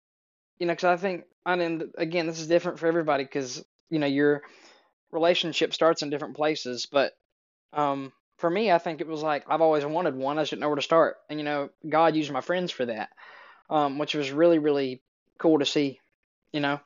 you 0.58 0.66
know, 0.66 0.72
because 0.72 0.84
I 0.84 0.96
think, 0.96 1.24
I 1.44 1.56
mean, 1.56 1.90
again, 1.98 2.26
this 2.26 2.40
is 2.40 2.46
different 2.46 2.78
for 2.78 2.86
everybody 2.86 3.24
because 3.24 3.64
you 3.90 3.98
know 3.98 4.06
your 4.06 4.42
relationship 5.10 5.74
starts 5.74 6.02
in 6.02 6.10
different 6.10 6.36
places. 6.36 6.86
But 6.90 7.12
um, 7.72 8.12
for 8.38 8.48
me, 8.48 8.70
I 8.70 8.78
think 8.78 9.00
it 9.00 9.06
was 9.06 9.22
like 9.22 9.44
I've 9.48 9.60
always 9.60 9.84
wanted 9.84 10.16
one. 10.16 10.38
I 10.38 10.42
just 10.42 10.50
didn't 10.50 10.62
know 10.62 10.68
where 10.68 10.76
to 10.76 10.82
start, 10.82 11.16
and 11.28 11.38
you 11.38 11.44
know, 11.44 11.70
God 11.88 12.16
used 12.16 12.32
my 12.32 12.40
friends 12.40 12.70
for 12.70 12.86
that, 12.86 13.10
um, 13.70 13.98
which 13.98 14.14
was 14.14 14.32
really 14.32 14.58
really 14.58 15.02
cool 15.38 15.58
to 15.58 15.66
see. 15.66 16.00
You 16.52 16.60
know, 16.60 16.80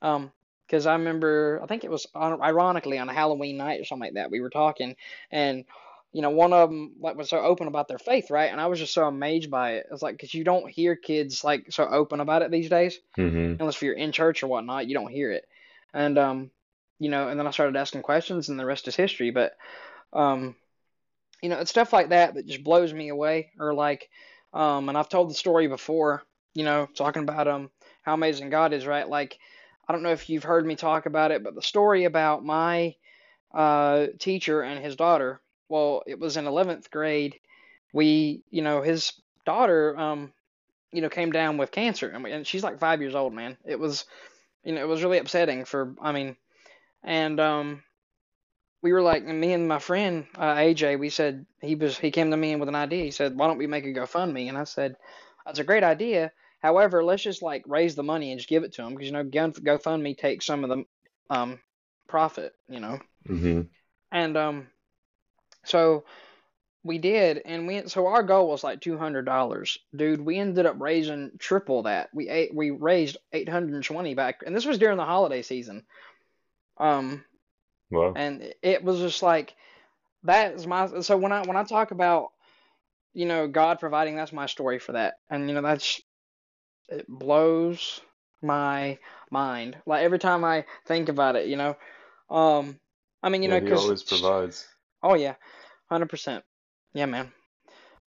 um, 0.00 0.32
because 0.72 0.86
I 0.86 0.94
remember, 0.94 1.60
I 1.62 1.66
think 1.66 1.84
it 1.84 1.90
was 1.92 2.08
on, 2.14 2.42
ironically 2.42 2.98
on 2.98 3.10
a 3.10 3.14
Halloween 3.14 3.58
night 3.58 3.80
or 3.80 3.84
something 3.84 4.06
like 4.08 4.14
that. 4.14 4.32
We 4.32 4.40
were 4.40 4.50
talking, 4.50 4.96
and 5.30 5.66
you 6.12 6.22
know, 6.22 6.30
one 6.30 6.54
of 6.54 6.70
them 6.70 6.94
like 7.00 7.16
was 7.16 7.30
so 7.30 7.40
open 7.40 7.68
about 7.68 7.88
their 7.88 7.98
faith, 7.98 8.30
right? 8.30 8.50
And 8.52 8.60
I 8.60 8.66
was 8.68 8.80
just 8.80 8.94
so 8.94 9.06
amazed 9.06 9.50
by 9.50 9.74
it. 9.74 9.86
It's 9.92 10.02
like 10.02 10.16
because 10.16 10.34
you 10.34 10.44
don't 10.44 10.70
hear 10.70 10.96
kids 10.96 11.44
like 11.44 11.66
so 11.70 11.86
open 11.86 12.20
about 12.20 12.42
it 12.42 12.50
these 12.50 12.70
days, 12.70 12.98
hmm 13.16 13.54
unless 13.60 13.76
if 13.76 13.82
you're 13.82 13.94
in 13.94 14.12
church 14.12 14.42
or 14.42 14.48
whatnot, 14.48 14.88
you 14.88 14.94
don't 14.94 15.12
hear 15.12 15.32
it. 15.32 15.46
And 15.94 16.18
um, 16.18 16.50
you 17.00 17.10
know, 17.10 17.28
and 17.28 17.38
then 17.38 17.46
I 17.46 17.52
started 17.52 17.76
asking 17.76 18.02
questions, 18.02 18.48
and 18.50 18.58
the 18.60 18.66
rest 18.66 18.88
is 18.88 18.96
history. 18.96 19.30
But 19.30 19.52
um, 20.12 20.56
you 21.42 21.50
know, 21.50 21.58
it's 21.60 21.70
stuff 21.70 21.92
like 21.92 22.10
that 22.10 22.34
that 22.34 22.46
just 22.46 22.64
blows 22.64 22.94
me 22.94 23.10
away. 23.10 23.52
Or 23.60 23.74
like, 23.74 24.10
um, 24.54 24.88
and 24.88 24.98
I've 24.98 25.10
told 25.10 25.30
the 25.30 25.34
story 25.34 25.68
before, 25.68 26.24
you 26.54 26.64
know, 26.64 26.88
talking 26.96 27.22
about 27.24 27.48
um 27.48 27.70
how 28.02 28.14
amazing 28.14 28.50
God 28.50 28.72
is, 28.72 28.86
right? 28.86 29.08
Like, 29.08 29.38
I 29.88 29.92
don't 29.92 30.02
know 30.02 30.12
if 30.12 30.28
you've 30.30 30.44
heard 30.44 30.66
me 30.66 30.76
talk 30.76 31.06
about 31.06 31.32
it, 31.32 31.42
but 31.42 31.54
the 31.54 31.62
story 31.62 32.04
about 32.04 32.44
my 32.44 32.94
uh 33.54 34.06
teacher 34.18 34.62
and 34.62 34.82
his 34.82 34.96
daughter. 34.96 35.40
Well, 35.68 36.02
it 36.06 36.18
was 36.18 36.36
in 36.36 36.46
11th 36.46 36.90
grade. 36.90 37.40
We, 37.92 38.42
you 38.50 38.62
know, 38.62 38.82
his 38.82 39.12
daughter, 39.44 39.98
um, 39.98 40.32
you 40.92 41.02
know, 41.02 41.08
came 41.08 41.32
down 41.32 41.58
with 41.58 41.70
cancer, 41.72 42.08
and, 42.08 42.24
we, 42.24 42.32
and 42.32 42.46
she's 42.46 42.62
like 42.64 42.78
five 42.78 43.00
years 43.00 43.14
old, 43.14 43.32
man. 43.34 43.56
It 43.64 43.78
was, 43.78 44.04
you 44.64 44.72
know, 44.74 44.82
it 44.82 44.88
was 44.88 45.02
really 45.02 45.18
upsetting 45.18 45.64
for, 45.64 45.94
I 46.00 46.12
mean, 46.12 46.36
and 47.02 47.40
um, 47.40 47.82
we 48.82 48.92
were 48.92 49.02
like, 49.02 49.24
and 49.26 49.40
me 49.40 49.52
and 49.52 49.68
my 49.68 49.78
friend 49.78 50.26
uh, 50.36 50.54
AJ, 50.56 50.98
we 50.98 51.08
said 51.08 51.46
he 51.60 51.74
was 51.74 51.96
he 51.98 52.10
came 52.10 52.30
to 52.30 52.36
me 52.36 52.56
with 52.56 52.68
an 52.68 52.74
idea. 52.74 53.04
He 53.04 53.10
said, 53.10 53.36
"Why 53.36 53.46
don't 53.46 53.58
we 53.58 53.66
make 53.66 53.84
a 53.84 53.92
GoFundMe?" 53.92 54.48
And 54.48 54.58
I 54.58 54.64
said, 54.64 54.96
"That's 55.46 55.60
a 55.60 55.64
great 55.64 55.84
idea. 55.84 56.32
However, 56.62 57.04
let's 57.04 57.22
just 57.22 57.42
like 57.42 57.64
raise 57.66 57.94
the 57.96 58.02
money 58.04 58.30
and 58.30 58.38
just 58.40 58.48
give 58.48 58.64
it 58.64 58.72
to 58.74 58.82
them 58.82 58.94
because 58.94 59.06
you 59.06 59.12
know 59.12 59.24
GoFundMe 59.24 60.16
takes 60.16 60.46
some 60.46 60.64
of 60.64 60.70
the 60.70 60.84
um 61.30 61.60
profit, 62.08 62.54
you 62.68 62.80
know. 62.80 63.00
hmm 63.26 63.62
And 64.12 64.36
um, 64.36 64.68
so 65.64 66.04
we 66.84 66.98
did, 66.98 67.42
and 67.44 67.66
we 67.66 67.88
so 67.88 68.06
our 68.06 68.22
goal 68.22 68.48
was 68.48 68.64
like 68.64 68.80
two 68.80 68.98
hundred 68.98 69.24
dollars, 69.26 69.78
dude. 69.94 70.20
We 70.20 70.38
ended 70.38 70.66
up 70.66 70.80
raising 70.80 71.32
triple 71.38 71.82
that. 71.84 72.10
We 72.14 72.28
ate, 72.28 72.54
we 72.54 72.70
raised 72.70 73.18
eight 73.32 73.48
hundred 73.48 73.74
and 73.74 73.84
twenty 73.84 74.14
back, 74.14 74.42
and 74.46 74.54
this 74.54 74.66
was 74.66 74.78
during 74.78 74.96
the 74.98 75.04
holiday 75.04 75.42
season. 75.42 75.84
Um, 76.78 77.24
Well, 77.90 78.14
and 78.14 78.52
it 78.62 78.84
was 78.84 79.00
just 79.00 79.22
like 79.22 79.54
that 80.24 80.54
is 80.54 80.66
my 80.66 81.00
so 81.00 81.16
when 81.16 81.32
I 81.32 81.42
when 81.42 81.56
I 81.56 81.64
talk 81.64 81.90
about 81.92 82.30
you 83.14 83.26
know 83.26 83.48
God 83.48 83.80
providing, 83.80 84.16
that's 84.16 84.32
my 84.32 84.46
story 84.46 84.78
for 84.78 84.92
that, 84.92 85.14
and 85.30 85.48
you 85.48 85.54
know 85.54 85.62
that's 85.62 86.00
it 86.92 87.06
blows 87.08 88.00
my 88.42 88.98
mind. 89.30 89.76
Like 89.86 90.02
every 90.04 90.18
time 90.18 90.44
I 90.44 90.64
think 90.86 91.08
about 91.08 91.36
it, 91.36 91.48
you 91.48 91.56
know, 91.56 91.76
um, 92.30 92.78
I 93.22 93.28
mean, 93.30 93.42
you 93.42 93.48
yeah, 93.48 93.50
know, 93.50 93.60
he 93.60 93.72
always 93.72 94.02
provides. 94.02 94.66
oh 95.02 95.14
yeah, 95.14 95.34
hundred 95.90 96.10
percent, 96.10 96.44
yeah, 96.94 97.06
man. 97.06 97.32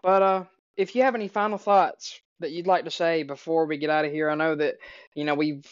But 0.03 0.21
uh, 0.23 0.45
if 0.77 0.95
you 0.95 1.03
have 1.03 1.15
any 1.15 1.27
final 1.27 1.57
thoughts 1.57 2.19
that 2.39 2.51
you'd 2.51 2.67
like 2.67 2.85
to 2.85 2.91
say 2.91 3.23
before 3.23 3.65
we 3.65 3.77
get 3.77 3.89
out 3.89 4.05
of 4.05 4.11
here, 4.11 4.29
I 4.29 4.35
know 4.35 4.55
that 4.55 4.75
you 5.15 5.25
know 5.25 5.35
we've 5.35 5.65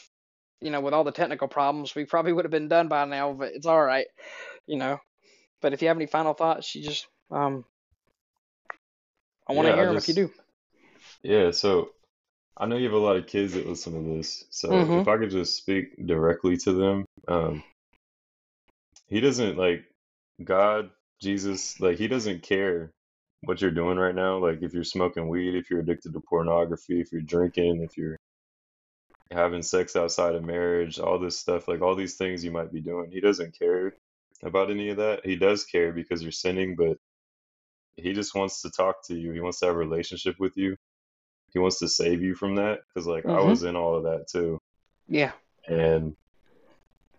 you 0.62 0.72
know 0.72 0.82
with 0.82 0.94
all 0.94 1.04
the 1.04 1.12
technical 1.12 1.48
problems, 1.48 1.96
we 1.96 2.06
probably 2.06 2.34
would 2.34 2.46
have 2.46 2.52
been 2.52 2.68
done 2.70 2.88
by 2.88 3.06
now, 3.06 3.34
but 3.34 3.54
it's 3.54 3.68
all 3.68 3.84
right, 3.84 4.08
you 4.68 4.78
know. 4.78 5.00
But 5.62 5.74
if 5.74 5.82
you 5.82 5.90
have 5.90 5.98
any 5.98 6.08
final 6.08 6.34
thoughts, 6.34 6.76
you 6.76 6.84
just 6.84 7.08
um, 7.32 7.66
I 9.48 9.54
want 9.54 9.68
to 9.68 9.72
Yeah, 9.72 9.76
I 9.76 9.78
hear 9.78 9.88
them 9.88 9.98
if 9.98 10.08
you 10.10 10.14
do. 10.14 10.32
yeah. 11.24 11.52
So 11.52 11.92
I 12.58 12.68
know 12.68 12.78
you 12.78 12.86
have 12.86 12.94
a 12.94 12.98
lot 12.98 13.18
of 13.18 13.28
kids 13.28 13.54
that 13.54 13.68
listen 13.68 13.94
to 13.94 14.18
this. 14.18 14.46
So 14.52 14.70
Mm-hmm. 14.72 14.96
if 14.96 15.08
I 15.08 15.18
could 15.18 15.32
just 15.32 15.58
speak 15.58 16.06
directly 16.08 16.58
to 16.58 16.74
them, 16.74 17.06
um, 17.28 17.64
he 19.08 19.22
doesn't 19.22 19.58
like 19.58 19.86
God, 20.44 20.92
Jesus, 21.22 21.80
like 21.80 21.98
he 21.98 22.08
doesn't 22.08 22.44
care 22.44 22.92
what 23.44 23.62
you're 23.62 23.72
doing 23.72 23.98
right 23.98 24.16
now. 24.16 24.38
Like 24.38 24.62
if 24.62 24.74
you're 24.74 24.84
smoking 24.84 25.30
weed, 25.30 25.56
if 25.56 25.70
you're 25.70 25.82
addicted 25.82 26.14
to 26.14 26.22
pornography, 26.22 27.02
if 27.02 27.12
you're 27.12 27.22
drinking, 27.22 27.82
if 27.84 27.98
you're 27.98 28.18
having 29.32 29.62
sex 29.62 29.96
outside 29.96 30.36
of 30.36 30.44
marriage, 30.44 31.00
all 31.00 31.20
this 31.20 31.38
stuff, 31.40 31.68
like 31.68 31.82
all 31.82 31.96
these 31.96 32.16
things 32.16 32.44
you 32.44 32.52
might 32.52 32.72
be 32.72 32.82
doing. 32.82 33.12
He 33.12 33.22
doesn't 33.22 33.58
care 33.58 33.94
about 34.44 34.72
any 34.72 34.90
of 34.90 34.98
that. 34.98 35.26
He 35.26 35.36
does 35.36 35.66
care 35.66 35.92
because 35.94 36.22
you're 36.22 36.32
sinning, 36.32 36.76
but 36.76 36.98
he 37.98 38.14
just 38.14 38.36
wants 38.36 38.62
to 38.64 38.72
talk 38.72 38.98
to 39.08 39.16
you. 39.16 39.32
He 39.34 39.42
wants 39.42 39.60
to 39.60 39.68
have 39.68 39.76
a 39.76 39.78
relationship 39.78 40.36
with 40.40 40.54
you. 40.58 40.78
He 41.54 41.60
wants 41.60 41.80
to 41.80 41.88
save 41.88 42.22
you 42.22 42.36
from 42.36 42.56
that 42.56 42.80
because 42.88 43.08
like 43.08 43.26
I 43.30 43.40
Mm-hmm. 43.40 43.42
was 43.42 43.64
in 43.64 43.76
all 43.76 43.96
of 43.96 44.04
that 44.04 44.28
too. 44.30 44.60
Yeah. 45.08 45.34
And 45.68 46.16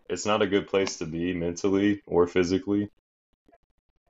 it's 0.08 0.24
not 0.24 0.40
a 0.40 0.46
good 0.46 0.66
place 0.66 0.96
to 0.96 1.04
be 1.06 1.34
mentally 1.34 2.02
or 2.06 2.26
physically. 2.26 2.88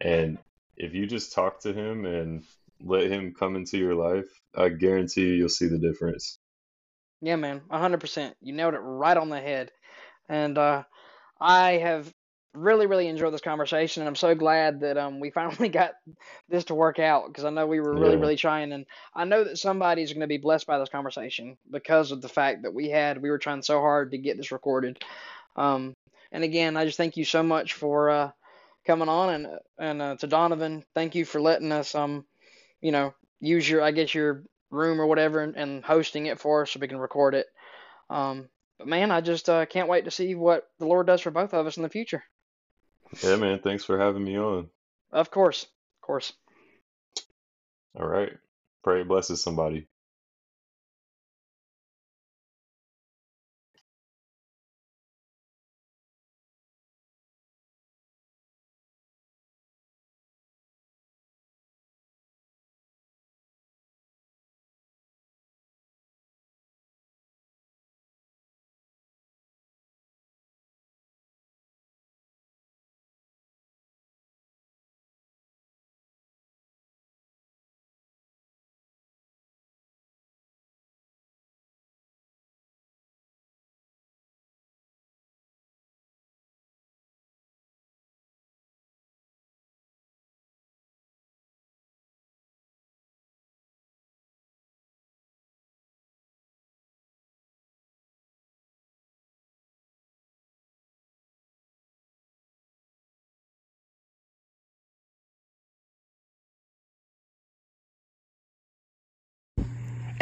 And 0.01 0.39
if 0.77 0.95
you 0.95 1.05
just 1.07 1.33
talk 1.33 1.61
to 1.63 1.73
him 1.73 2.07
and 2.07 2.45
let 2.81 3.11
him 3.11 3.35
come 3.35 3.57
into 3.57 3.77
your 3.77 3.95
life, 3.97 4.29
I 4.55 4.69
guarantee 4.69 5.23
you 5.23 5.33
you'll 5.33 5.49
see 5.49 5.67
the 5.67 5.79
difference. 5.79 6.39
Yeah, 7.21 7.37
man, 7.37 7.63
a 7.71 7.79
hundred 7.79 8.01
percent. 8.01 8.37
You 8.41 8.53
nailed 8.53 8.75
it 8.75 8.79
right 8.79 9.17
on 9.17 9.29
the 9.29 9.41
head. 9.41 9.73
And 10.29 10.59
uh, 10.59 10.85
I 11.41 11.73
have 11.73 12.13
really, 12.55 12.87
really 12.87 13.09
enjoyed 13.09 13.35
this 13.35 13.41
conversation, 13.41 14.03
and 14.03 14.09
I'm 14.09 14.17
so 14.17 14.35
glad 14.35 14.81
that 14.81 14.97
um 14.99 15.21
we 15.21 15.31
finally 15.33 15.69
got 15.69 15.93
this 16.49 16.65
to 16.67 16.75
work 16.75 16.99
out 16.99 17.27
because 17.29 17.45
I 17.45 17.51
know 17.51 17.67
we 17.67 17.81
were 17.81 17.97
really, 17.99 18.17
Yeah. 18.17 18.21
really 18.21 18.37
trying, 18.37 18.73
and 18.73 18.87
I 19.15 19.25
know 19.25 19.45
that 19.45 19.59
somebody's 19.59 20.13
going 20.13 20.21
to 20.23 20.27
be 20.27 20.39
blessed 20.39 20.67
by 20.67 20.79
this 20.79 20.89
conversation 20.89 21.57
because 21.71 22.13
of 22.13 22.23
the 22.23 22.29
fact 22.29 22.63
that 22.63 22.75
we 22.75 22.89
had 22.91 23.23
we 23.23 23.31
were 23.31 23.39
trying 23.39 23.63
so 23.63 23.81
hard 23.81 24.13
to 24.13 24.19
get 24.19 24.37
this 24.37 24.53
recorded. 24.53 25.03
Um, 25.57 25.95
and 26.33 26.45
again, 26.45 26.77
I 26.77 26.85
just 26.87 26.97
thank 26.99 27.17
you 27.17 27.25
so 27.25 27.43
much 27.43 27.75
for 27.75 28.11
uh 28.11 28.31
coming 28.87 29.09
on, 29.09 29.31
and 29.35 29.47
and 29.79 30.03
uh, 30.03 30.17
to 30.17 30.27
Donovan, 30.27 30.85
thank 30.95 31.15
you 31.15 31.25
for 31.25 31.41
letting 31.41 31.73
us 31.73 31.95
um 31.95 32.25
you 32.81 32.93
know 32.93 33.15
use 33.41 33.69
your 33.69 33.83
I 33.83 33.93
guess 33.93 34.15
your 34.15 34.45
room 34.71 35.01
or 35.01 35.07
whatever 35.07 35.41
and, 35.41 35.57
and 35.57 35.85
hosting 35.85 36.27
it 36.27 36.41
for 36.41 36.63
us 36.63 36.73
so 36.73 36.81
we 36.81 36.89
can 36.89 36.99
record 36.99 37.35
it. 37.35 37.47
Um, 38.11 38.49
but 38.79 38.89
man, 38.89 39.11
I 39.11 39.21
just 39.21 39.49
uh, 39.49 39.67
can't 39.67 39.89
wait 39.89 40.05
to 40.07 40.11
see 40.11 40.35
what 40.35 40.69
the 40.79 40.87
Lord 40.87 41.07
does 41.07 41.21
for 41.23 41.31
both 41.31 41.55
of 41.55 41.67
us 41.67 41.77
in 41.77 41.83
the 41.85 41.89
future. 41.89 42.25
Yeah, 43.23 43.37
man, 43.37 43.61
thanks 43.61 43.85
for 43.85 43.99
having 43.99 44.25
me 44.25 44.39
on. 44.39 44.69
Of 45.13 45.31
course, 45.31 45.63
of 45.65 46.07
course. 46.07 46.33
All 47.99 48.07
right. 48.07 48.33
Pray 48.83 49.03
it 49.03 49.09
blesses 49.09 49.43
somebody. 49.43 49.87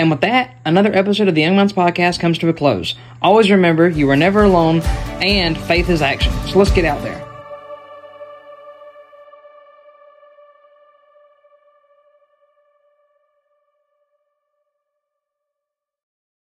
And 0.02 0.10
with 0.10 0.22
that, 0.22 0.56
another 0.64 0.92
episode 0.92 1.28
of 1.28 1.36
the 1.36 1.42
Young 1.42 1.54
Minds 1.54 1.72
Podcast 1.72 2.18
comes 2.18 2.36
to 2.38 2.48
a 2.48 2.52
close. 2.52 2.96
Always 3.22 3.52
remember, 3.52 3.88
you 3.88 4.10
are 4.10 4.16
never 4.16 4.42
alone, 4.42 4.80
and 5.20 5.56
faith 5.56 5.88
is 5.88 6.02
action. 6.02 6.32
So 6.48 6.58
let's 6.58 6.72
get 6.72 6.84
out 6.84 7.00
there. 7.04 7.31